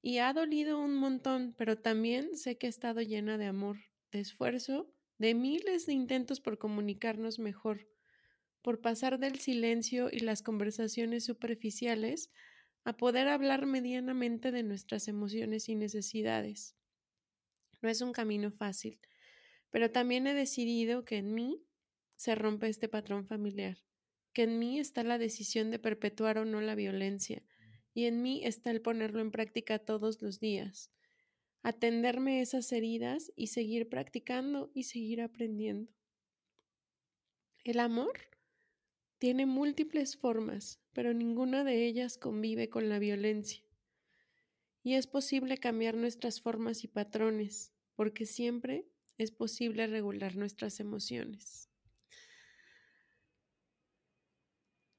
Y 0.00 0.18
ha 0.18 0.32
dolido 0.32 0.78
un 0.80 0.94
montón, 0.94 1.54
pero 1.58 1.76
también 1.76 2.36
sé 2.36 2.56
que 2.56 2.66
he 2.66 2.70
estado 2.70 3.00
llena 3.02 3.38
de 3.38 3.46
amor, 3.46 3.78
de 4.12 4.20
esfuerzo 4.20 4.92
de 5.18 5.34
miles 5.34 5.86
de 5.86 5.92
intentos 5.92 6.40
por 6.40 6.58
comunicarnos 6.58 7.38
mejor, 7.38 7.88
por 8.62 8.80
pasar 8.80 9.18
del 9.18 9.38
silencio 9.40 10.08
y 10.10 10.20
las 10.20 10.42
conversaciones 10.42 11.24
superficiales 11.24 12.30
a 12.84 12.96
poder 12.96 13.28
hablar 13.28 13.66
medianamente 13.66 14.52
de 14.52 14.62
nuestras 14.62 15.08
emociones 15.08 15.68
y 15.68 15.74
necesidades. 15.74 16.76
No 17.82 17.88
es 17.88 18.00
un 18.00 18.12
camino 18.12 18.50
fácil, 18.52 19.00
pero 19.70 19.90
también 19.90 20.26
he 20.26 20.34
decidido 20.34 21.04
que 21.04 21.16
en 21.16 21.34
mí 21.34 21.64
se 22.16 22.34
rompe 22.34 22.68
este 22.68 22.88
patrón 22.88 23.26
familiar, 23.26 23.78
que 24.32 24.44
en 24.44 24.58
mí 24.58 24.78
está 24.78 25.02
la 25.02 25.18
decisión 25.18 25.70
de 25.70 25.78
perpetuar 25.78 26.38
o 26.38 26.44
no 26.44 26.60
la 26.60 26.74
violencia, 26.74 27.44
y 27.98 28.06
en 28.06 28.22
mí 28.22 28.42
está 28.44 28.70
el 28.70 28.80
ponerlo 28.80 29.20
en 29.20 29.32
práctica 29.32 29.80
todos 29.80 30.22
los 30.22 30.38
días, 30.38 30.92
atenderme 31.64 32.40
esas 32.40 32.70
heridas 32.70 33.32
y 33.34 33.48
seguir 33.48 33.88
practicando 33.88 34.70
y 34.72 34.84
seguir 34.84 35.20
aprendiendo. 35.20 35.92
El 37.64 37.80
amor 37.80 38.20
tiene 39.18 39.46
múltiples 39.46 40.16
formas, 40.16 40.78
pero 40.92 41.12
ninguna 41.12 41.64
de 41.64 41.86
ellas 41.86 42.18
convive 42.18 42.68
con 42.70 42.88
la 42.88 43.00
violencia. 43.00 43.64
Y 44.84 44.94
es 44.94 45.08
posible 45.08 45.58
cambiar 45.58 45.96
nuestras 45.96 46.40
formas 46.40 46.84
y 46.84 46.86
patrones, 46.86 47.72
porque 47.96 48.26
siempre 48.26 48.86
es 49.16 49.32
posible 49.32 49.88
regular 49.88 50.36
nuestras 50.36 50.78
emociones. 50.78 51.68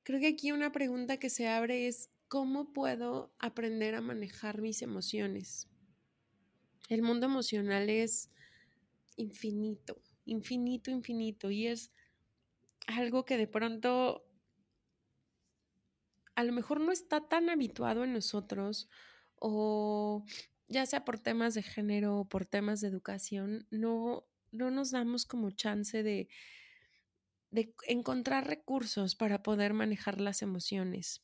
Creo 0.04 0.20
que 0.20 0.28
aquí 0.28 0.52
una 0.52 0.74
pregunta 0.74 1.16
que 1.16 1.30
se 1.30 1.48
abre 1.48 1.88
es, 1.88 2.10
¿cómo 2.30 2.72
puedo 2.72 3.34
aprender 3.40 3.96
a 3.96 4.02
manejar 4.02 4.62
mis 4.62 4.82
emociones? 4.82 5.68
El 6.88 7.02
mundo 7.02 7.26
emocional 7.26 7.90
es 7.90 8.30
infinito, 9.18 10.02
infinito, 10.26 10.92
infinito. 10.92 11.52
Y 11.52 11.68
es 11.68 11.92
algo 12.88 13.26
que 13.26 13.38
de 13.38 13.48
pronto 13.48 14.26
a 16.36 16.44
lo 16.44 16.54
mejor 16.54 16.80
no 16.80 16.92
está 16.92 17.28
tan 17.28 17.50
habituado 17.50 18.06
en 18.06 18.14
nosotros 18.14 18.90
o 19.36 20.24
ya 20.68 20.86
sea 20.86 21.04
por 21.04 21.20
temas 21.20 21.56
de 21.56 21.64
género 21.64 22.20
o 22.20 22.26
por 22.26 22.46
temas 22.46 22.80
de 22.80 22.88
educación, 22.88 23.68
no, 23.72 24.26
no 24.52 24.72
nos 24.72 24.92
damos 24.92 25.26
como 25.26 25.52
chance 25.52 26.04
de, 26.04 26.30
de 27.50 27.74
encontrar 27.88 28.48
recursos 28.48 29.16
para 29.16 29.42
poder 29.42 29.74
manejar 29.74 30.22
las 30.22 30.42
emociones. 30.42 31.24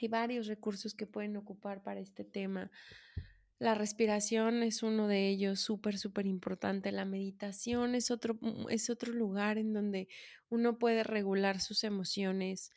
Hay 0.00 0.08
varios 0.08 0.46
recursos 0.46 0.94
que 0.94 1.06
pueden 1.06 1.36
ocupar 1.36 1.82
para 1.82 2.00
este 2.00 2.24
tema. 2.24 2.70
La 3.58 3.74
respiración 3.74 4.62
es 4.62 4.82
uno 4.82 5.06
de 5.06 5.28
ellos, 5.28 5.60
súper, 5.60 5.98
súper 5.98 6.26
importante. 6.26 6.92
La 6.92 7.04
meditación 7.04 7.94
es 7.94 8.10
otro, 8.10 8.38
mm, 8.40 8.70
es 8.70 8.88
otro 8.88 9.12
lugar 9.12 9.58
en 9.58 9.74
donde 9.74 10.08
uno 10.48 10.78
puede 10.78 11.04
regular 11.04 11.60
sus 11.60 11.84
emociones. 11.84 12.70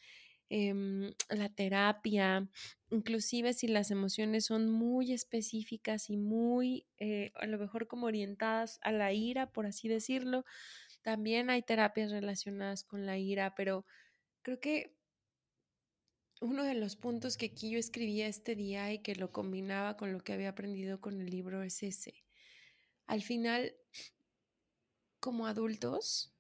Em, 0.50 1.14
la 1.30 1.50
terapia, 1.50 2.50
inclusive 2.92 3.54
si 3.54 3.68
las 3.68 3.92
emociones 3.92 4.46
son 4.46 4.70
muy 4.70 5.14
específicas 5.14 6.10
y 6.10 6.18
muy, 6.18 6.86
eh, 7.00 7.32
a 7.36 7.48
lo 7.48 7.58
mejor 7.58 7.88
como 7.88 8.08
orientadas 8.08 8.78
a 8.84 8.92
la 8.92 9.14
ira, 9.14 9.52
por 9.52 9.66
así 9.66 9.88
decirlo, 9.88 10.46
también 11.02 11.50
hay 11.50 11.64
terapias 11.64 12.12
relacionadas 12.12 12.84
con 12.84 13.06
la 13.06 13.18
ira, 13.18 13.56
pero 13.56 13.86
creo 14.44 14.60
que 14.60 14.96
uno 16.42 16.64
de 16.64 16.74
los 16.76 16.96
puntos 16.96 17.38
que 17.38 17.48
aquí 17.48 17.72
yo 17.72 17.80
escribía 17.80 18.28
este 18.28 18.56
día 18.56 18.92
y 18.92 19.00
que 19.00 19.16
lo 19.16 19.32
combinaba 19.32 19.98
con 19.98 20.12
lo 20.12 20.20
que 20.20 20.34
había 20.34 20.50
aprendido 20.50 21.00
con 21.00 21.22
el 21.22 21.30
libro 21.30 21.64
es 21.64 21.84
ese. 21.84 22.24
Al 23.06 23.22
final, 23.22 23.74
como 25.20 25.48
adultos, 25.48 26.34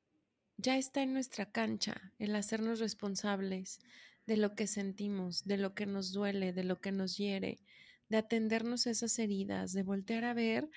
ya 0.57 0.77
está 0.77 1.01
en 1.01 1.13
nuestra 1.13 1.51
cancha 1.51 2.13
el 2.19 2.35
hacernos 2.35 2.79
responsables 2.79 3.79
de 4.25 4.37
lo 4.37 4.55
que 4.55 4.67
sentimos, 4.67 5.45
de 5.45 5.57
lo 5.57 5.73
que 5.73 5.85
nos 5.85 6.11
duele, 6.13 6.53
de 6.53 6.63
lo 6.63 6.79
que 6.79 6.91
nos 6.91 7.17
hiere, 7.17 7.59
de 8.09 8.17
atendernos 8.17 8.87
a 8.87 8.91
esas 8.91 9.17
heridas, 9.19 9.73
de 9.73 9.83
voltear 9.83 10.23
a 10.25 10.33
ver 10.33 10.69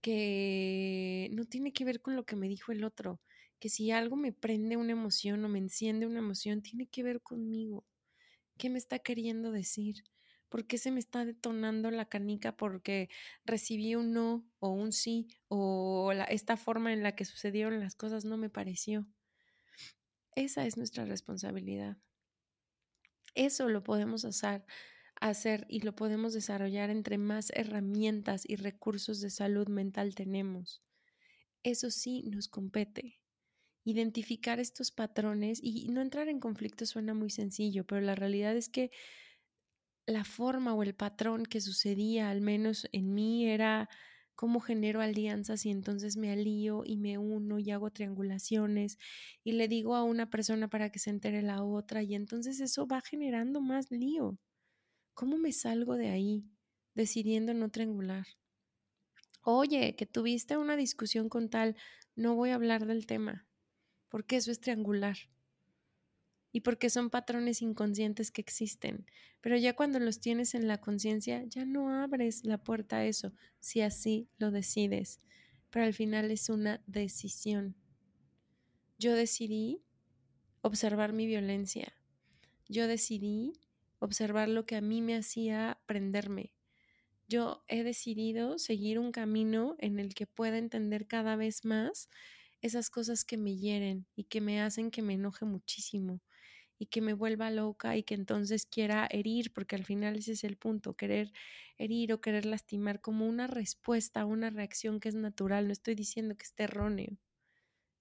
que 0.00 1.30
no 1.32 1.46
tiene 1.46 1.72
que 1.72 1.84
ver 1.84 2.00
con 2.00 2.16
lo 2.16 2.24
que 2.24 2.36
me 2.36 2.48
dijo 2.48 2.72
el 2.72 2.84
otro, 2.84 3.20
que 3.58 3.70
si 3.70 3.90
algo 3.90 4.16
me 4.16 4.32
prende 4.32 4.76
una 4.76 4.92
emoción 4.92 5.44
o 5.44 5.48
me 5.48 5.58
enciende 5.58 6.06
una 6.06 6.18
emoción, 6.18 6.62
tiene 6.62 6.86
que 6.86 7.02
ver 7.02 7.22
conmigo 7.22 7.84
¿Qué 8.56 8.70
me 8.70 8.78
está 8.78 8.98
queriendo 8.98 9.50
decir? 9.50 10.04
¿Por 10.48 10.66
qué 10.66 10.78
se 10.78 10.92
me 10.92 11.00
está 11.00 11.24
detonando 11.24 11.90
la 11.90 12.08
canica 12.08 12.56
porque 12.56 13.08
recibí 13.44 13.96
un 13.96 14.12
no 14.12 14.48
o 14.60 14.70
un 14.70 14.92
sí 14.92 15.26
o 15.48 16.12
esta 16.28 16.56
forma 16.56 16.92
en 16.92 17.02
la 17.02 17.16
que 17.16 17.24
sucedieron 17.24 17.80
las 17.80 17.96
cosas 17.96 18.24
no 18.24 18.36
me 18.36 18.50
pareció? 18.50 19.06
Esa 20.36 20.64
es 20.66 20.76
nuestra 20.76 21.04
responsabilidad. 21.04 21.96
Eso 23.34 23.68
lo 23.68 23.82
podemos 23.82 24.24
hacer, 24.24 24.64
hacer 25.20 25.66
y 25.68 25.80
lo 25.80 25.96
podemos 25.96 26.34
desarrollar 26.34 26.90
entre 26.90 27.18
más 27.18 27.50
herramientas 27.54 28.44
y 28.46 28.54
recursos 28.54 29.20
de 29.20 29.30
salud 29.30 29.66
mental 29.68 30.14
tenemos. 30.14 30.84
Eso 31.64 31.90
sí 31.90 32.22
nos 32.30 32.46
compete 32.46 33.23
identificar 33.84 34.60
estos 34.60 34.90
patrones 34.90 35.60
y 35.62 35.88
no 35.90 36.00
entrar 36.00 36.28
en 36.28 36.40
conflicto 36.40 36.86
suena 36.86 37.14
muy 37.14 37.30
sencillo, 37.30 37.84
pero 37.86 38.00
la 38.00 38.14
realidad 38.14 38.56
es 38.56 38.68
que 38.68 38.90
la 40.06 40.24
forma 40.24 40.74
o 40.74 40.82
el 40.82 40.94
patrón 40.94 41.44
que 41.44 41.60
sucedía, 41.60 42.30
al 42.30 42.40
menos 42.40 42.86
en 42.92 43.14
mí, 43.14 43.46
era 43.48 43.88
cómo 44.34 44.60
genero 44.60 45.00
alianzas 45.00 45.64
y 45.64 45.70
entonces 45.70 46.16
me 46.16 46.32
alío 46.32 46.82
y 46.84 46.96
me 46.96 47.18
uno 47.18 47.58
y 47.58 47.70
hago 47.70 47.90
triangulaciones 47.90 48.98
y 49.44 49.52
le 49.52 49.68
digo 49.68 49.94
a 49.94 50.02
una 50.02 50.28
persona 50.28 50.68
para 50.68 50.90
que 50.90 50.98
se 50.98 51.10
entere 51.10 51.42
la 51.42 51.62
otra 51.62 52.02
y 52.02 52.14
entonces 52.14 52.60
eso 52.60 52.86
va 52.86 53.00
generando 53.00 53.60
más 53.60 53.90
lío. 53.90 54.38
¿Cómo 55.14 55.38
me 55.38 55.52
salgo 55.52 55.96
de 55.96 56.10
ahí 56.10 56.44
decidiendo 56.94 57.54
no 57.54 57.70
triangular? 57.70 58.26
Oye, 59.42 59.94
que 59.96 60.06
tuviste 60.06 60.56
una 60.56 60.76
discusión 60.76 61.28
con 61.28 61.48
tal, 61.48 61.76
no 62.16 62.34
voy 62.34 62.50
a 62.50 62.56
hablar 62.56 62.86
del 62.86 63.06
tema 63.06 63.46
porque 64.14 64.36
eso 64.36 64.52
es 64.52 64.60
triangular 64.60 65.16
y 66.52 66.60
porque 66.60 66.88
son 66.88 67.10
patrones 67.10 67.62
inconscientes 67.62 68.30
que 68.30 68.42
existen. 68.42 69.06
Pero 69.40 69.56
ya 69.56 69.74
cuando 69.74 69.98
los 69.98 70.20
tienes 70.20 70.54
en 70.54 70.68
la 70.68 70.80
conciencia, 70.80 71.42
ya 71.48 71.64
no 71.64 71.90
abres 71.90 72.44
la 72.44 72.58
puerta 72.58 72.98
a 72.98 73.06
eso, 73.06 73.32
si 73.58 73.80
así 73.80 74.28
lo 74.38 74.52
decides. 74.52 75.20
Pero 75.70 75.86
al 75.86 75.94
final 75.94 76.30
es 76.30 76.48
una 76.48 76.80
decisión. 76.86 77.74
Yo 79.00 79.16
decidí 79.16 79.82
observar 80.60 81.12
mi 81.12 81.26
violencia. 81.26 81.92
Yo 82.68 82.86
decidí 82.86 83.54
observar 83.98 84.48
lo 84.48 84.64
que 84.64 84.76
a 84.76 84.80
mí 84.80 85.02
me 85.02 85.16
hacía 85.16 85.80
prenderme. 85.86 86.54
Yo 87.26 87.64
he 87.66 87.82
decidido 87.82 88.60
seguir 88.60 89.00
un 89.00 89.10
camino 89.10 89.74
en 89.80 89.98
el 89.98 90.14
que 90.14 90.28
pueda 90.28 90.58
entender 90.58 91.08
cada 91.08 91.34
vez 91.34 91.64
más 91.64 92.08
esas 92.64 92.90
cosas 92.90 93.24
que 93.24 93.36
me 93.38 93.56
hieren 93.56 94.06
y 94.16 94.24
que 94.24 94.40
me 94.40 94.60
hacen 94.62 94.90
que 94.90 95.02
me 95.02 95.14
enoje 95.14 95.44
muchísimo 95.46 96.20
y 96.78 96.86
que 96.86 97.00
me 97.02 97.14
vuelva 97.14 97.50
loca 97.50 97.96
y 97.96 98.04
que 98.04 98.14
entonces 98.14 98.66
quiera 98.66 99.08
herir, 99.10 99.52
porque 99.52 99.76
al 99.76 99.84
final 99.84 100.16
ese 100.16 100.32
es 100.32 100.44
el 100.44 100.56
punto, 100.58 100.94
querer 100.96 101.32
herir 101.78 102.12
o 102.12 102.20
querer 102.20 102.46
lastimar 102.46 103.00
como 103.00 103.26
una 103.28 103.46
respuesta, 103.48 104.26
una 104.26 104.50
reacción 104.50 105.00
que 105.00 105.08
es 105.10 105.14
natural. 105.16 105.66
No 105.68 105.72
estoy 105.72 105.94
diciendo 105.96 106.36
que 106.36 106.44
esté 106.44 106.64
erróneo, 106.64 107.18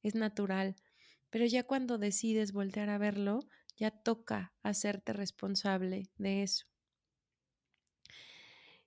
es 0.04 0.16
natural, 0.16 0.76
pero 1.32 1.46
ya 1.48 1.64
cuando 1.64 1.98
decides 1.98 2.54
voltear 2.54 2.90
a 2.90 3.00
verlo, 3.00 3.40
ya 3.78 3.92
toca 3.92 4.54
hacerte 4.64 5.14
responsable 5.14 6.10
de 6.18 6.44
eso. 6.44 6.66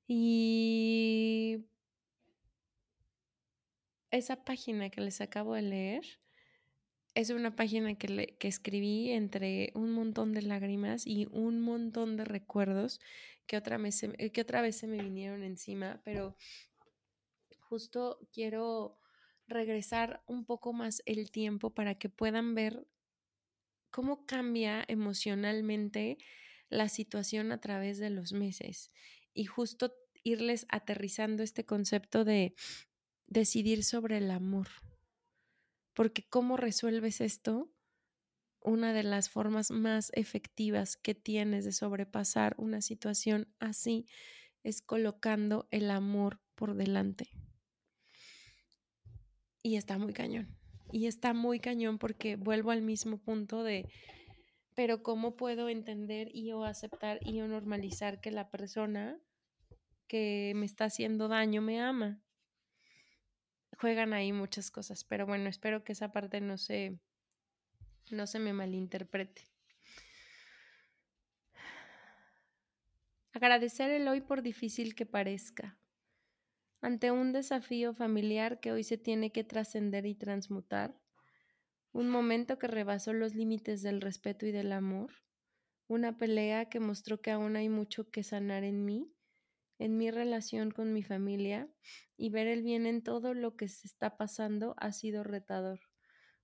Y 0.09 1.67
esa 4.17 4.45
página 4.45 4.91
que 4.91 5.01
les 5.01 5.21
acabo 5.21 5.55
de 5.55 5.63
leer 5.63 6.05
es 7.15 7.31
una 7.31 7.57
página 7.57 7.95
que, 7.95 8.37
que 8.39 8.49
escribí 8.49 9.11
entre 9.11 9.73
un 9.75 9.91
montón 9.93 10.33
de 10.33 10.43
lágrimas 10.43 11.07
y 11.07 11.27
un 11.31 11.61
montón 11.61 12.17
de 12.17 12.25
recuerdos 12.25 13.01
que 13.47 13.57
otra, 13.57 13.79
que 14.33 14.41
otra 14.41 14.61
vez 14.61 14.77
se 14.77 14.87
me 14.87 15.03
vinieron 15.03 15.43
encima, 15.43 16.01
pero 16.05 16.37
justo 17.59 18.19
quiero 18.33 19.01
regresar 19.49 20.23
un 20.27 20.45
poco 20.45 20.73
más 20.73 21.03
el 21.07 21.31
tiempo 21.31 21.71
para 21.71 21.97
que 21.97 22.09
puedan 22.09 22.55
ver 22.55 22.87
cómo 23.91 24.27
cambia 24.27 24.85
emocionalmente 24.89 26.19
la 26.69 26.89
situación 26.89 27.53
a 27.53 27.61
través 27.61 27.99
de 27.99 28.11
los 28.11 28.33
meses 28.33 28.91
y 29.33 29.45
justo 29.45 29.95
irles 30.23 30.67
aterrizando 30.69 31.43
este 31.43 31.65
concepto 31.65 32.25
de 32.25 32.55
decidir 33.27 33.85
sobre 33.85 34.19
el 34.19 34.31
amor. 34.31 34.69
Porque 35.95 36.25
¿cómo 36.29 36.57
resuelves 36.57 37.21
esto? 37.21 37.73
Una 38.61 38.93
de 38.93 39.03
las 39.03 39.31
formas 39.31 39.71
más 39.71 40.11
efectivas 40.15 40.97
que 40.97 41.15
tienes 41.15 41.65
de 41.65 41.73
sobrepasar 41.73 42.55
una 42.59 42.81
situación 42.81 43.49
así 43.61 44.07
es 44.63 44.83
colocando 44.83 45.69
el 45.71 45.91
amor 45.91 46.41
por 46.55 46.75
delante. 46.75 47.31
Y 49.63 49.77
está 49.77 49.99
muy 49.99 50.13
cañón. 50.13 50.57
Y 50.93 51.07
está 51.07 51.35
muy 51.35 51.61
cañón 51.61 51.99
porque 51.99 52.37
vuelvo 52.37 52.71
al 52.71 52.83
mismo 52.83 53.19
punto 53.19 53.63
de, 53.63 53.89
pero 54.75 55.03
¿cómo 55.03 55.37
puedo 55.37 55.69
entender 55.69 56.29
y 56.35 56.53
o 56.53 56.65
aceptar 56.65 57.19
y 57.23 57.41
o 57.41 57.49
normalizar 57.49 58.21
que 58.21 58.31
la 58.31 58.51
persona 58.51 59.19
que 60.07 60.53
me 60.55 60.67
está 60.67 60.85
haciendo 60.85 61.29
daño 61.29 61.63
me 61.63 61.81
ama? 61.81 62.23
Juegan 63.77 64.13
ahí 64.13 64.33
muchas 64.33 64.71
cosas, 64.71 65.05
pero 65.05 65.27
bueno, 65.27 65.49
espero 65.49 65.85
que 65.85 65.93
esa 65.93 66.13
parte 66.13 66.41
no 66.41 66.59
se, 66.59 66.99
no 68.11 68.27
se 68.27 68.39
me 68.39 68.53
malinterprete. 68.53 69.49
Agradecer 73.33 73.91
el 73.91 74.09
hoy 74.09 74.23
por 74.23 74.43
difícil 74.43 74.95
que 74.95 75.05
parezca. 75.05 75.79
Ante 76.81 77.11
un 77.11 77.33
desafío 77.33 77.93
familiar 77.93 78.61
que 78.61 78.73
hoy 78.73 78.83
se 78.83 78.97
tiene 78.97 79.31
que 79.31 79.45
trascender 79.45 80.07
y 80.07 80.15
transmutar, 80.15 80.99
un 81.93 82.09
momento 82.09 82.59
que 82.59 82.67
rebasó 82.67 83.13
los 83.13 83.35
límites 83.35 83.83
del 83.83 84.01
respeto 84.01 84.47
y 84.47 84.53
del 84.53 84.73
amor, 84.73 85.13
una 85.87 86.17
pelea 86.17 86.69
que 86.69 86.81
mostró 86.81 87.21
que 87.21 87.31
aún 87.31 87.57
hay 87.57 87.69
mucho 87.69 88.11
que 88.11 88.23
sanar 88.23 88.65
en 88.65 88.85
mí 88.85 89.16
en 89.79 89.97
mi 89.97 90.11
relación 90.11 90.71
con 90.71 90.93
mi 90.93 91.03
familia 91.03 91.69
y 92.17 92.31
ver 92.31 92.47
el 92.47 92.63
bien 92.63 92.87
en 92.87 93.03
todo 93.03 93.35
lo 93.35 93.57
que 93.57 93.69
se 93.69 93.87
está 93.87 94.17
pasando 94.17 94.75
ha 94.79 94.93
sido 94.93 95.23
retador. 95.23 95.81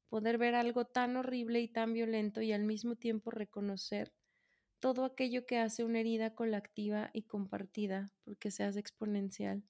Poder 0.08 0.38
ver 0.38 0.54
algo 0.54 0.84
tan 0.84 1.16
horrible 1.16 1.60
y 1.60 1.68
tan 1.68 1.92
violento 1.92 2.42
y 2.42 2.52
al 2.52 2.64
mismo 2.64 2.96
tiempo 2.96 3.30
reconocer 3.30 4.12
todo 4.82 5.04
aquello 5.04 5.46
que 5.46 5.58
hace 5.58 5.84
una 5.84 6.00
herida 6.00 6.34
colectiva 6.34 7.10
y 7.12 7.22
compartida, 7.22 8.12
porque 8.24 8.50
se 8.50 8.64
hace 8.64 8.80
exponencial. 8.80 9.62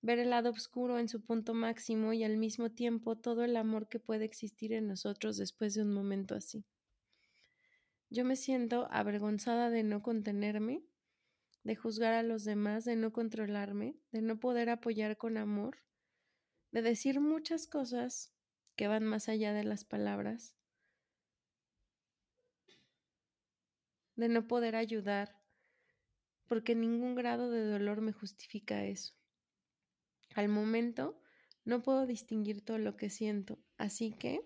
Ver 0.00 0.18
el 0.18 0.30
lado 0.30 0.50
oscuro 0.50 0.98
en 0.98 1.08
su 1.08 1.22
punto 1.22 1.54
máximo 1.54 2.12
y 2.12 2.24
al 2.24 2.38
mismo 2.38 2.70
tiempo 2.70 3.16
todo 3.16 3.44
el 3.44 3.56
amor 3.56 3.88
que 3.88 4.00
puede 4.00 4.24
existir 4.24 4.72
en 4.72 4.88
nosotros 4.88 5.36
después 5.36 5.74
de 5.74 5.82
un 5.82 5.92
momento 5.92 6.34
así. 6.34 6.64
Yo 8.08 8.24
me 8.24 8.36
siento 8.36 8.88
avergonzada 8.90 9.70
de 9.70 9.84
no 9.84 10.02
contenerme 10.02 10.82
de 11.64 11.76
juzgar 11.76 12.14
a 12.14 12.22
los 12.22 12.44
demás, 12.44 12.84
de 12.84 12.96
no 12.96 13.12
controlarme, 13.12 13.96
de 14.10 14.22
no 14.22 14.40
poder 14.40 14.70
apoyar 14.70 15.16
con 15.16 15.36
amor, 15.36 15.78
de 16.72 16.82
decir 16.82 17.20
muchas 17.20 17.66
cosas 17.66 18.32
que 18.76 18.88
van 18.88 19.04
más 19.04 19.28
allá 19.28 19.52
de 19.52 19.64
las 19.64 19.84
palabras, 19.84 20.56
de 24.16 24.28
no 24.28 24.46
poder 24.46 24.76
ayudar, 24.76 25.40
porque 26.48 26.74
ningún 26.74 27.14
grado 27.14 27.50
de 27.50 27.64
dolor 27.64 28.00
me 28.00 28.12
justifica 28.12 28.84
eso. 28.84 29.14
Al 30.34 30.48
momento 30.48 31.20
no 31.64 31.82
puedo 31.82 32.06
distinguir 32.06 32.64
todo 32.64 32.78
lo 32.78 32.96
que 32.96 33.10
siento, 33.10 33.58
así 33.76 34.12
que 34.12 34.40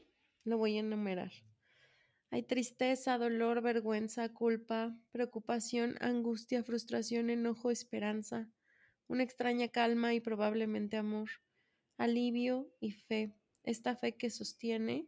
lo 0.44 0.58
voy 0.58 0.76
a 0.76 0.80
enumerar. 0.80 1.32
Hay 2.30 2.42
tristeza, 2.42 3.18
dolor, 3.18 3.62
vergüenza, 3.62 4.28
culpa, 4.32 4.96
preocupación, 5.12 5.96
angustia, 6.00 6.64
frustración, 6.64 7.30
enojo, 7.30 7.70
esperanza, 7.70 8.50
una 9.06 9.22
extraña 9.22 9.68
calma 9.68 10.12
y 10.12 10.20
probablemente 10.20 10.96
amor, 10.96 11.30
alivio 11.96 12.68
y 12.80 12.92
fe, 12.92 13.32
esta 13.62 13.94
fe 13.94 14.16
que 14.16 14.30
sostiene 14.30 15.06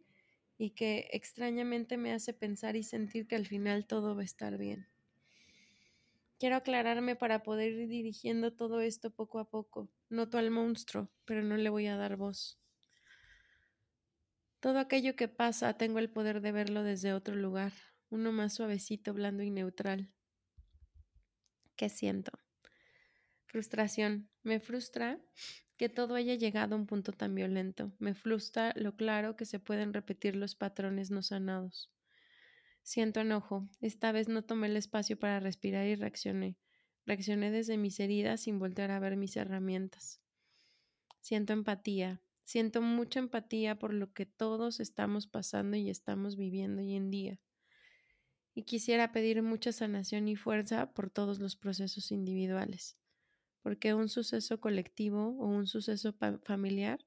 y 0.59 0.71
que 0.71 1.09
extrañamente 1.13 1.97
me 1.97 2.13
hace 2.13 2.33
pensar 2.33 2.77
y 2.77 2.83
sentir 2.83 3.27
que 3.27 3.37
al 3.37 3.47
final 3.47 3.87
todo 3.87 4.15
va 4.15 4.23
a 4.23 4.25
estar 4.25 4.57
bien. 4.57 4.89
Quiero 6.39 6.55
aclararme 6.55 7.17
para 7.17 7.43
poder 7.43 7.73
ir 7.73 7.89
dirigiendo 7.89 8.53
todo 8.53 8.81
esto 8.81 9.11
poco 9.11 9.41
a 9.41 9.51
poco. 9.51 9.89
Noto 10.09 10.39
al 10.39 10.53
monstruo, 10.53 11.11
pero 11.25 11.43
no 11.43 11.57
le 11.57 11.69
voy 11.69 11.87
a 11.89 11.97
dar 11.97 12.17
voz. 12.17 12.61
Todo 14.61 14.81
aquello 14.81 15.15
que 15.15 15.29
pasa 15.29 15.75
tengo 15.75 15.99
el 16.01 16.11
poder 16.11 16.41
de 16.41 16.53
verlo 16.53 16.83
desde 16.83 17.13
otro 17.13 17.37
lugar, 17.37 17.73
uno 18.11 18.33
más 18.33 18.55
suavecito, 18.55 19.15
blando 19.15 19.43
y 19.43 19.51
neutral. 19.51 20.11
¿Qué 21.77 21.89
siento? 21.89 22.33
Frustración. 23.47 24.29
Me 24.43 24.59
frustra 24.59 25.21
que 25.77 25.89
todo 25.89 26.17
haya 26.17 26.35
llegado 26.35 26.75
a 26.75 26.79
un 26.79 26.87
punto 26.87 27.13
tan 27.13 27.37
violento. 27.37 27.93
Me 28.01 28.15
frustra 28.15 28.73
lo 28.75 28.97
claro 28.97 29.37
que 29.37 29.45
se 29.45 29.61
pueden 29.61 29.95
repetir 29.95 30.35
los 30.35 30.57
patrones 30.57 31.13
no 31.13 31.23
sanados. 31.23 31.93
Siento 32.83 33.21
enojo. 33.21 33.69
Esta 33.81 34.11
vez 34.11 34.29
no 34.29 34.43
tomé 34.43 34.67
el 34.67 34.77
espacio 34.77 35.19
para 35.19 35.39
respirar 35.39 35.87
y 35.87 35.95
reaccioné. 35.95 36.57
Reaccioné 37.07 37.53
desde 37.53 37.77
mis 37.77 38.01
heridas 38.01 38.43
sin 38.43 38.59
voltear 38.59 38.91
a 38.91 38.99
ver 38.99 39.17
mis 39.17 39.37
herramientas. 39.37 40.21
Siento 41.21 41.53
empatía. 41.53 42.21
Siento 42.49 42.81
mucha 42.81 43.19
empatía 43.19 43.79
por 43.79 43.93
lo 43.93 44.15
que 44.15 44.25
todos 44.25 44.81
estamos 44.81 45.27
pasando 45.27 45.77
y 45.77 45.91
estamos 45.91 46.39
viviendo 46.39 46.81
hoy 46.81 46.95
en 46.95 47.11
día. 47.11 47.39
Y 48.55 48.63
quisiera 48.63 49.13
pedir 49.13 49.43
mucha 49.43 49.71
sanación 49.71 50.29
y 50.29 50.35
fuerza 50.35 50.95
por 50.95 51.11
todos 51.11 51.41
los 51.41 51.57
procesos 51.57 52.11
individuales, 52.11 52.97
porque 53.61 53.93
un 53.93 54.09
suceso 54.09 54.63
colectivo 54.63 55.37
o 55.39 55.47
un 55.47 55.67
suceso 55.67 56.15
familiar 56.43 57.05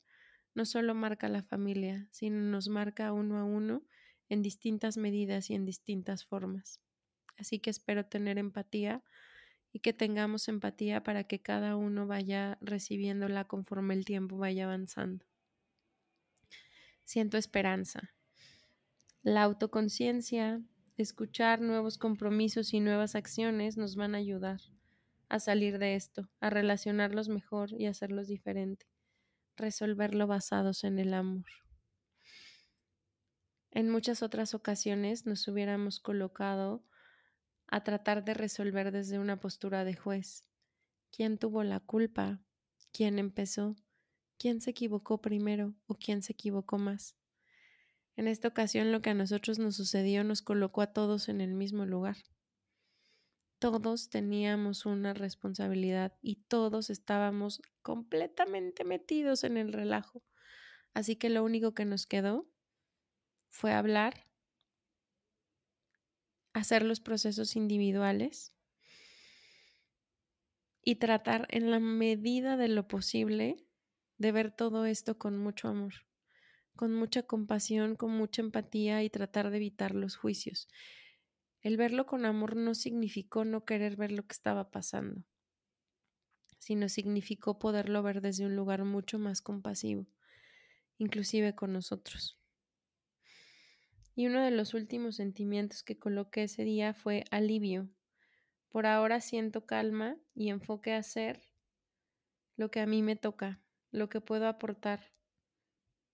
no 0.54 0.64
solo 0.66 0.94
marca 0.94 1.28
la 1.28 1.42
familia, 1.42 2.08
sino 2.12 2.40
nos 2.40 2.68
marca 2.68 3.12
uno 3.12 3.40
a 3.40 3.44
uno 3.44 3.84
en 4.30 4.44
distintas 4.44 4.96
medidas 4.98 5.50
y 5.50 5.56
en 5.56 5.66
distintas 5.66 6.24
formas. 6.24 6.82
Así 7.36 7.58
que 7.58 7.72
espero 7.72 8.06
tener 8.06 8.38
empatía 8.38 9.04
y 9.74 9.80
que 9.80 9.92
tengamos 9.92 10.48
empatía 10.50 11.02
para 11.02 11.24
que 11.24 11.42
cada 11.42 11.78
uno 11.78 12.06
vaya 12.06 12.60
recibiéndola 12.62 13.46
conforme 13.46 13.96
el 13.96 14.06
tiempo 14.06 14.38
vaya 14.38 14.66
avanzando 14.66 15.31
siento 17.12 17.38
esperanza. 17.38 18.14
La 19.22 19.44
autoconciencia, 19.44 20.62
escuchar 20.96 21.60
nuevos 21.60 21.98
compromisos 21.98 22.74
y 22.74 22.80
nuevas 22.80 23.16
acciones 23.16 23.76
nos 23.76 23.98
van 23.98 24.16
a 24.16 24.20
ayudar 24.20 24.62
a 25.28 25.40
salir 25.40 25.78
de 25.78 25.96
esto, 25.96 26.30
a 26.40 26.50
relacionarlos 26.50 27.28
mejor 27.28 27.74
y 27.74 27.88
hacerlos 27.88 28.28
diferente, 28.28 28.86
resolverlo 29.58 30.26
basados 30.26 30.86
en 30.86 31.00
el 31.00 31.14
amor. 31.14 31.46
En 33.72 33.90
muchas 33.90 34.24
otras 34.24 34.54
ocasiones 34.54 35.26
nos 35.26 35.46
hubiéramos 35.50 36.00
colocado 36.00 36.86
a 37.68 37.84
tratar 37.84 38.24
de 38.24 38.36
resolver 38.36 38.92
desde 38.92 39.20
una 39.20 39.38
postura 39.40 39.84
de 39.84 39.96
juez. 39.96 40.46
¿Quién 41.12 41.38
tuvo 41.38 41.64
la 41.64 41.82
culpa? 41.82 42.40
¿Quién 42.94 43.20
empezó? 43.20 43.76
Quién 44.42 44.60
se 44.60 44.72
equivocó 44.72 45.22
primero 45.22 45.76
o 45.86 45.94
quién 45.94 46.24
se 46.24 46.34
equivocó 46.34 46.80
más. 46.80 47.16
En 48.16 48.28
esta 48.28 48.48
ocasión 48.48 48.92
lo 48.92 49.00
que 49.04 49.12
a 49.12 49.14
nosotros 49.14 49.60
nos 49.60 49.76
sucedió 49.76 50.24
nos 50.24 50.42
colocó 50.42 50.82
a 50.82 50.94
todos 50.94 51.30
en 51.30 51.42
el 51.42 51.54
mismo 51.54 51.86
lugar. 51.86 52.18
Todos 53.60 54.10
teníamos 54.10 54.88
una 54.88 55.14
responsabilidad 55.14 56.18
y 56.24 56.38
todos 56.48 56.90
estábamos 56.90 57.62
completamente 57.84 58.84
metidos 58.84 59.44
en 59.44 59.58
el 59.58 59.72
relajo. 59.74 60.24
Así 60.96 61.16
que 61.18 61.30
lo 61.30 61.44
único 61.44 61.76
que 61.76 61.86
nos 61.86 62.08
quedó 62.08 62.50
fue 63.48 63.74
hablar 63.74 64.26
hacer 66.54 66.82
los 66.82 67.00
procesos 67.00 67.56
individuales 67.56 68.56
y 70.84 70.96
tratar 70.96 71.46
en 71.52 71.70
la 71.70 71.80
medida 71.80 72.58
de 72.58 72.70
lo 72.70 72.88
posible 72.88 73.68
de 74.22 74.32
ver 74.32 74.52
todo 74.52 74.86
esto 74.86 75.18
con 75.18 75.36
mucho 75.36 75.68
amor, 75.68 75.94
con 76.76 76.94
mucha 76.94 77.24
compasión, 77.24 77.96
con 77.96 78.12
mucha 78.12 78.44
empatía 78.44 79.02
y 79.02 79.10
tratar 79.10 79.50
de 79.50 79.58
evitar 79.58 79.96
los 79.96 80.16
juicios. 80.16 80.68
El 81.62 81.76
verlo 81.76 82.06
con 82.06 82.26
amor 82.26 82.56
no 82.56 82.76
significó 82.76 83.46
no 83.46 83.66
querer 83.66 83.96
ver 83.96 84.12
lo 84.12 84.28
que 84.28 84.34
estaba 84.34 84.70
pasando, 84.70 85.24
sino 86.60 86.88
significó 86.88 87.58
poderlo 87.58 88.04
ver 88.04 88.22
desde 88.22 88.46
un 88.46 88.56
lugar 88.56 88.86
mucho 88.86 89.18
más 89.18 89.42
compasivo, 89.42 90.06
inclusive 91.00 91.56
con 91.56 91.74
nosotros. 91.74 92.38
Y 94.14 94.28
uno 94.28 94.44
de 94.44 94.52
los 94.52 94.76
últimos 94.76 95.16
sentimientos 95.16 95.82
que 95.82 95.98
coloqué 95.98 96.44
ese 96.44 96.64
día 96.64 96.94
fue 96.94 97.24
alivio. 97.32 97.90
Por 98.70 98.86
ahora 98.86 99.20
siento 99.20 99.66
calma 99.66 100.16
y 100.36 100.50
enfoque 100.50 100.94
a 100.94 101.00
hacer 101.00 101.42
lo 102.56 102.70
que 102.70 102.82
a 102.82 102.86
mí 102.86 103.02
me 103.02 103.16
toca, 103.16 103.61
lo 103.92 104.10
que 104.10 104.22
puedo 104.22 104.48
aportar, 104.48 105.12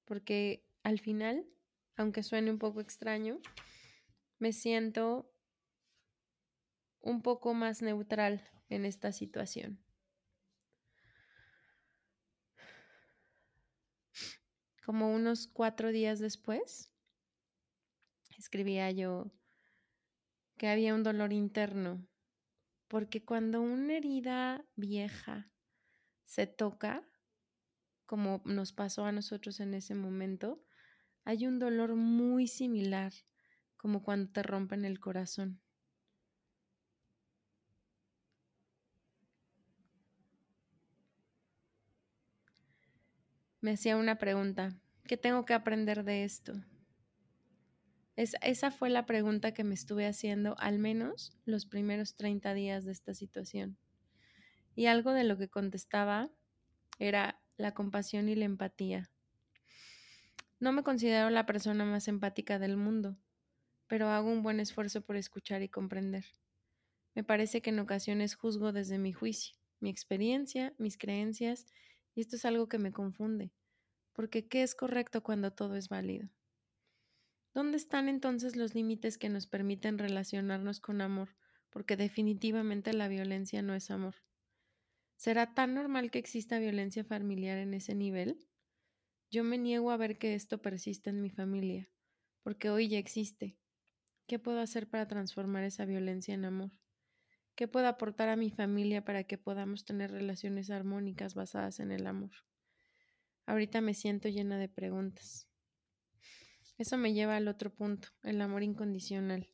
porque 0.05 0.67
al 0.83 0.99
final, 0.99 1.45
aunque 1.95 2.23
suene 2.23 2.51
un 2.51 2.59
poco 2.59 2.81
extraño, 2.81 3.39
me 4.39 4.51
siento 4.53 5.31
un 6.99 7.21
poco 7.21 7.53
más 7.53 7.81
neutral 7.81 8.47
en 8.69 8.85
esta 8.85 9.11
situación. 9.11 9.79
Como 14.85 15.13
unos 15.13 15.47
cuatro 15.47 15.91
días 15.91 16.19
después, 16.19 16.91
escribía 18.37 18.89
yo 18.91 19.31
que 20.57 20.67
había 20.67 20.95
un 20.95 21.03
dolor 21.03 21.33
interno, 21.33 22.07
porque 22.87 23.23
cuando 23.23 23.61
una 23.61 23.97
herida 23.97 24.65
vieja 24.75 25.51
se 26.23 26.47
toca, 26.47 27.07
como 28.07 28.41
nos 28.45 28.73
pasó 28.73 29.05
a 29.05 29.11
nosotros 29.11 29.59
en 29.59 29.75
ese 29.75 29.93
momento, 29.93 30.63
hay 31.23 31.45
un 31.45 31.59
dolor 31.59 31.95
muy 31.95 32.47
similar, 32.47 33.13
como 33.77 34.01
cuando 34.01 34.31
te 34.31 34.41
rompen 34.41 34.85
el 34.85 34.99
corazón. 34.99 35.61
me 43.67 43.73
hacía 43.73 43.97
una 43.97 44.17
pregunta. 44.17 44.69
¿Qué 45.07 45.17
tengo 45.17 45.43
que 45.43 45.53
aprender 45.53 46.05
de 46.05 46.23
esto? 46.23 46.53
esa 48.15 48.71
fue 48.71 48.89
la 48.89 49.05
pregunta 49.05 49.53
que 49.53 49.65
me 49.65 49.75
estuve 49.75 50.07
haciendo 50.07 50.55
al 50.57 50.79
menos 50.79 51.37
los 51.43 51.65
primeros 51.65 52.15
30 52.15 52.53
días 52.53 52.85
de 52.85 52.93
esta 52.93 53.13
situación. 53.13 53.77
Y 54.73 54.85
algo 54.85 55.11
de 55.11 55.25
lo 55.25 55.37
que 55.37 55.49
contestaba 55.49 56.31
era 56.97 57.41
la 57.57 57.73
compasión 57.73 58.29
y 58.29 58.35
la 58.35 58.45
empatía. 58.45 59.11
No 60.59 60.71
me 60.71 60.83
considero 60.83 61.29
la 61.29 61.45
persona 61.45 61.85
más 61.85 62.07
empática 62.07 62.59
del 62.59 62.77
mundo, 62.77 63.17
pero 63.87 64.09
hago 64.09 64.31
un 64.31 64.43
buen 64.43 64.59
esfuerzo 64.59 65.01
por 65.01 65.15
escuchar 65.15 65.61
y 65.61 65.69
comprender. 65.69 66.25
Me 67.15 67.23
parece 67.23 67.61
que 67.61 67.71
en 67.71 67.79
ocasiones 67.79 68.35
juzgo 68.35 68.71
desde 68.71 68.99
mi 68.99 69.11
juicio, 69.11 69.55
mi 69.79 69.89
experiencia, 69.89 70.73
mis 70.77 70.97
creencias 70.97 71.65
y 72.13 72.21
esto 72.21 72.35
es 72.35 72.45
algo 72.45 72.69
que 72.69 72.77
me 72.77 72.91
confunde, 72.91 73.51
porque 74.13 74.47
¿qué 74.47 74.63
es 74.63 74.75
correcto 74.75 75.21
cuando 75.23 75.51
todo 75.51 75.75
es 75.75 75.89
válido? 75.89 76.29
¿Dónde 77.53 77.77
están 77.77 78.07
entonces 78.07 78.55
los 78.55 78.75
límites 78.75 79.17
que 79.17 79.29
nos 79.29 79.47
permiten 79.47 79.97
relacionarnos 79.97 80.79
con 80.79 81.01
amor? 81.01 81.35
Porque 81.71 81.97
definitivamente 81.97 82.93
la 82.93 83.07
violencia 83.07 83.63
no 83.63 83.73
es 83.73 83.89
amor. 83.89 84.15
¿Será 85.17 85.55
tan 85.55 85.73
normal 85.73 86.11
que 86.11 86.19
exista 86.19 86.59
violencia 86.59 87.03
familiar 87.03 87.57
en 87.57 87.73
ese 87.73 87.95
nivel? 87.95 88.47
Yo 89.31 89.43
me 89.43 89.57
niego 89.57 89.89
a 89.89 89.97
ver 89.97 90.19
que 90.19 90.35
esto 90.35 90.61
persista 90.61 91.09
en 91.09 91.21
mi 91.21 91.31
familia, 91.31 91.89
porque 92.43 92.69
hoy 92.69 92.87
ya 92.87 92.99
existe. 92.99 93.57
¿Qué 94.27 94.37
puedo 94.37 94.59
hacer 94.59 94.87
para 94.87 95.07
transformar 95.07 95.63
esa 95.63 95.85
violencia 95.85 96.35
en 96.35 96.45
amor? 96.45 96.71
¿Qué 97.55 97.67
puedo 97.67 97.87
aportar 97.87 98.29
a 98.29 98.35
mi 98.35 98.51
familia 98.51 99.03
para 99.03 99.23
que 99.23 99.39
podamos 99.39 99.85
tener 99.85 100.11
relaciones 100.11 100.69
armónicas 100.69 101.33
basadas 101.33 101.79
en 101.79 101.91
el 101.91 102.05
amor? 102.05 102.31
Ahorita 103.47 103.81
me 103.81 103.95
siento 103.95 104.29
llena 104.29 104.59
de 104.59 104.69
preguntas. 104.69 105.47
Eso 106.77 106.95
me 106.95 107.13
lleva 107.13 107.37
al 107.37 107.47
otro 107.47 107.73
punto, 107.73 108.09
el 108.21 108.39
amor 108.39 108.61
incondicional. 108.61 109.49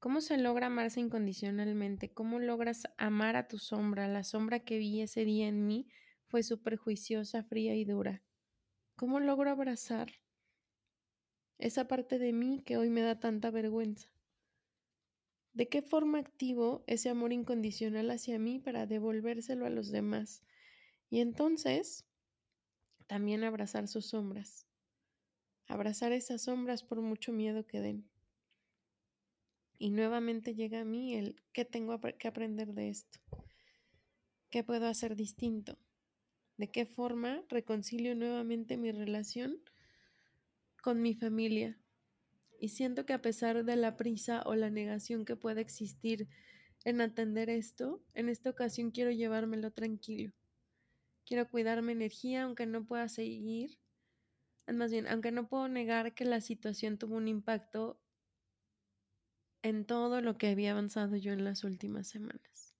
¿Cómo 0.00 0.22
se 0.22 0.38
logra 0.38 0.68
amarse 0.68 0.98
incondicionalmente? 0.98 2.10
¿Cómo 2.10 2.38
logras 2.38 2.84
amar 2.96 3.36
a 3.36 3.48
tu 3.48 3.58
sombra? 3.58 4.08
La 4.08 4.24
sombra 4.24 4.60
que 4.60 4.78
vi 4.78 5.02
ese 5.02 5.26
día 5.26 5.46
en 5.46 5.66
mí 5.66 5.90
fue 6.24 6.42
superjuiciosa, 6.42 7.42
fría 7.42 7.74
y 7.74 7.84
dura. 7.84 8.22
¿Cómo 8.96 9.20
logro 9.20 9.50
abrazar 9.50 10.10
esa 11.58 11.86
parte 11.86 12.18
de 12.18 12.32
mí 12.32 12.62
que 12.64 12.78
hoy 12.78 12.88
me 12.88 13.02
da 13.02 13.20
tanta 13.20 13.50
vergüenza? 13.50 14.10
¿De 15.52 15.68
qué 15.68 15.82
forma 15.82 16.18
activo 16.18 16.82
ese 16.86 17.10
amor 17.10 17.34
incondicional 17.34 18.10
hacia 18.10 18.38
mí 18.38 18.58
para 18.58 18.86
devolvérselo 18.86 19.66
a 19.66 19.70
los 19.70 19.90
demás? 19.90 20.42
Y 21.10 21.20
entonces, 21.20 22.06
también 23.06 23.44
abrazar 23.44 23.86
sus 23.86 24.06
sombras. 24.06 24.66
Abrazar 25.66 26.12
esas 26.12 26.40
sombras 26.40 26.82
por 26.84 27.02
mucho 27.02 27.32
miedo 27.34 27.66
que 27.66 27.80
den. 27.80 28.08
Y 29.82 29.92
nuevamente 29.92 30.54
llega 30.54 30.82
a 30.82 30.84
mí 30.84 31.14
el 31.14 31.40
qué 31.54 31.64
tengo 31.64 31.98
que 32.18 32.28
aprender 32.28 32.74
de 32.74 32.90
esto. 32.90 33.18
¿Qué 34.50 34.62
puedo 34.62 34.86
hacer 34.86 35.16
distinto? 35.16 35.78
¿De 36.58 36.70
qué 36.70 36.84
forma 36.84 37.42
reconcilio 37.48 38.14
nuevamente 38.14 38.76
mi 38.76 38.92
relación 38.92 39.58
con 40.82 41.00
mi 41.00 41.14
familia? 41.14 41.78
Y 42.60 42.68
siento 42.68 43.06
que 43.06 43.14
a 43.14 43.22
pesar 43.22 43.64
de 43.64 43.76
la 43.76 43.96
prisa 43.96 44.42
o 44.44 44.54
la 44.54 44.68
negación 44.68 45.24
que 45.24 45.34
pueda 45.34 45.62
existir 45.62 46.28
en 46.84 47.00
atender 47.00 47.48
esto, 47.48 48.02
en 48.12 48.28
esta 48.28 48.50
ocasión 48.50 48.90
quiero 48.90 49.10
llevármelo 49.12 49.70
tranquilo. 49.70 50.34
Quiero 51.24 51.48
cuidar 51.48 51.80
mi 51.80 51.92
energía 51.92 52.42
aunque 52.42 52.66
no 52.66 52.84
pueda 52.84 53.08
seguir. 53.08 53.78
Más 54.66 54.92
bien, 54.92 55.06
aunque 55.06 55.32
no 55.32 55.48
puedo 55.48 55.68
negar 55.68 56.12
que 56.12 56.26
la 56.26 56.42
situación 56.42 56.98
tuvo 56.98 57.16
un 57.16 57.28
impacto 57.28 57.98
en 59.62 59.84
todo 59.84 60.20
lo 60.20 60.38
que 60.38 60.48
había 60.48 60.72
avanzado 60.72 61.16
yo 61.16 61.32
en 61.32 61.44
las 61.44 61.64
últimas 61.64 62.08
semanas. 62.08 62.74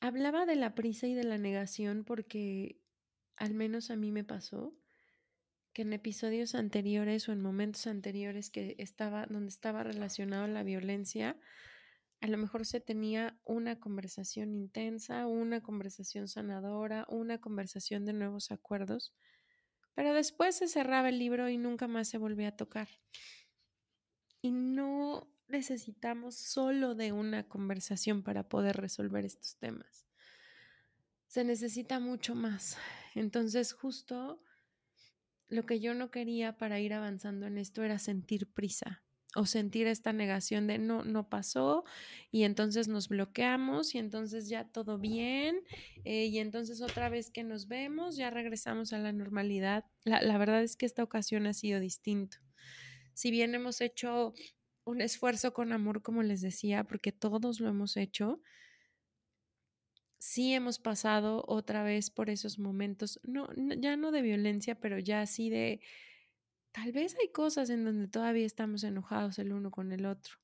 Hablaba 0.00 0.46
de 0.46 0.56
la 0.56 0.74
prisa 0.74 1.06
y 1.06 1.14
de 1.14 1.24
la 1.24 1.38
negación 1.38 2.04
porque 2.04 2.80
al 3.36 3.54
menos 3.54 3.90
a 3.90 3.96
mí 3.96 4.10
me 4.10 4.24
pasó 4.24 4.74
que 5.72 5.82
en 5.82 5.92
episodios 5.92 6.54
anteriores 6.54 7.28
o 7.28 7.32
en 7.32 7.40
momentos 7.40 7.86
anteriores 7.86 8.50
que 8.50 8.74
estaba 8.78 9.26
donde 9.26 9.48
estaba 9.48 9.82
relacionado 9.82 10.46
la 10.46 10.62
violencia, 10.62 11.36
a 12.20 12.26
lo 12.26 12.38
mejor 12.38 12.66
se 12.66 12.80
tenía 12.80 13.38
una 13.44 13.80
conversación 13.80 14.54
intensa, 14.54 15.26
una 15.26 15.60
conversación 15.60 16.28
sanadora, 16.28 17.06
una 17.08 17.38
conversación 17.38 18.04
de 18.04 18.12
nuevos 18.12 18.52
acuerdos, 18.52 19.14
pero 19.94 20.14
después 20.14 20.56
se 20.56 20.68
cerraba 20.68 21.08
el 21.08 21.18
libro 21.18 21.48
y 21.48 21.56
nunca 21.56 21.88
más 21.88 22.08
se 22.08 22.18
volvía 22.18 22.48
a 22.48 22.56
tocar. 22.56 22.88
Y 24.40 24.52
no 24.52 25.28
necesitamos 25.48 26.34
solo 26.34 26.94
de 26.94 27.12
una 27.12 27.48
conversación 27.48 28.22
para 28.22 28.48
poder 28.48 28.76
resolver 28.76 29.24
estos 29.24 29.56
temas. 29.56 30.06
Se 31.26 31.44
necesita 31.44 32.00
mucho 32.00 32.34
más. 32.34 32.76
Entonces, 33.14 33.72
justo 33.72 34.42
lo 35.48 35.66
que 35.66 35.80
yo 35.80 35.94
no 35.94 36.10
quería 36.10 36.56
para 36.56 36.80
ir 36.80 36.94
avanzando 36.94 37.46
en 37.46 37.58
esto 37.58 37.82
era 37.82 37.98
sentir 37.98 38.50
prisa 38.52 39.02
o 39.34 39.46
sentir 39.46 39.86
esta 39.86 40.12
negación 40.12 40.66
de 40.66 40.78
no, 40.78 41.04
no 41.04 41.28
pasó 41.28 41.84
y 42.30 42.44
entonces 42.44 42.88
nos 42.88 43.08
bloqueamos 43.08 43.94
y 43.94 43.98
entonces 43.98 44.48
ya 44.48 44.64
todo 44.64 44.98
bien 44.98 45.60
eh, 46.04 46.26
y 46.26 46.38
entonces 46.38 46.82
otra 46.82 47.08
vez 47.08 47.30
que 47.30 47.44
nos 47.44 47.68
vemos 47.68 48.16
ya 48.16 48.30
regresamos 48.30 48.92
a 48.92 48.98
la 48.98 49.12
normalidad. 49.12 49.84
La, 50.04 50.20
la 50.22 50.38
verdad 50.38 50.62
es 50.62 50.76
que 50.76 50.86
esta 50.86 51.02
ocasión 51.02 51.46
ha 51.46 51.54
sido 51.54 51.80
distinto. 51.80 52.38
Si 53.14 53.30
bien 53.30 53.54
hemos 53.54 53.80
hecho 53.80 54.34
un 54.84 55.00
esfuerzo 55.00 55.52
con 55.52 55.72
amor, 55.72 56.02
como 56.02 56.22
les 56.22 56.40
decía, 56.40 56.84
porque 56.84 57.12
todos 57.12 57.60
lo 57.60 57.68
hemos 57.68 57.96
hecho, 57.96 58.40
sí 60.18 60.54
hemos 60.54 60.78
pasado 60.78 61.44
otra 61.46 61.82
vez 61.82 62.10
por 62.10 62.30
esos 62.30 62.58
momentos, 62.58 63.20
no, 63.22 63.48
ya 63.56 63.96
no 63.96 64.12
de 64.12 64.22
violencia, 64.22 64.76
pero 64.76 64.98
ya 64.98 65.20
así 65.20 65.50
de, 65.50 65.80
tal 66.72 66.92
vez 66.92 67.16
hay 67.20 67.28
cosas 67.32 67.70
en 67.70 67.84
donde 67.84 68.08
todavía 68.08 68.46
estamos 68.46 68.84
enojados 68.84 69.38
el 69.38 69.52
uno 69.52 69.70
con 69.70 69.92
el 69.92 70.06
otro. 70.06 70.36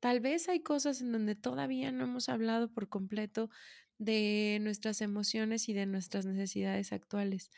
Tal 0.00 0.20
vez 0.20 0.48
hay 0.48 0.60
cosas 0.62 1.00
en 1.00 1.12
donde 1.12 1.34
todavía 1.36 1.92
no 1.92 2.04
hemos 2.04 2.28
hablado 2.28 2.70
por 2.72 2.88
completo 2.88 3.50
de 3.98 4.58
nuestras 4.62 5.00
emociones 5.00 5.68
y 5.68 5.74
de 5.74 5.86
nuestras 5.86 6.26
necesidades 6.26 6.92
actuales. 6.92 7.50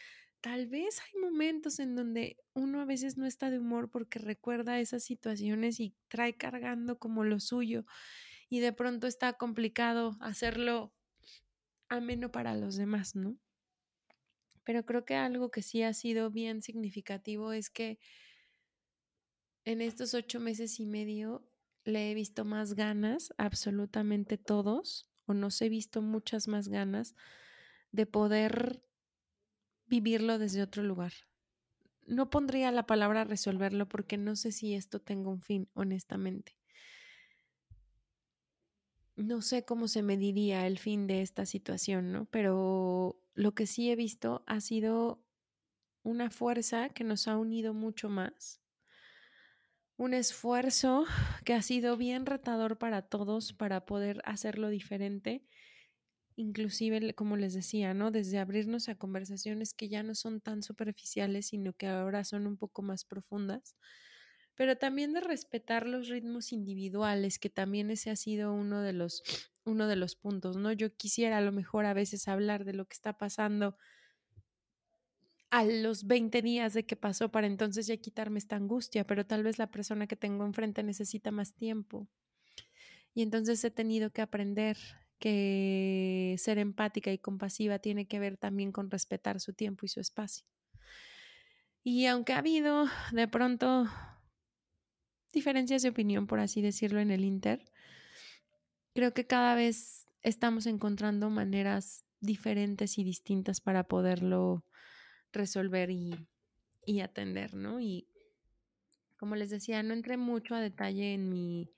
tal 0.43 0.67
vez 0.69 1.01
hay 1.01 1.21
momentos 1.21 1.81
en 1.81 1.97
donde 1.97 2.39
uno 2.55 2.81
a 2.81 2.85
veces 2.85 3.17
no 3.19 3.27
está 3.27 3.51
de 3.51 3.59
humor 3.59 3.91
porque 3.91 4.19
recuerda 4.21 4.79
esas 4.81 5.03
situaciones 5.05 5.81
y 5.81 5.95
trae 6.09 6.37
cargando 6.37 6.99
como 6.99 7.25
lo 7.25 7.41
suyo 7.41 7.85
y 8.51 8.61
de 8.61 8.73
pronto 8.73 9.07
está 9.09 9.35
complicado 9.35 10.17
hacerlo 10.21 10.95
ameno 11.89 12.31
para 12.33 12.55
los 12.55 12.77
demás, 12.77 13.17
¿no? 13.17 13.39
Pero 14.67 14.85
creo 14.85 15.05
que 15.05 15.15
algo 15.15 15.53
que 15.53 15.63
sí 15.63 15.85
ha 15.85 15.95
sido 15.95 16.29
bien 16.33 16.61
significativo 16.61 17.53
es 17.53 17.71
que 17.71 18.01
en 19.65 19.81
estos 19.81 20.13
ocho 20.13 20.41
meses 20.41 20.81
y 20.81 20.87
medio 20.87 21.49
le 21.85 22.11
he 22.11 22.15
visto 22.15 22.45
más 22.45 22.75
ganas, 22.75 23.33
absolutamente 23.39 24.39
todos, 24.39 25.09
o 25.25 25.35
nos 25.35 25.63
he 25.63 25.69
visto 25.69 26.03
muchas 26.03 26.49
más 26.49 26.67
ganas 26.67 27.15
de 27.93 28.07
poder 28.07 28.83
vivirlo 29.87 30.37
desde 30.37 30.63
otro 30.63 30.83
lugar. 30.83 31.13
No 32.05 32.29
pondría 32.29 32.73
la 32.73 32.87
palabra 32.87 33.23
resolverlo 33.23 33.89
porque 33.89 34.19
no 34.19 34.35
sé 34.35 34.51
si 34.51 34.75
esto 34.75 35.01
tenga 35.01 35.31
un 35.31 35.43
fin, 35.43 35.69
honestamente. 35.75 36.59
No 39.15 39.43
sé 39.43 39.65
cómo 39.65 39.87
se 39.87 40.03
mediría 40.03 40.67
el 40.67 40.81
fin 40.81 41.07
de 41.07 41.23
esta 41.23 41.47
situación, 41.47 42.11
¿no? 42.11 42.25
Pero 42.27 43.23
lo 43.37 43.55
que 43.55 43.67
sí 43.67 43.91
he 43.91 43.97
visto 43.97 44.43
ha 44.47 44.61
sido 44.61 45.23
una 46.03 46.31
fuerza 46.31 46.89
que 46.89 47.05
nos 47.05 47.29
ha 47.29 47.37
unido 47.37 47.75
mucho 47.75 48.09
más, 48.09 48.63
un 49.99 50.15
esfuerzo 50.15 51.05
que 51.45 51.55
ha 51.55 51.63
sido 51.63 51.97
bien 51.97 52.27
retador 52.27 52.79
para 52.79 53.03
todos 53.03 53.53
para 53.53 53.85
poder 53.87 54.23
hacerlo 54.25 54.71
diferente, 54.71 55.47
inclusive 56.35 57.15
como 57.15 57.37
les 57.37 57.53
decía, 57.53 57.93
¿no? 57.93 58.11
Desde 58.11 58.39
abrirnos 58.39 58.89
a 58.89 58.97
conversaciones 58.97 59.75
que 59.75 59.89
ya 59.89 60.03
no 60.03 60.15
son 60.15 60.41
tan 60.41 60.63
superficiales, 60.63 61.49
sino 61.49 61.75
que 61.75 61.87
ahora 61.89 62.25
son 62.25 62.47
un 62.47 62.57
poco 62.57 62.83
más 62.83 63.05
profundas, 63.05 63.77
pero 64.55 64.77
también 64.79 65.13
de 65.13 65.21
respetar 65.21 65.87
los 65.87 66.09
ritmos 66.09 66.53
individuales, 66.53 67.39
que 67.39 67.51
también 67.51 67.91
ese 67.91 68.11
ha 68.11 68.17
sido 68.17 68.55
uno 68.55 68.81
de 68.81 68.95
los 68.95 69.23
uno 69.67 69.87
de 69.87 69.97
los 69.97 70.17
puntos, 70.17 70.57
¿no? 70.57 70.73
Yo 70.73 70.95
quisiera 70.97 71.39
a 71.39 71.43
lo 71.43 71.53
mejor 71.53 71.87
a 71.87 71.95
veces 71.95 72.29
hablar 72.29 72.65
de 72.65 72.73
lo 72.73 72.87
que 72.87 72.95
está 72.95 73.19
pasando 73.19 73.77
a 75.51 75.65
los 75.65 76.07
20 76.07 76.43
días 76.43 76.75
de 76.75 76.87
que 76.87 76.97
pasó 76.97 77.31
para 77.31 77.47
entonces 77.47 77.87
ya 77.87 77.97
quitarme 77.97 78.39
esta 78.39 78.57
angustia, 78.57 79.07
pero 79.07 79.27
tal 79.27 79.43
vez 79.43 79.59
la 79.59 79.71
persona 79.71 80.07
que 80.07 80.17
tengo 80.17 80.45
enfrente 80.45 80.83
necesita 80.83 81.31
más 81.31 81.55
tiempo. 81.55 82.09
Y 83.15 83.23
entonces 83.23 83.63
he 83.65 83.71
tenido 83.71 84.11
que 84.11 84.23
aprender 84.23 84.77
que 85.19 86.35
ser 86.39 86.59
empática 86.59 87.11
y 87.11 87.19
compasiva 87.19 87.79
tiene 87.79 88.07
que 88.07 88.19
ver 88.19 88.37
también 88.37 88.73
con 88.73 88.91
respetar 88.91 89.41
su 89.41 89.55
tiempo 89.55 89.87
y 89.87 89.89
su 89.89 90.01
espacio. 90.01 90.47
Y 91.83 92.07
aunque 92.07 92.33
ha 92.33 92.39
habido 92.39 92.87
de 93.13 93.29
pronto 93.29 93.87
diferencias 95.33 95.83
de 95.83 95.89
opinión, 95.89 96.27
por 96.27 96.41
así 96.41 96.61
decirlo, 96.61 97.01
en 97.01 97.11
el 97.11 97.25
Inter, 97.25 97.65
creo 98.97 99.13
que 99.13 99.27
cada 99.27 99.55
vez 99.55 100.11
estamos 100.23 100.65
encontrando 100.65 101.29
maneras 101.29 102.07
diferentes 102.21 102.97
y 102.97 103.05
distintas 103.05 103.61
para 103.61 103.85
poderlo 103.85 104.65
resolver 105.33 105.91
y, 105.91 106.27
atender, 107.03 107.53
¿no? 107.53 107.79
Y 107.79 108.09
como 109.19 109.37
les 109.37 109.51
decía, 109.51 109.83
no 109.83 109.93
entré 109.93 110.17
mucho 110.17 110.55
a 110.55 110.61
detalle 110.61 111.13
en 111.13 111.29
mi, 111.29 111.71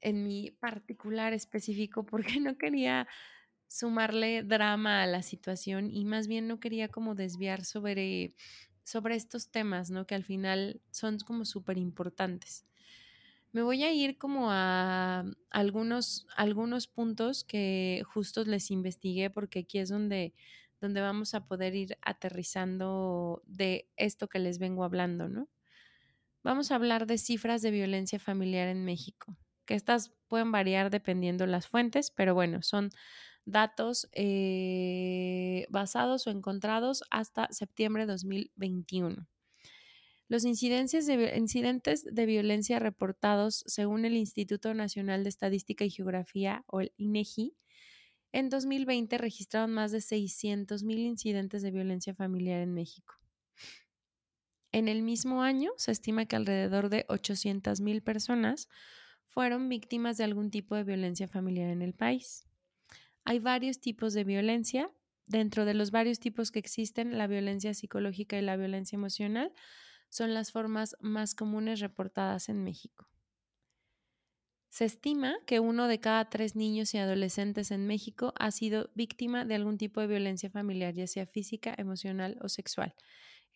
en 0.00 0.24
mi 0.24 0.50
particular 0.50 1.34
específico 1.34 2.06
porque 2.06 2.40
no 2.40 2.56
quería 2.56 3.06
sumarle 3.68 4.42
drama 4.42 5.02
a 5.02 5.06
la 5.06 5.22
situación 5.22 5.90
y 5.90 6.06
más 6.06 6.26
bien 6.26 6.48
no 6.48 6.58
quería 6.58 6.88
como 6.88 7.14
desviar 7.14 7.66
sobre, 7.66 8.34
sobre 8.82 9.16
estos 9.16 9.50
temas, 9.50 9.90
¿no? 9.90 10.06
Que 10.06 10.14
al 10.14 10.24
final 10.24 10.80
son 10.90 11.18
como 11.18 11.44
súper 11.44 11.76
importantes. 11.76 12.64
Me 13.54 13.62
voy 13.62 13.84
a 13.84 13.92
ir 13.92 14.18
como 14.18 14.48
a 14.50 15.24
algunos, 15.48 16.26
algunos 16.36 16.88
puntos 16.88 17.44
que 17.44 18.02
justo 18.04 18.44
les 18.44 18.72
investigué 18.72 19.30
porque 19.30 19.60
aquí 19.60 19.78
es 19.78 19.90
donde 19.90 20.34
donde 20.80 21.00
vamos 21.00 21.34
a 21.34 21.46
poder 21.46 21.76
ir 21.76 21.96
aterrizando 22.02 23.42
de 23.46 23.88
esto 23.96 24.28
que 24.28 24.40
les 24.40 24.58
vengo 24.58 24.84
hablando, 24.84 25.28
¿no? 25.28 25.48
Vamos 26.42 26.70
a 26.70 26.74
hablar 26.74 27.06
de 27.06 27.16
cifras 27.16 27.62
de 27.62 27.70
violencia 27.70 28.18
familiar 28.18 28.68
en 28.68 28.84
México, 28.84 29.38
que 29.64 29.74
estas 29.76 30.12
pueden 30.28 30.52
variar 30.52 30.90
dependiendo 30.90 31.46
las 31.46 31.68
fuentes, 31.68 32.10
pero 32.10 32.34
bueno, 32.34 32.60
son 32.60 32.90
datos 33.46 34.08
eh, 34.12 35.66
basados 35.70 36.26
o 36.26 36.30
encontrados 36.30 37.04
hasta 37.10 37.48
septiembre 37.50 38.02
de 38.02 38.12
2021. 38.12 39.26
Los 40.28 40.44
incidentes 40.44 41.06
de, 41.06 41.36
incidentes 41.36 42.04
de 42.04 42.26
violencia 42.26 42.78
reportados 42.78 43.62
según 43.66 44.04
el 44.04 44.16
Instituto 44.16 44.72
Nacional 44.72 45.22
de 45.22 45.28
Estadística 45.28 45.84
y 45.84 45.90
Geografía 45.90 46.64
o 46.66 46.80
el 46.80 46.92
INEGI 46.96 47.54
en 48.32 48.48
2020 48.48 49.16
registraron 49.18 49.72
más 49.72 49.92
de 49.92 49.98
600.000 49.98 50.98
incidentes 50.98 51.62
de 51.62 51.70
violencia 51.70 52.14
familiar 52.14 52.60
en 52.62 52.74
México. 52.74 53.14
En 54.72 54.88
el 54.88 55.02
mismo 55.02 55.42
año 55.42 55.70
se 55.76 55.92
estima 55.92 56.26
que 56.26 56.34
alrededor 56.34 56.88
de 56.88 57.06
800.000 57.06 58.02
personas 58.02 58.68
fueron 59.28 59.68
víctimas 59.68 60.16
de 60.16 60.24
algún 60.24 60.50
tipo 60.50 60.74
de 60.74 60.82
violencia 60.82 61.28
familiar 61.28 61.70
en 61.70 61.80
el 61.80 61.94
país. 61.94 62.44
Hay 63.24 63.38
varios 63.38 63.78
tipos 63.80 64.14
de 64.14 64.24
violencia. 64.24 64.90
Dentro 65.26 65.64
de 65.64 65.74
los 65.74 65.92
varios 65.92 66.18
tipos 66.18 66.50
que 66.50 66.58
existen, 66.58 67.16
la 67.16 67.28
violencia 67.28 67.72
psicológica 67.72 68.36
y 68.36 68.42
la 68.42 68.56
violencia 68.56 68.96
emocional 68.96 69.52
son 70.14 70.32
las 70.32 70.52
formas 70.52 70.96
más 71.00 71.34
comunes 71.34 71.80
reportadas 71.80 72.48
en 72.48 72.62
México. 72.62 73.08
Se 74.68 74.84
estima 74.84 75.34
que 75.44 75.58
uno 75.58 75.88
de 75.88 75.98
cada 75.98 76.30
tres 76.30 76.54
niños 76.54 76.94
y 76.94 76.98
adolescentes 76.98 77.72
en 77.72 77.88
México 77.88 78.32
ha 78.38 78.52
sido 78.52 78.90
víctima 78.94 79.44
de 79.44 79.56
algún 79.56 79.76
tipo 79.76 80.00
de 80.00 80.06
violencia 80.06 80.50
familiar, 80.50 80.94
ya 80.94 81.08
sea 81.08 81.26
física, 81.26 81.74
emocional 81.76 82.38
o 82.42 82.48
sexual. 82.48 82.94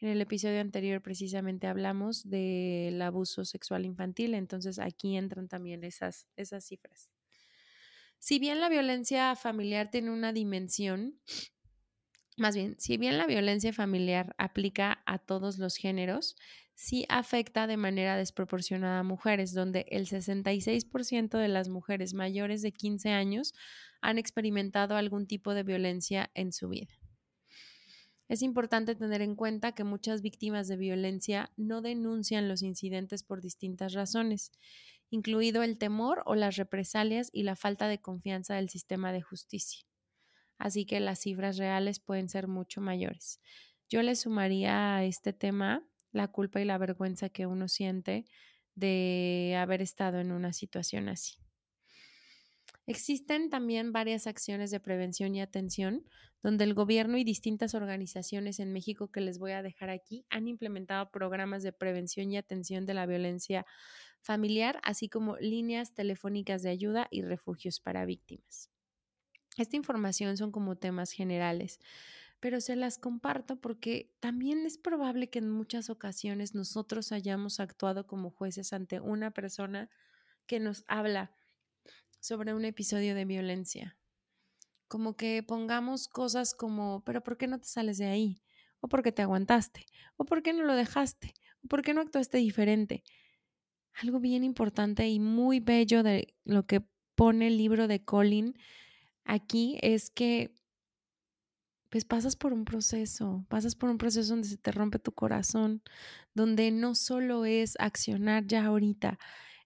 En 0.01 0.09
el 0.09 0.21
episodio 0.21 0.61
anterior 0.61 1.01
precisamente 1.01 1.69
hablamos 1.69 2.29
del 2.29 3.01
abuso 3.03 3.45
sexual 3.45 3.85
infantil, 3.85 4.35
entonces 4.35 4.81
aquí 4.81 5.17
entran 5.17 5.47
también 5.47 5.85
esas, 5.85 6.27
esas 6.35 6.65
cifras. 6.65 7.09
Si 8.19 8.41
bien 8.41 8.59
la 8.61 8.69
violencia 8.69 9.37
familiar 9.37 9.93
tiene 9.93 10.11
una 10.11 10.33
dimensión, 10.33 11.21
más 12.39 12.55
bien, 12.55 12.77
si 12.79 12.97
bien 12.97 13.19
la 13.19 13.27
violencia 13.27 13.73
familiar 13.73 14.35
aplica 14.39 15.03
a 15.07 15.19
todos 15.19 15.59
los 15.59 15.77
géneros, 15.77 16.37
sí 16.75 17.05
afecta 17.09 17.67
de 17.67 17.77
manera 17.77 18.17
desproporcionada 18.17 19.01
a 19.01 19.03
mujeres, 19.03 19.53
donde 19.53 19.87
el 19.91 20.07
66% 20.07 21.39
de 21.39 21.49
las 21.49 21.69
mujeres 21.69 22.15
mayores 22.15 22.63
de 22.63 22.73
15 22.73 23.11
años 23.11 23.55
han 24.01 24.19
experimentado 24.19 24.97
algún 24.97 25.27
tipo 25.27 25.55
de 25.55 25.65
violencia 25.65 26.31
en 26.35 26.53
su 26.53 26.69
vida. 26.69 26.95
Es 28.29 28.43
importante 28.43 28.95
tener 28.95 29.23
en 29.23 29.35
cuenta 29.35 29.73
que 29.73 29.85
muchas 29.85 30.23
víctimas 30.23 30.69
de 30.69 30.77
violencia 30.77 31.51
no 31.57 31.81
denuncian 31.81 32.47
los 32.47 32.63
incidentes 32.63 33.25
por 33.25 33.41
distintas 33.41 33.95
razones, 33.95 34.53
incluido 35.11 35.63
el 35.65 35.79
temor 35.79 36.23
o 36.27 36.37
las 36.37 36.57
represalias 36.57 37.31
y 37.33 37.43
la 37.43 37.57
falta 37.57 37.89
de 37.89 38.01
confianza 38.01 38.55
del 38.55 38.69
sistema 38.69 39.13
de 39.13 39.23
justicia. 39.23 39.88
Así 40.59 40.85
que 40.87 41.01
las 41.01 41.21
cifras 41.21 41.57
reales 41.57 42.01
pueden 42.01 42.29
ser 42.29 42.49
mucho 42.49 42.81
mayores. 42.81 43.41
Yo 43.89 44.03
le 44.03 44.17
sumaría 44.17 44.97
a 44.97 45.05
este 45.05 45.33
tema 45.33 45.87
la 46.13 46.29
culpa 46.29 46.61
y 46.61 46.65
la 46.65 46.79
vergüenza 46.79 47.29
que 47.29 47.47
uno 47.47 47.69
siente 47.69 48.27
de 48.75 49.57
haber 49.59 49.83
estado 49.83 50.21
en 50.21 50.33
una 50.33 50.53
situación 50.53 51.09
así. 51.09 51.39
Existen 52.87 53.51
también 53.51 53.93
varias 53.93 54.27
acciones 54.27 54.71
de 54.73 54.81
prevención 54.81 55.35
y 55.35 55.41
atención 55.41 56.05
donde 56.43 56.65
el 56.65 56.75
gobierno 56.75 57.17
y 57.17 57.23
distintas 57.23 57.75
organizaciones 57.75 58.59
en 58.59 58.73
México 58.73 59.13
que 59.13 59.21
les 59.21 59.39
voy 59.39 59.53
a 59.53 59.63
dejar 59.63 59.91
aquí 59.91 60.25
han 60.31 60.49
implementado 60.49 61.11
programas 61.13 61.63
de 61.63 61.73
prevención 61.73 62.33
y 62.33 62.37
atención 62.37 62.85
de 62.87 62.95
la 62.95 63.07
violencia 63.07 63.65
familiar, 64.23 64.81
así 64.83 65.09
como 65.09 65.37
líneas 65.37 65.95
telefónicas 65.95 66.63
de 66.63 66.71
ayuda 66.71 67.09
y 67.11 67.23
refugios 67.23 67.79
para 67.81 68.05
víctimas. 68.07 68.71
Esta 69.59 69.77
información 69.77 70.37
son 70.37 70.53
como 70.53 70.77
temas 70.77 71.11
generales, 71.11 71.81
pero 72.39 72.61
se 72.61 72.77
las 72.77 72.97
comparto 72.97 73.57
porque 73.61 74.15
también 74.21 74.65
es 74.65 74.79
probable 74.79 75.31
que 75.31 75.41
en 75.41 75.51
muchas 75.51 75.91
ocasiones 75.91 76.55
nosotros 76.55 77.11
hayamos 77.11 77.59
actuado 77.59 78.07
como 78.07 78.31
jueces 78.31 78.73
ante 78.73 79.01
una 79.01 79.33
persona 79.33 79.91
que 80.47 80.61
nos 80.61 80.85
habla 80.87 81.33
sobre 82.21 82.55
un 82.55 82.65
episodio 82.65 83.17
de 83.17 83.25
violencia. 83.25 83.99
Como 84.87 85.17
que 85.17 85.43
pongamos 85.43 86.07
cosas 86.07 86.55
como, 86.55 87.03
pero 87.05 87.25
¿por 87.25 87.37
qué 87.37 87.49
no 87.49 87.59
te 87.59 87.67
sales 87.67 87.99
de 87.99 88.07
ahí? 88.07 88.41
¿O 88.79 88.89
por 88.89 89.03
qué 89.03 89.11
te 89.11 89.23
aguantaste? 89.23 89.87
¿O 90.17 90.25
por 90.25 90.45
qué 90.45 90.53
no 90.53 90.63
lo 90.63 90.77
dejaste? 90.77 91.35
¿O 91.65 91.67
por 91.67 91.83
qué 91.83 91.95
no 91.95 92.01
actuaste 92.01 92.39
diferente? 92.39 93.03
Algo 93.95 94.21
bien 94.21 94.45
importante 94.45 95.09
y 95.09 95.19
muy 95.19 95.59
bello 95.59 96.05
de 96.05 96.37
lo 96.45 96.65
que 96.65 96.81
pone 97.17 97.49
el 97.49 97.57
libro 97.57 97.89
de 97.89 98.05
Colin 98.05 98.57
aquí 99.29 99.79
es 99.83 100.11
que 100.11 100.53
pues 101.91 102.05
pasas 102.05 102.37
por 102.37 102.53
un 102.53 102.65
proceso, 102.65 103.47
pasas 103.49 103.75
por 103.75 103.89
un 103.89 103.99
proceso 103.99 104.31
donde 104.31 104.49
se 104.49 104.59
te 104.59 104.73
rompe 104.73 104.99
tu 104.99 105.13
corazón, 105.13 105.83
donde 106.35 106.71
no 106.71 106.95
solo 106.95 107.45
es 107.47 107.77
accionar 107.79 108.47
ya 108.47 108.67
ahorita, 108.67 109.19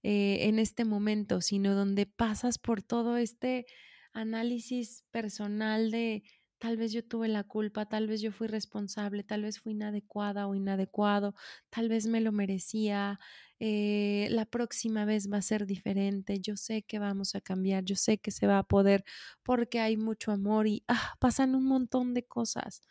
eh, 0.05 0.49
en 0.49 0.59
este 0.59 0.85
momento, 0.85 1.41
sino 1.41 1.75
donde 1.75 2.07
pasas 2.07 2.59
por 2.59 2.83
todo 2.83 3.17
este 3.17 3.67
análisis 4.13 5.05
personal 5.11 5.91
de 5.91 6.23
tal 6.63 6.77
vez 6.77 6.93
yo 6.93 7.03
tuve 7.05 7.27
la 7.27 7.43
culpa, 7.43 7.87
tal 7.87 8.07
vez 8.07 8.21
yo 8.21 8.31
fui 8.31 8.47
responsable, 8.47 9.25
tal 9.25 9.43
vez 9.43 9.59
fui 9.59 9.73
inadecuada 9.73 10.47
o 10.47 10.55
inadecuado, 10.55 11.35
tal 11.71 11.89
vez 11.89 12.07
me 12.07 12.21
lo 12.21 12.31
merecía, 12.31 13.19
eh, 13.59 14.29
la 14.31 14.47
próxima 14.47 15.05
vez 15.05 15.29
va 15.29 15.39
a 15.39 15.43
ser 15.43 15.67
diferente, 15.67 16.39
yo 16.39 16.57
sé 16.57 16.83
que 16.85 17.01
vamos 17.01 17.35
a 17.35 17.41
cambiar, 17.41 17.83
yo 17.83 17.97
sé 17.97 18.19
que 18.19 18.31
se 18.31 18.47
va 18.47 18.59
a 18.59 18.63
poder 18.63 19.03
porque 19.43 19.81
hay 19.81 19.97
mucho 19.97 20.31
amor 20.31 20.69
y 20.69 20.85
ah, 20.87 21.17
pasan 21.19 21.57
un 21.57 21.65
montón 21.65 22.15
de 22.15 22.25
cosas, 22.29 22.83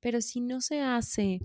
pero 0.00 0.22
si 0.22 0.40
no 0.40 0.62
se 0.62 0.80
hace 0.80 1.40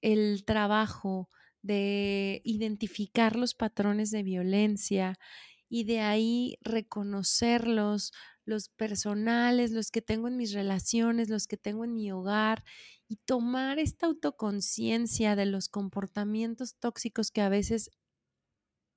el 0.00 0.44
trabajo 0.44 1.28
de 1.62 2.42
identificar 2.44 3.36
los 3.36 3.54
patrones 3.54 4.10
de 4.10 4.24
violencia 4.24 5.20
y 5.68 5.84
de 5.84 6.00
ahí 6.00 6.58
reconocerlos, 6.62 8.12
los 8.44 8.68
personales, 8.68 9.70
los 9.70 9.90
que 9.90 10.02
tengo 10.02 10.28
en 10.28 10.36
mis 10.36 10.52
relaciones, 10.52 11.28
los 11.28 11.46
que 11.46 11.56
tengo 11.56 11.84
en 11.84 11.94
mi 11.94 12.10
hogar, 12.12 12.64
y 13.08 13.16
tomar 13.16 13.78
esta 13.78 14.06
autoconciencia 14.06 15.36
de 15.36 15.46
los 15.46 15.68
comportamientos 15.68 16.76
tóxicos 16.76 17.30
que 17.30 17.42
a 17.42 17.48
veces 17.48 17.90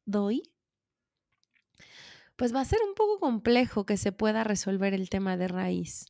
doy, 0.06 0.44
pues 2.36 2.54
va 2.54 2.62
a 2.62 2.66
ser 2.66 2.80
un 2.88 2.96
poco 2.96 3.20
complejo 3.20 3.86
que 3.86 3.98
se 3.98 4.12
pueda 4.12 4.44
resolver 4.44 4.94
el 4.94 5.10
tema 5.10 5.38
de 5.38 5.48
raíz. 5.48 6.06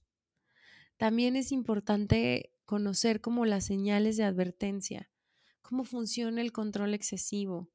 También 0.98 1.36
es 1.36 1.52
importante 1.52 2.54
conocer 2.66 3.22
como 3.22 3.46
las 3.46 3.66
señales 3.66 4.18
de 4.18 4.24
advertencia, 4.24 5.12
cómo 5.62 5.84
funciona 5.84 6.42
el 6.42 6.52
control 6.52 6.94
excesivo, 6.94 7.70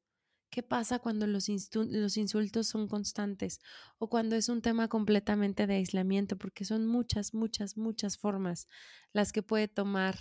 ¿Qué 0.50 0.64
pasa 0.64 0.98
cuando 0.98 1.28
los, 1.28 1.48
los, 1.74 2.16
insultos 2.16 2.66
son 2.66 2.88
constantes 2.88 3.60
o 3.98 4.10
cuando 4.10 4.34
es 4.34 4.48
un 4.48 4.62
tema 4.62 4.88
completamente 4.88 5.68
de 5.68 5.76
aislamiento? 5.76 6.36
Porque 6.36 6.64
son 6.64 6.88
muchas, 6.88 7.34
muchas, 7.34 7.76
muchas 7.76 8.18
formas 8.18 8.66
las 9.12 9.32
que 9.32 9.42
puede 9.42 9.68
tomar 9.68 10.18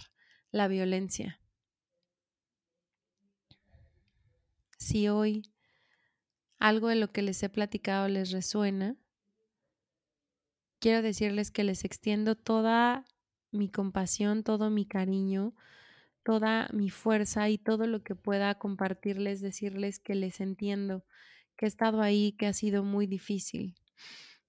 la 0.51 0.67
violencia. 0.67 1.39
Si 4.77 5.09
hoy 5.09 5.51
algo 6.59 6.89
de 6.89 6.95
lo 6.95 7.11
que 7.11 7.23
les 7.23 7.41
he 7.41 7.49
platicado 7.49 8.07
les 8.07 8.29
resuena, 8.29 8.97
quiero 10.77 11.01
decirles 11.01 11.49
que 11.49 11.63
les 11.63 11.83
extiendo 11.85 12.35
toda 12.35 13.05
mi 13.51 13.69
compasión, 13.69 14.43
todo 14.43 14.69
mi 14.69 14.85
cariño, 14.85 15.55
toda 16.23 16.69
mi 16.73 16.89
fuerza 16.89 17.49
y 17.49 17.57
todo 17.57 17.87
lo 17.87 18.03
que 18.03 18.15
pueda 18.15 18.55
compartirles, 18.55 19.41
decirles 19.41 19.99
que 19.99 20.15
les 20.15 20.41
entiendo, 20.41 21.05
que 21.57 21.65
he 21.65 21.67
estado 21.67 22.01
ahí, 22.01 22.33
que 22.33 22.47
ha 22.47 22.53
sido 22.53 22.83
muy 22.83 23.07
difícil, 23.07 23.75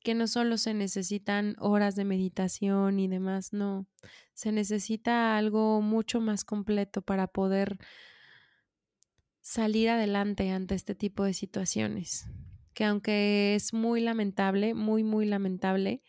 que 0.02 0.14
no 0.14 0.26
solo 0.26 0.58
se 0.58 0.74
necesitan 0.74 1.56
horas 1.58 1.94
de 1.96 2.04
meditación 2.04 2.98
y 2.98 3.08
demás, 3.08 3.52
no, 3.52 3.86
se 4.32 4.52
necesita 4.52 5.36
algo 5.36 5.80
mucho 5.82 6.20
más 6.20 6.44
completo 6.44 7.02
para 7.02 7.26
poder 7.26 7.78
salir 9.40 9.90
adelante 9.90 10.50
ante 10.50 10.74
este 10.74 10.94
tipo 10.94 11.24
de 11.24 11.34
situaciones, 11.34 12.26
que 12.74 12.84
aunque 12.84 13.54
es 13.54 13.72
muy 13.72 14.00
lamentable, 14.00 14.74
muy, 14.74 15.02
muy 15.02 15.26
lamentable, 15.26 16.02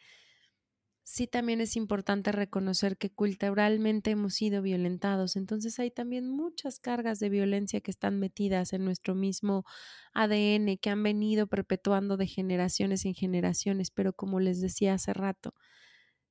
sí 1.11 1.27
también 1.27 1.59
es 1.59 1.75
importante 1.75 2.31
reconocer 2.31 2.97
que 2.97 3.09
culturalmente 3.09 4.11
hemos 4.11 4.33
sido 4.35 4.61
violentados. 4.61 5.35
Entonces 5.35 5.77
hay 5.77 5.91
también 5.91 6.29
muchas 6.29 6.79
cargas 6.79 7.19
de 7.19 7.27
violencia 7.27 7.81
que 7.81 7.91
están 7.91 8.17
metidas 8.17 8.71
en 8.71 8.85
nuestro 8.85 9.13
mismo 9.13 9.65
ADN, 10.13 10.77
que 10.77 10.89
han 10.89 11.03
venido 11.03 11.47
perpetuando 11.47 12.15
de 12.15 12.27
generaciones 12.27 13.03
en 13.03 13.13
generaciones. 13.13 13.91
Pero 13.91 14.13
como 14.13 14.39
les 14.39 14.61
decía 14.61 14.93
hace 14.93 15.11
rato, 15.11 15.53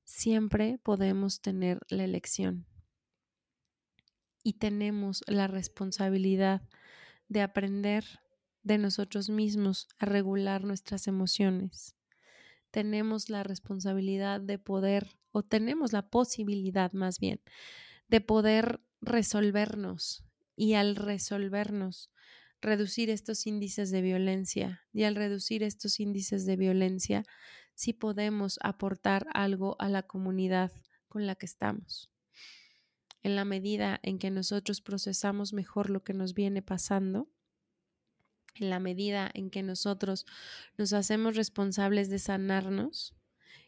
siempre 0.04 0.78
podemos 0.82 1.42
tener 1.42 1.80
la 1.90 2.04
elección. 2.04 2.66
Y 4.42 4.54
tenemos 4.54 5.22
la 5.26 5.46
responsabilidad 5.46 6.62
de 7.28 7.42
aprender 7.42 8.06
de 8.62 8.78
nosotros 8.78 9.28
mismos 9.28 9.88
a 9.98 10.06
regular 10.06 10.64
nuestras 10.64 11.06
emociones 11.06 11.99
tenemos 12.70 13.30
la 13.30 13.42
responsabilidad 13.42 14.40
de 14.40 14.58
poder, 14.58 15.18
o 15.32 15.42
tenemos 15.42 15.92
la 15.92 16.08
posibilidad 16.08 16.92
más 16.92 17.18
bien, 17.18 17.40
de 18.08 18.20
poder 18.20 18.80
resolvernos 19.00 20.24
y 20.56 20.74
al 20.74 20.96
resolvernos, 20.96 22.10
reducir 22.60 23.10
estos 23.10 23.46
índices 23.46 23.90
de 23.90 24.02
violencia 24.02 24.82
y 24.92 25.04
al 25.04 25.14
reducir 25.16 25.62
estos 25.62 26.00
índices 26.00 26.44
de 26.44 26.56
violencia, 26.56 27.24
sí 27.74 27.92
podemos 27.92 28.58
aportar 28.62 29.26
algo 29.32 29.76
a 29.78 29.88
la 29.88 30.02
comunidad 30.02 30.70
con 31.08 31.26
la 31.26 31.34
que 31.34 31.46
estamos. 31.46 32.10
En 33.22 33.36
la 33.36 33.44
medida 33.44 34.00
en 34.02 34.18
que 34.18 34.30
nosotros 34.30 34.80
procesamos 34.80 35.52
mejor 35.52 35.90
lo 35.90 36.02
que 36.02 36.14
nos 36.14 36.34
viene 36.34 36.62
pasando, 36.62 37.28
en 38.60 38.70
la 38.70 38.78
medida 38.78 39.30
en 39.34 39.50
que 39.50 39.62
nosotros 39.62 40.26
nos 40.76 40.92
hacemos 40.92 41.34
responsables 41.34 42.10
de 42.10 42.18
sanarnos, 42.18 43.14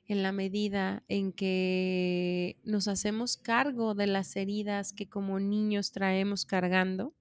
en 0.06 0.22
la 0.22 0.32
medida 0.32 1.04
en 1.08 1.32
que 1.32 2.60
nos 2.64 2.88
hacemos 2.88 3.36
cargo 3.36 3.94
de 3.94 4.06
las 4.06 4.36
heridas 4.36 4.92
que 4.92 5.08
como 5.08 5.40
niños 5.40 5.92
traemos 5.92 6.44
cargando, 6.44 7.14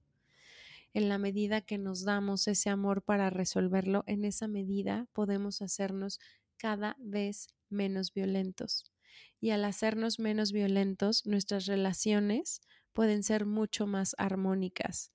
en 0.94 1.08
la 1.08 1.16
medida 1.16 1.62
que 1.62 1.78
nos 1.78 2.04
damos 2.04 2.46
ese 2.48 2.68
amor 2.68 3.02
para 3.02 3.30
resolverlo, 3.30 4.04
en 4.06 4.24
esa 4.26 4.46
medida 4.46 5.06
podemos 5.14 5.62
hacernos 5.62 6.20
cada 6.58 6.96
vez 7.00 7.48
menos 7.70 8.12
violentos. 8.12 8.92
Y 9.40 9.50
al 9.50 9.64
hacernos 9.64 10.18
menos 10.18 10.52
violentos, 10.52 11.24
nuestras 11.26 11.64
relaciones 11.64 12.60
pueden 12.92 13.22
ser 13.22 13.46
mucho 13.46 13.86
más 13.86 14.14
armónicas. 14.18 15.12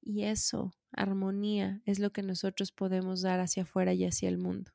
Y 0.00 0.22
eso 0.22 0.77
armonía 0.92 1.82
es 1.84 1.98
lo 1.98 2.12
que 2.12 2.22
nosotros 2.22 2.72
podemos 2.72 3.22
dar 3.22 3.40
hacia 3.40 3.64
afuera 3.64 3.92
y 3.94 4.04
hacia 4.04 4.28
el 4.28 4.38
mundo. 4.38 4.72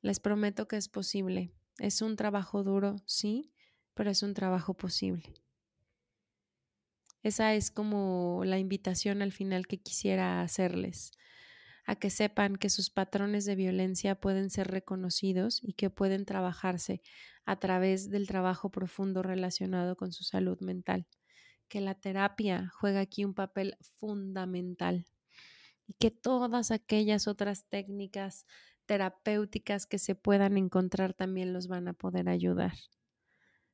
Les 0.00 0.20
prometo 0.20 0.66
que 0.66 0.76
es 0.76 0.88
posible. 0.88 1.52
Es 1.78 2.02
un 2.02 2.16
trabajo 2.16 2.62
duro, 2.64 2.96
sí, 3.06 3.52
pero 3.94 4.10
es 4.10 4.22
un 4.22 4.34
trabajo 4.34 4.74
posible. 4.74 5.32
Esa 7.22 7.54
es 7.54 7.70
como 7.70 8.42
la 8.44 8.58
invitación 8.58 9.22
al 9.22 9.32
final 9.32 9.66
que 9.68 9.80
quisiera 9.80 10.42
hacerles, 10.42 11.12
a 11.86 11.94
que 11.94 12.10
sepan 12.10 12.56
que 12.56 12.68
sus 12.68 12.90
patrones 12.90 13.44
de 13.44 13.54
violencia 13.54 14.16
pueden 14.16 14.50
ser 14.50 14.68
reconocidos 14.68 15.60
y 15.62 15.74
que 15.74 15.88
pueden 15.88 16.24
trabajarse 16.24 17.00
a 17.44 17.60
través 17.60 18.10
del 18.10 18.26
trabajo 18.26 18.70
profundo 18.70 19.22
relacionado 19.22 19.96
con 19.96 20.12
su 20.12 20.24
salud 20.24 20.60
mental 20.60 21.06
que 21.72 21.80
la 21.80 21.94
terapia 21.94 22.70
juega 22.74 23.00
aquí 23.00 23.24
un 23.24 23.32
papel 23.32 23.78
fundamental 23.96 25.06
y 25.86 25.94
que 25.94 26.10
todas 26.10 26.70
aquellas 26.70 27.26
otras 27.26 27.64
técnicas 27.64 28.44
terapéuticas 28.84 29.86
que 29.86 29.98
se 29.98 30.14
puedan 30.14 30.58
encontrar 30.58 31.14
también 31.14 31.54
los 31.54 31.68
van 31.68 31.88
a 31.88 31.94
poder 31.94 32.28
ayudar. 32.28 32.74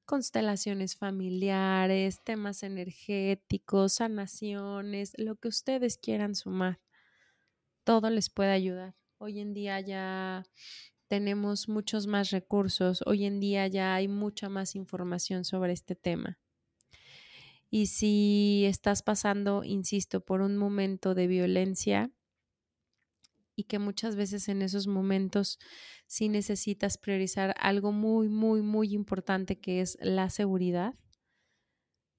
Constelaciones 0.05 0.95
familiares, 0.95 2.23
temas 2.23 2.63
energéticos, 2.63 3.95
sanaciones, 3.95 5.15
lo 5.19 5.35
que 5.35 5.49
ustedes 5.49 5.99
quieran 5.99 6.37
sumar, 6.37 6.79
todo 7.83 8.11
les 8.11 8.31
puede 8.31 8.53
ayudar. 8.53 8.95
Hoy 9.19 9.41
en 9.41 9.55
día 9.55 9.81
ya 9.81 10.45
tenemos 11.09 11.69
muchos 11.69 12.07
más 12.07 12.31
recursos, 12.31 13.03
hoy 13.07 13.25
en 13.25 13.41
día 13.41 13.67
ya 13.67 13.97
hay 13.97 14.07
mucha 14.07 14.49
más 14.49 14.77
información 14.77 15.45
sobre 15.45 15.73
este 15.73 15.97
tema. 15.97 16.39
Y 17.71 17.87
si 17.87 18.65
estás 18.67 19.03
pasando, 19.03 19.63
insisto, 19.65 20.21
por 20.21 20.41
un 20.41 20.57
momento 20.57 21.15
de 21.15 21.27
violencia 21.27 22.11
y 23.55 23.65
que 23.65 23.79
muchas 23.79 24.15
veces 24.17 24.49
en 24.49 24.63
esos 24.63 24.87
momentos 24.87 25.59
sí 26.07 26.29
necesitas 26.29 26.97
priorizar 26.97 27.55
algo 27.59 27.93
muy, 27.93 28.29
muy, 28.29 28.63
muy 28.63 28.95
importante 28.95 29.59
que 29.59 29.81
es 29.81 29.99
la 30.01 30.31
seguridad. 30.31 30.95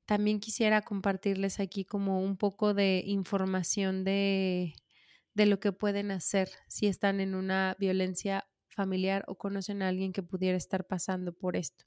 También 0.06 0.40
quisiera 0.40 0.82
compartirles 0.82 1.60
aquí 1.60 1.86
como 1.86 2.20
un 2.22 2.36
poco 2.36 2.74
de 2.74 3.04
información 3.06 4.04
de, 4.04 4.74
de 5.36 5.46
lo 5.46 5.60
que 5.60 5.72
pueden 5.72 6.12
hacer 6.12 6.50
si 6.68 6.88
están 6.88 7.22
en 7.22 7.36
una 7.36 7.76
violencia 7.80 8.50
familiar 8.68 9.24
o 9.28 9.38
conocen 9.38 9.82
a 9.82 9.88
alguien 9.90 10.12
que 10.12 10.24
pudiera 10.24 10.58
estar 10.58 10.86
pasando 10.88 11.34
por 11.34 11.56
esto. 11.56 11.86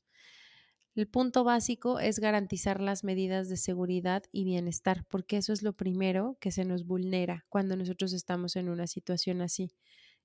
El 0.94 1.08
punto 1.08 1.42
básico 1.42 2.00
es 2.00 2.18
garantizar 2.18 2.82
las 2.82 3.02
medidas 3.02 3.48
de 3.48 3.56
seguridad 3.56 4.24
y 4.30 4.44
bienestar, 4.44 5.06
porque 5.08 5.38
eso 5.38 5.54
es 5.54 5.62
lo 5.62 5.72
primero 5.72 6.36
que 6.38 6.50
se 6.50 6.66
nos 6.66 6.84
vulnera 6.84 7.46
cuando 7.48 7.76
nosotros 7.76 8.12
estamos 8.12 8.56
en 8.56 8.68
una 8.68 8.86
situación 8.86 9.40
así, 9.40 9.72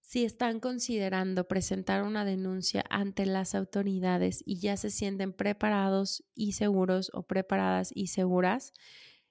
Si 0.00 0.24
están 0.24 0.60
considerando 0.60 1.48
presentar 1.48 2.04
una 2.04 2.24
denuncia 2.24 2.84
ante 2.88 3.26
las 3.26 3.54
autoridades 3.56 4.44
y 4.46 4.60
ya 4.60 4.76
se 4.76 4.90
sienten 4.90 5.32
preparados 5.32 6.22
y 6.36 6.52
seguros 6.52 7.10
o 7.14 7.24
preparadas 7.24 7.90
y 7.92 8.06
seguras, 8.06 8.72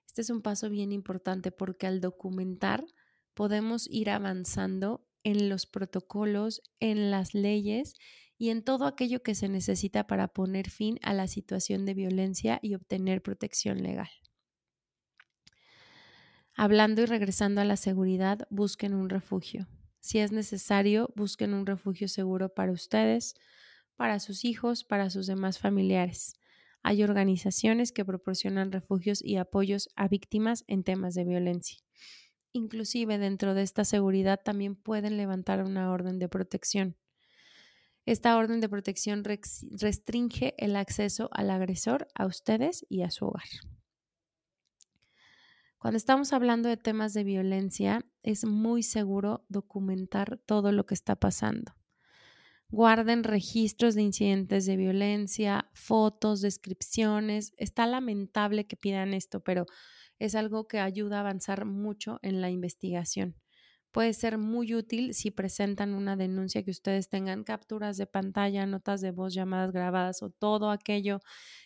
este 0.05 0.21
es 0.21 0.29
un 0.29 0.41
paso 0.41 0.69
bien 0.69 0.91
importante 0.91 1.51
porque 1.51 1.87
al 1.87 2.01
documentar 2.01 2.85
podemos 3.33 3.87
ir 3.89 4.09
avanzando 4.09 5.07
en 5.23 5.47
los 5.47 5.65
protocolos, 5.65 6.61
en 6.79 7.11
las 7.11 7.33
leyes 7.33 7.95
y 8.37 8.49
en 8.49 8.63
todo 8.63 8.85
aquello 8.85 9.23
que 9.23 9.35
se 9.35 9.49
necesita 9.49 10.07
para 10.07 10.27
poner 10.27 10.69
fin 10.69 10.99
a 11.01 11.13
la 11.13 11.27
situación 11.27 11.85
de 11.85 11.93
violencia 11.93 12.59
y 12.61 12.75
obtener 12.75 13.21
protección 13.21 13.83
legal. 13.83 14.09
Hablando 16.55 17.01
y 17.01 17.05
regresando 17.05 17.61
a 17.61 17.65
la 17.65 17.77
seguridad, 17.77 18.47
busquen 18.49 18.93
un 18.93 19.09
refugio. 19.09 19.67
Si 19.99 20.19
es 20.19 20.31
necesario, 20.31 21.11
busquen 21.15 21.53
un 21.53 21.65
refugio 21.65 22.07
seguro 22.07 22.53
para 22.53 22.71
ustedes, 22.71 23.35
para 23.95 24.19
sus 24.19 24.45
hijos, 24.45 24.83
para 24.83 25.09
sus 25.09 25.27
demás 25.27 25.57
familiares. 25.57 26.35
Hay 26.83 27.01
organizaciones 27.03 27.91
que 27.91 28.03
proporcionan 28.03 28.71
refugios 28.71 29.23
y 29.23 29.37
apoyos 29.37 29.89
a 29.95 30.07
víctimas 30.07 30.65
en 30.67 30.83
temas 30.83 31.15
de 31.15 31.23
violencia. 31.23 31.79
Inclusive 32.51 33.17
dentro 33.17 33.53
de 33.53 33.63
esta 33.63 33.85
seguridad 33.85 34.41
también 34.43 34.75
pueden 34.75 35.17
levantar 35.17 35.63
una 35.63 35.91
orden 35.91 36.19
de 36.19 36.29
protección. 36.29 36.97
Esta 38.05 38.37
orden 38.37 38.59
de 38.59 38.69
protección 38.69 39.23
restringe 39.23 40.55
el 40.57 40.75
acceso 40.75 41.29
al 41.31 41.49
agresor, 41.49 42.07
a 42.15 42.25
ustedes 42.25 42.85
y 42.89 43.01
a 43.03 43.11
su 43.11 43.25
hogar. 43.25 43.47
Cuando 45.77 45.97
estamos 45.97 46.33
hablando 46.33 46.69
de 46.69 46.77
temas 46.77 47.13
de 47.13 47.23
violencia, 47.23 48.05
es 48.21 48.45
muy 48.45 48.83
seguro 48.83 49.45
documentar 49.49 50.37
todo 50.45 50.71
lo 50.71 50.85
que 50.85 50.93
está 50.93 51.15
pasando 51.15 51.73
guarden 52.73 53.23
registros 53.23 53.93
de 53.93 54.01
incidentes 54.01 54.65
de 54.65 54.77
violencia, 54.77 55.69
fotos, 55.73 56.41
descripciones. 56.41 57.53
Está 57.57 57.85
lamentable 57.85 58.65
que 58.65 58.75
pidan 58.75 59.13
esto, 59.13 59.41
pero 59.41 59.67
es 60.17 60.33
algo 60.33 60.67
que 60.67 60.79
ayuda 60.79 61.17
a 61.17 61.19
avanzar 61.19 61.65
mucho 61.65 62.17
en 62.23 62.41
la 62.41 62.49
investigación. 62.49 63.35
Puede 63.93 64.13
ser 64.13 64.37
muy 64.37 64.75
útil 64.75 65.13
si 65.13 65.31
presentan 65.31 65.93
una 65.93 66.17
denuncia 66.17 66.63
que 66.63 66.71
ustedes 66.71 67.07
tengan 67.07 67.45
capturas 67.45 67.95
de 67.95 68.07
pantalla, 68.07 68.65
notas 68.65 68.99
de 68.99 69.11
voz, 69.11 69.33
llamadas 69.33 69.71
grabadas 69.71 70.21
o 70.21 70.29
todo 70.29 70.71
aquello 70.71 71.19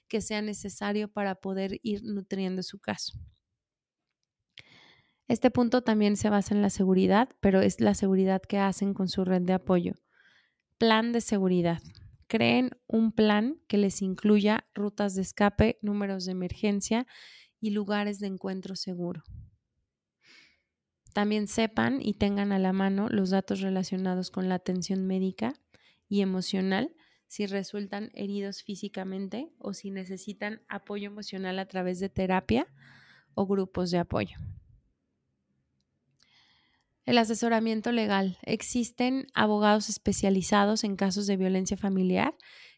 que 0.08 0.22
sea 0.22 0.44
necesario 0.44 1.08
para 1.08 1.36
poder 1.36 1.80
ir 1.82 2.04
nutriendo 2.04 2.62
su 2.62 2.80
caso. 2.80 3.18
Este 5.28 5.50
punto 5.52 5.82
también 5.82 6.18
se 6.18 6.30
basa 6.30 6.54
en 6.54 6.62
la 6.62 6.70
seguridad, 6.70 7.30
pero 7.40 7.62
es 7.62 7.82
la 7.82 7.96
seguridad 7.96 8.42
que 8.42 8.60
hacen 8.60 8.94
con 8.94 9.08
su 9.08 9.26
red 9.26 9.42
de 9.42 9.54
apoyo 9.54 9.94
plan 10.78 11.12
de 11.12 11.22
seguridad. 11.22 11.82
Creen 12.28 12.72
un 12.88 13.12
plan 13.12 13.60
que 13.68 13.78
les 13.78 14.02
incluya 14.02 14.68
rutas 14.76 15.16
de 15.16 15.22
escape, 15.22 15.80
números 15.82 16.26
de 16.26 16.34
emergencia 16.34 17.08
y 17.60 17.72
lugares 17.72 18.20
de 18.20 18.28
encuentro 18.28 18.76
seguro. 18.76 19.24
También 21.18 21.48
sepan 21.48 22.00
y 22.00 22.14
tengan 22.14 22.52
a 22.52 22.60
la 22.60 22.74
mano 22.74 23.10
los 23.10 23.32
datos 23.32 23.62
relacionados 23.62 24.30
con 24.30 24.50
la 24.50 24.54
atención 24.54 25.08
médica 25.08 25.56
y 26.08 26.22
emocional 26.22 26.94
si 27.26 27.48
resultan 27.48 28.12
heridos 28.14 28.62
físicamente 28.62 29.52
o 29.58 29.74
si 29.74 29.90
necesitan 29.90 30.62
apoyo 30.70 31.08
emocional 31.08 31.58
a 31.58 31.68
través 31.68 32.00
de 32.00 32.10
terapia 32.10 32.68
o 33.34 33.48
grupos 33.48 33.90
de 33.90 33.98
apoyo. 33.98 34.38
El 37.04 37.18
asesoramiento 37.18 37.92
legal. 37.92 38.38
Existen 38.44 39.26
abogados 39.34 39.90
especializados 39.90 40.84
en 40.84 40.96
casos 40.96 41.26
de 41.26 41.36
violencia 41.36 41.78
familiar 41.78 42.36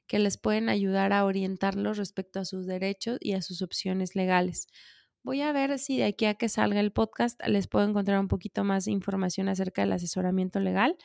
que 0.08 0.18
les 0.18 0.38
pueden 0.38 0.70
ayudar 0.70 1.12
a 1.12 1.26
orientarlos 1.26 1.98
respecto 1.98 2.40
a 2.40 2.46
sus 2.46 2.66
derechos 2.66 3.18
y 3.20 3.34
a 3.34 3.42
sus 3.42 3.62
opciones 3.62 4.16
legales. 4.16 4.68
Voy 5.24 5.42
a 5.42 5.52
ver 5.52 5.78
si 5.80 5.98
de 5.98 6.06
aquí 6.06 6.26
a 6.26 6.36
que 6.36 6.50
salga 6.50 6.80
el 6.80 6.92
podcast 6.92 7.40
les 7.46 7.68
puedo 7.68 7.88
encontrar 7.88 8.20
un 8.20 8.28
poquito 8.28 8.64
más 8.64 8.88
información 8.88 9.50
acerca 9.50 9.82
del 9.82 9.92
asesoramiento 9.92 10.60
legal 10.60 10.96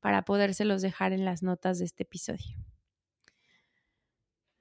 para 0.00 0.24
podérselos 0.24 0.82
dejar 0.82 1.12
en 1.12 1.24
las 1.24 1.42
notas 1.42 1.78
de 1.78 1.86
este 1.86 2.04
episodio. 2.04 2.56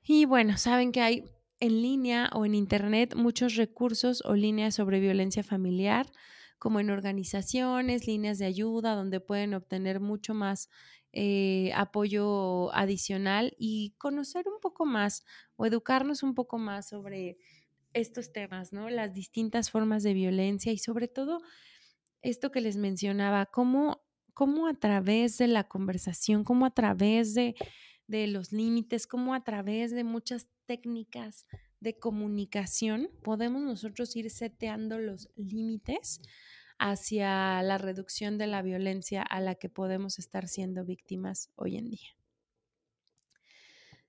Y 0.01 0.25
bueno, 0.25 0.57
saben 0.57 0.91
que 0.91 1.01
hay 1.01 1.23
en 1.59 1.81
línea 1.81 2.29
o 2.33 2.45
en 2.45 2.55
internet 2.55 3.15
muchos 3.15 3.55
recursos 3.55 4.21
o 4.25 4.35
líneas 4.35 4.75
sobre 4.75 4.99
violencia 4.99 5.43
familiar 5.43 6.07
como 6.59 6.79
en 6.79 6.89
organizaciones, 6.89 8.07
líneas 8.07 8.37
de 8.37 8.45
ayuda, 8.45 8.95
donde 8.95 9.19
pueden 9.19 9.53
obtener 9.53 9.99
mucho 9.99 10.33
más 10.33 10.69
eh, 11.11 11.71
apoyo 11.75 12.73
adicional 12.73 13.53
y 13.57 13.95
conocer 13.97 14.45
un 14.47 14.59
poco 14.61 14.85
más 14.85 15.25
o 15.57 15.65
educarnos 15.65 16.23
un 16.23 16.33
poco 16.35 16.57
más 16.57 16.89
sobre 16.89 17.37
estos 17.93 18.31
temas, 18.31 18.73
¿no? 18.73 18.89
Las 18.89 19.13
distintas 19.13 19.71
formas 19.71 20.03
de 20.03 20.13
violencia 20.13 20.71
y 20.71 20.77
sobre 20.77 21.07
todo 21.07 21.41
esto 22.21 22.51
que 22.51 22.61
les 22.61 22.77
mencionaba, 22.77 23.45
cómo, 23.45 24.03
cómo 24.33 24.67
a 24.67 24.73
través 24.73 25.37
de 25.37 25.47
la 25.47 25.65
conversación, 25.65 26.43
cómo 26.43 26.65
a 26.65 26.73
través 26.73 27.33
de, 27.33 27.55
de 28.07 28.27
los 28.27 28.51
límites, 28.51 29.07
cómo 29.07 29.33
a 29.33 29.43
través 29.43 29.91
de 29.91 30.03
muchas 30.03 30.47
técnicas 30.65 31.45
de 31.79 31.99
comunicación 31.99 33.09
podemos 33.23 33.61
nosotros 33.61 34.15
ir 34.15 34.29
seteando 34.29 34.99
los 34.99 35.29
límites 35.35 36.21
hacia 36.79 37.61
la 37.61 37.77
reducción 37.77 38.37
de 38.37 38.47
la 38.47 38.61
violencia 38.61 39.21
a 39.21 39.41
la 39.41 39.55
que 39.55 39.69
podemos 39.69 40.17
estar 40.17 40.47
siendo 40.47 40.85
víctimas 40.85 41.49
hoy 41.55 41.77
en 41.77 41.89
día. 41.89 42.22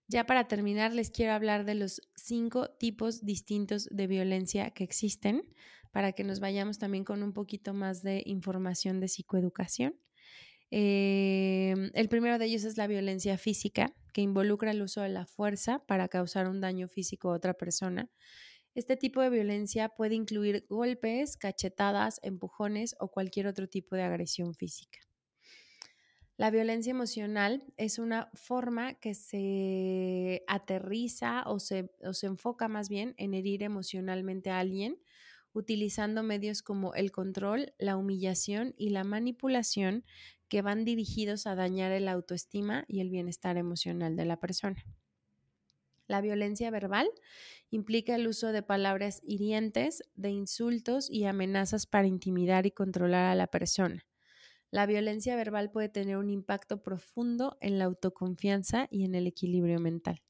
Ya 0.07 0.26
para 0.26 0.48
terminar, 0.48 0.92
les 0.92 1.11
quiero 1.11 1.32
hablar 1.32 1.64
de 1.64 1.74
los 1.74 2.02
cinco 2.14 2.68
tipos 2.70 3.24
distintos 3.24 3.88
de 3.90 4.07
violencia 4.07 4.70
que 4.70 4.84
existen 4.84 5.48
para 5.92 6.12
que 6.12 6.24
nos 6.24 6.40
vayamos 6.40 6.78
también 6.78 7.05
con 7.05 7.22
un 7.22 7.32
poquito 7.32 7.72
más 7.72 8.02
de 8.02 8.22
información 8.26 9.00
de 9.00 9.09
psicoeducación. 9.09 9.98
Em, 10.70 11.90
el 11.94 12.09
primero 12.09 12.38
de 12.38 12.46
ellos 12.46 12.64
es 12.64 12.76
la 12.76 12.86
violencia 12.86 13.38
física, 13.38 13.94
que 14.12 14.20
involucra 14.20 14.72
el 14.72 14.82
uso 14.82 15.02
de 15.02 15.09
la 15.09 15.24
fuerza 15.24 15.78
para 15.86 16.09
causar 16.09 16.48
un 16.48 16.61
daño 16.61 16.88
físico 16.88 17.30
a 17.30 17.34
otra 17.34 17.55
persona. 17.55 18.11
Este 18.74 18.96
tipo 18.96 19.20
de 19.22 19.30
violencia 19.30 19.88
puede 19.88 20.16
incluir 20.16 20.66
golpes, 20.68 21.36
cachetadas, 21.36 22.20
empujones 22.22 22.96
o 22.98 23.09
cualquier 23.09 23.46
otro 23.46 23.68
tipo 23.68 23.96
de 23.96 24.02
agresión 24.02 24.55
física. 24.55 24.98
La 26.37 26.51
violencia 26.51 26.91
emocional 26.91 27.62
es 27.76 27.99
una 27.99 28.28
forma 28.35 28.95
que 28.95 29.14
se 29.14 30.43
aterriza 30.49 31.45
o 31.47 31.61
se, 31.61 31.91
se, 32.12 32.26
enfoca 32.26 32.66
más 32.66 32.89
bien 32.89 33.14
en 33.18 33.35
herir 33.35 33.62
emocionalmente 33.62 34.51
a 34.51 34.59
alguien 34.59 34.99
utilizando 35.55 36.24
medios 36.24 36.62
como 36.62 36.95
el 36.95 37.12
control, 37.12 37.72
la 37.78 37.97
humillación 37.97 38.74
y 38.76 38.91
la 38.91 39.05
manipulación 39.05 40.05
que 40.49 40.61
van 40.62 40.85
dirigidos 40.85 41.47
a 41.47 41.55
dañar 41.55 41.93
el 41.93 42.09
autoestima 42.09 42.85
y 42.89 43.01
el 43.01 43.09
bienestar 43.09 43.57
emocional 43.57 44.16
de 44.16 44.24
la 44.24 44.41
persona. 44.41 44.85
La 46.07 46.20
violencia 46.20 46.70
verbal 46.70 47.09
implica 47.70 48.16
el 48.16 48.26
uso 48.26 48.53
de 48.53 48.62
palabras 48.62 49.22
hirientes, 49.24 50.03
de 50.16 50.30
insultos 50.30 51.09
y 51.09 51.24
amenazas 51.24 51.87
para 51.87 52.09
intimidar 52.09 52.66
y 52.66 52.72
controlar 52.72 53.30
a 53.30 53.35
la 53.35 53.47
persona. 53.47 54.05
La 54.74 54.84
violencia 54.84 55.36
verbal 55.36 55.70
puede 55.70 55.88
tener 55.88 56.18
un 56.18 56.28
impacto 56.28 56.82
profundo 56.82 57.56
en 57.62 57.78
la 57.78 57.86
autoconfianza 57.86 58.88
y 58.90 59.04
en 59.06 59.14
el 59.14 59.26
equilibrio 59.26 59.80
mental. 59.80 60.22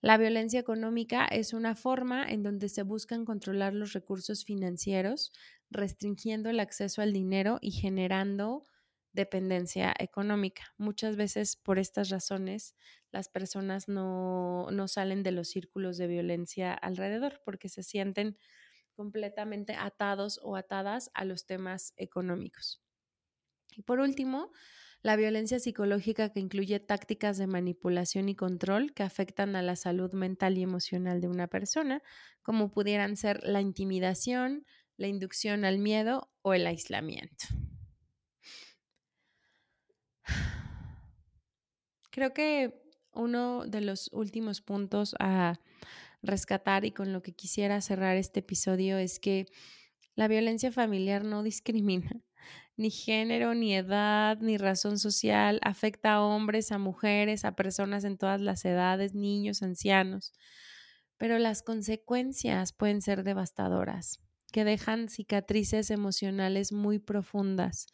La 0.00 0.18
violencia 0.18 0.60
económica 0.60 1.24
es 1.26 1.52
una 1.52 1.74
forma 1.74 2.24
en 2.30 2.42
donde 2.44 2.68
se 2.68 2.82
buscan 2.84 3.24
controlar 3.24 3.74
los 3.74 3.92
recursos 3.92 4.44
financieros, 4.44 5.32
restringiendo 5.70 6.48
el 6.50 6.60
acceso 6.60 7.02
al 7.02 7.12
dinero 7.12 7.58
y 7.60 7.72
generando 7.72 8.64
dependencia 9.12 9.92
económica. 9.98 10.74
Muchas 10.76 11.16
veces 11.16 11.56
por 11.56 11.78
estas 11.80 12.10
razones 12.10 12.76
las 13.10 13.28
personas 13.28 13.88
no, 13.88 14.68
no 14.70 14.86
salen 14.88 15.22
de 15.24 15.32
los 15.32 15.48
círculos 15.48 15.96
de 15.96 16.06
violencia 16.06 16.72
alrededor 16.74 17.40
porque 17.44 17.68
se 17.68 17.82
sienten 17.82 18.36
completamente 18.94 19.74
atados 19.74 20.40
o 20.42 20.56
atadas 20.56 21.10
a 21.14 21.24
los 21.24 21.46
temas 21.46 21.94
económicos. 21.96 22.83
Y 23.76 23.82
por 23.82 24.00
último, 24.00 24.50
la 25.02 25.16
violencia 25.16 25.60
psicológica 25.60 26.30
que 26.30 26.40
incluye 26.40 26.80
tácticas 26.80 27.36
de 27.36 27.46
manipulación 27.46 28.28
y 28.30 28.34
control 28.34 28.94
que 28.94 29.02
afectan 29.02 29.54
a 29.54 29.62
la 29.62 29.76
salud 29.76 30.12
mental 30.12 30.56
y 30.56 30.62
emocional 30.62 31.20
de 31.20 31.28
una 31.28 31.46
persona, 31.46 32.02
como 32.42 32.70
pudieran 32.70 33.16
ser 33.16 33.42
la 33.42 33.60
intimidación, 33.60 34.64
la 34.96 35.08
inducción 35.08 35.64
al 35.64 35.78
miedo 35.78 36.30
o 36.42 36.54
el 36.54 36.66
aislamiento. 36.66 37.46
Creo 42.10 42.32
que 42.32 42.80
uno 43.12 43.66
de 43.66 43.80
los 43.80 44.08
últimos 44.12 44.60
puntos 44.62 45.14
a 45.18 45.60
rescatar 46.22 46.84
y 46.84 46.92
con 46.92 47.12
lo 47.12 47.22
que 47.22 47.34
quisiera 47.34 47.80
cerrar 47.80 48.16
este 48.16 48.40
episodio 48.40 48.96
es 48.98 49.18
que 49.18 49.46
la 50.14 50.28
violencia 50.28 50.72
familiar 50.72 51.24
no 51.24 51.42
discrimina 51.42 52.10
ni 52.76 52.90
género, 52.90 53.54
ni 53.54 53.74
edad, 53.74 54.38
ni 54.40 54.56
razón 54.56 54.98
social, 54.98 55.60
afecta 55.62 56.14
a 56.14 56.22
hombres, 56.22 56.72
a 56.72 56.78
mujeres, 56.78 57.44
a 57.44 57.54
personas 57.54 58.04
en 58.04 58.18
todas 58.18 58.40
las 58.40 58.64
edades, 58.64 59.14
niños, 59.14 59.62
ancianos. 59.62 60.32
Pero 61.16 61.38
las 61.38 61.62
consecuencias 61.62 62.72
pueden 62.72 63.00
ser 63.00 63.22
devastadoras, 63.24 64.20
que 64.52 64.64
dejan 64.64 65.08
cicatrices 65.08 65.90
emocionales 65.90 66.72
muy 66.72 66.98
profundas 66.98 67.86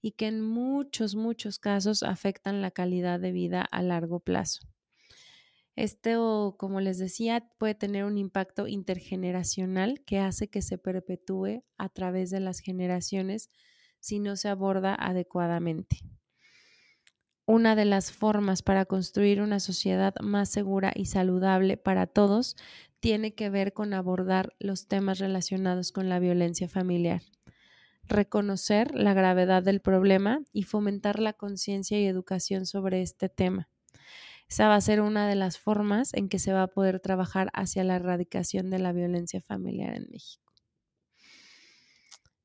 y 0.00 0.12
que 0.12 0.28
en 0.28 0.40
muchos, 0.40 1.14
muchos 1.14 1.58
casos 1.58 2.02
afectan 2.02 2.62
la 2.62 2.70
calidad 2.70 3.20
de 3.20 3.32
vida 3.32 3.62
a 3.62 3.82
largo 3.82 4.20
plazo. 4.20 4.60
Esto, 5.76 6.56
como 6.58 6.80
les 6.80 6.98
decía, 6.98 7.48
puede 7.58 7.74
tener 7.74 8.04
un 8.04 8.18
impacto 8.18 8.66
intergeneracional 8.66 10.02
que 10.04 10.18
hace 10.18 10.48
que 10.48 10.62
se 10.62 10.78
perpetúe 10.78 11.64
a 11.78 11.88
través 11.88 12.30
de 12.30 12.40
las 12.40 12.60
generaciones 12.60 13.50
si 14.00 14.18
no 14.18 14.36
se 14.36 14.48
aborda 14.48 14.94
adecuadamente. 14.94 15.98
Una 17.46 17.74
de 17.74 17.84
las 17.84 18.12
formas 18.12 18.62
para 18.62 18.84
construir 18.84 19.40
una 19.42 19.58
sociedad 19.60 20.14
más 20.22 20.50
segura 20.50 20.92
y 20.94 21.06
saludable 21.06 21.76
para 21.76 22.06
todos 22.06 22.56
tiene 23.00 23.34
que 23.34 23.50
ver 23.50 23.72
con 23.72 23.92
abordar 23.92 24.54
los 24.60 24.86
temas 24.86 25.18
relacionados 25.18 25.90
con 25.90 26.08
la 26.08 26.18
violencia 26.20 26.68
familiar, 26.68 27.22
reconocer 28.04 28.94
la 28.94 29.14
gravedad 29.14 29.62
del 29.62 29.80
problema 29.80 30.42
y 30.52 30.62
fomentar 30.64 31.18
la 31.18 31.32
conciencia 31.32 32.00
y 32.00 32.06
educación 32.06 32.66
sobre 32.66 33.02
este 33.02 33.28
tema. 33.28 33.68
Esa 34.48 34.68
va 34.68 34.76
a 34.76 34.80
ser 34.80 35.00
una 35.00 35.28
de 35.28 35.36
las 35.36 35.58
formas 35.58 36.12
en 36.14 36.28
que 36.28 36.38
se 36.38 36.52
va 36.52 36.64
a 36.64 36.68
poder 36.68 37.00
trabajar 37.00 37.50
hacia 37.54 37.84
la 37.84 37.96
erradicación 37.96 38.68
de 38.70 38.80
la 38.80 38.92
violencia 38.92 39.40
familiar 39.40 39.94
en 39.96 40.08
México. 40.10 40.49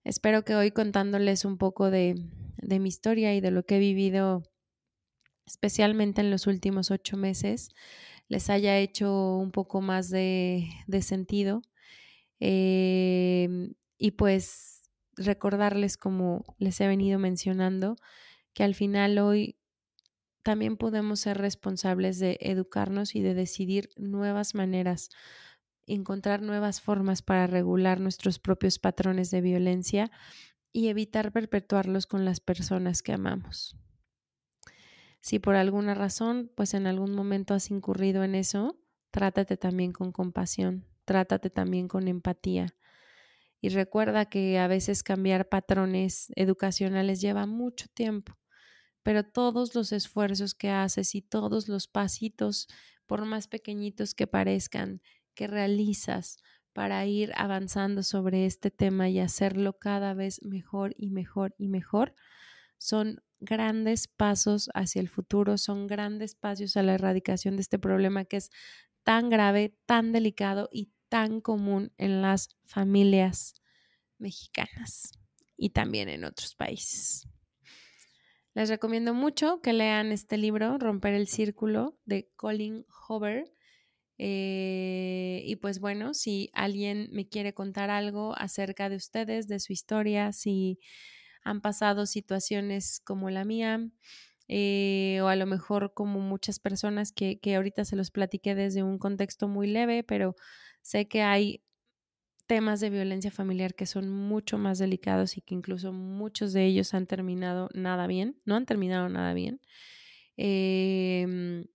Espero 0.06 0.46
que 0.46 0.54
hoy 0.54 0.70
contándoles 0.70 1.46
un 1.46 1.58
poco 1.58 1.90
de, 1.90 2.14
mi 2.62 2.88
historia 2.88 3.34
y 3.34 3.42
de 3.42 3.50
lo 3.50 3.66
que 3.66 3.78
he 3.78 3.80
vivido, 3.80 4.44
especialmente 5.48 6.22
en 6.22 6.30
los 6.30 6.46
últimos 6.46 6.92
ocho 6.92 7.18
meses, 7.18 7.70
les 8.28 8.52
haya 8.52 8.78
hecho 8.78 9.36
un 9.36 9.52
poco 9.52 9.82
más 9.82 10.12
de, 10.12 10.70
sentido. 11.02 11.64
Em, 12.40 13.74
y 13.98 14.12
pues 14.12 14.92
recordarles, 15.18 15.98
como 15.98 16.56
les 16.60 16.80
he 16.82 16.88
venido 16.88 17.18
mencionando, 17.18 17.96
que 18.54 18.64
al 18.64 18.76
final 18.76 19.18
hoy 19.18 19.58
también 20.44 20.78
podemos 20.78 21.22
ser 21.22 21.40
responsables 21.40 22.20
de 22.20 22.38
educarnos 22.42 23.16
y 23.16 23.24
de 23.24 23.34
decidir 23.34 23.90
nuevas 23.98 24.54
maneras 24.54 25.10
encontrar 25.88 26.42
nuevas 26.42 26.82
formas 26.82 27.22
para 27.22 27.48
regular 27.48 28.00
nuestros 28.00 28.40
propios 28.40 28.80
patrones 28.80 29.32
de 29.32 29.42
violencia 29.42 30.12
y 30.72 30.90
evitar 30.90 31.32
perpetuarlos 31.32 32.08
con 32.08 32.26
las 32.26 32.40
personas 32.40 33.02
que 33.02 33.14
amamos. 33.14 33.78
Si 35.22 35.40
por 35.40 35.56
alguna 35.56 35.96
razón, 35.96 36.52
pues 36.56 36.74
en 36.74 36.86
algún 36.86 37.14
momento 37.16 37.54
has 37.54 37.72
incurrido 37.72 38.24
en 38.24 38.36
eso, 38.36 38.80
trátate 39.10 39.58
también 39.58 39.92
con 39.92 40.12
compasión, 40.12 40.86
trátate 41.04 41.50
también 41.50 41.88
con 41.88 42.08
empatía. 42.08 42.76
Y 43.60 43.70
recuerda 43.70 44.26
que 44.26 44.60
a 44.60 44.68
veces 44.68 45.02
cambiar 45.02 45.50
patrones 45.50 46.28
educacionales 46.36 47.22
lleva 47.22 47.48
mucho 47.48 47.88
tiempo, 47.94 48.38
pero 49.02 49.24
todos 49.24 49.74
los 49.74 49.92
esfuerzos 49.92 50.54
que 50.54 50.70
haces 50.70 51.16
y 51.16 51.22
todos 51.22 51.70
los 51.70 51.88
pasitos, 51.88 52.68
por 53.08 53.26
más 53.26 53.48
pequeñitos 53.48 54.14
que 54.14 54.28
parezcan, 54.28 55.02
que 55.36 55.48
realizas 55.48 56.38
para 56.74 57.06
ir 57.06 57.32
avanzando 57.36 58.04
sobre 58.04 58.46
este 58.46 58.72
tema 58.72 59.10
y 59.10 59.20
hacerlo 59.20 59.78
cada 59.78 60.14
vez 60.14 60.42
mejor 60.44 60.94
y 60.98 61.10
mejor 61.10 61.54
y 61.58 61.68
mejor, 61.68 62.16
son 62.78 63.22
grandes 63.40 64.08
pasos 64.08 64.70
hacia 64.74 65.02
el 65.02 65.10
futuro, 65.10 65.58
son 65.58 65.88
grandes 65.88 66.36
pasos 66.36 66.76
a 66.78 66.84
la 66.84 66.96
erradicación 66.96 67.56
de 67.56 67.62
este 67.62 67.80
problema 67.80 68.26
que 68.26 68.38
es 68.38 68.50
tan 69.04 69.30
grave, 69.30 69.78
tan 69.86 70.12
delicado 70.12 70.70
y 70.72 70.92
tan 71.10 71.40
común 71.42 71.94
en 71.98 72.22
las 72.22 72.58
familias 72.66 73.54
mexicanas 74.18 75.12
y 75.56 75.70
también 75.70 76.10
en 76.10 76.24
otros 76.26 76.56
países. 76.56 77.28
Les 78.54 78.70
recomiendo 78.70 79.14
mucho 79.14 79.62
que 79.62 79.74
lean 79.74 80.12
este 80.12 80.38
libro, 80.38 80.78
Romper 80.78 81.14
el 81.14 81.28
Círculo, 81.28 82.00
de 82.06 82.32
Colin 82.36 82.86
Hoover. 82.90 83.55
Eh, 84.18 85.42
y 85.46 85.58
pues 85.58 85.80
bueno, 85.80 86.14
si 86.14 86.50
alguien 86.54 87.10
me 87.12 87.28
quiere 87.28 87.54
contar 87.54 87.90
algo 87.90 88.36
acerca 88.38 88.90
de 88.90 88.96
ustedes, 88.98 89.48
de 89.48 89.60
su 89.60 89.74
historia, 89.74 90.32
si 90.34 90.80
han 91.44 91.62
pasado 91.62 92.06
situaciones 92.06 93.00
como 93.04 93.30
la 93.30 93.46
mía, 93.46 93.90
eh, 94.48 95.20
o 95.24 95.28
a 95.28 95.36
lo 95.36 95.46
mejor 95.48 95.94
como 95.94 96.20
muchas 96.20 96.60
personas 96.60 97.12
que, 97.12 97.40
que 97.40 97.56
ahorita 97.56 97.86
se 97.86 97.96
los 97.96 98.12
platiqué 98.12 98.56
desde 98.56 98.84
un 98.84 99.00
contexto 99.00 99.48
muy 99.48 99.68
leve, 99.68 100.04
pero 100.04 100.36
sé 100.82 101.08
que 101.08 101.22
hay 101.24 101.64
temas 102.48 102.80
de 102.80 102.90
violencia 102.92 103.32
familiar 103.32 103.74
que 103.76 103.86
son 103.88 104.10
mucho 104.10 104.58
más 104.58 104.78
delicados 104.80 105.38
y 105.38 105.42
que 105.42 105.56
incluso 105.56 105.94
muchos 105.94 106.54
de 106.54 106.66
ellos 106.66 106.94
han 106.94 107.08
terminado 107.08 107.70
nada 107.74 108.08
bien, 108.08 108.40
no 108.46 108.56
han 108.56 108.66
terminado 108.66 109.10
nada 109.10 109.34
bien. 109.34 109.62
Eh, 110.38 111.66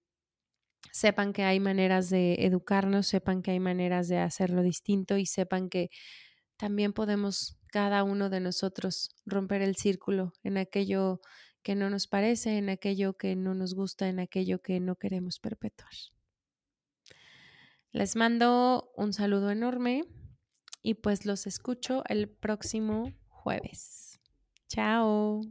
sepan 0.93 1.33
que 1.33 1.45
hay 1.45 1.61
maneras 1.61 2.11
de 2.11 2.35
educarnos, 2.41 3.07
sepan 3.07 3.43
que 3.43 3.53
hay 3.53 3.61
maneras 3.61 4.09
de 4.09 4.19
hacerlo 4.19 4.63
distinto 4.63 5.17
y 5.19 5.27
sepan 5.27 5.69
que 5.69 5.91
también 6.57 6.93
podemos 6.93 7.59
cada 7.73 8.03
uno 8.03 8.31
de 8.31 8.41
nosotros 8.41 9.11
romper 9.25 9.63
el 9.63 9.77
círculo 9.77 10.33
en 10.43 10.59
aquello 10.59 11.21
que 11.63 11.75
no 11.75 11.91
nos 11.91 12.07
parece, 12.07 12.59
en 12.59 12.69
aquello 12.69 13.15
que 13.15 13.37
no 13.37 13.55
nos 13.55 13.75
gusta, 13.75 14.09
en 14.09 14.19
aquello 14.19 14.61
que 14.61 14.81
no 14.81 14.97
queremos 14.97 15.39
perpetuar. 15.41 15.93
Les 17.93 18.17
mando 18.17 18.93
un 18.97 19.13
saludo 19.13 19.51
enorme 19.51 20.05
y 20.83 20.95
pues 20.95 21.27
los 21.27 21.47
escucho 21.47 22.03
el 22.09 22.29
próximo 22.29 23.13
jueves. 23.29 24.21
Chao. 24.69 25.43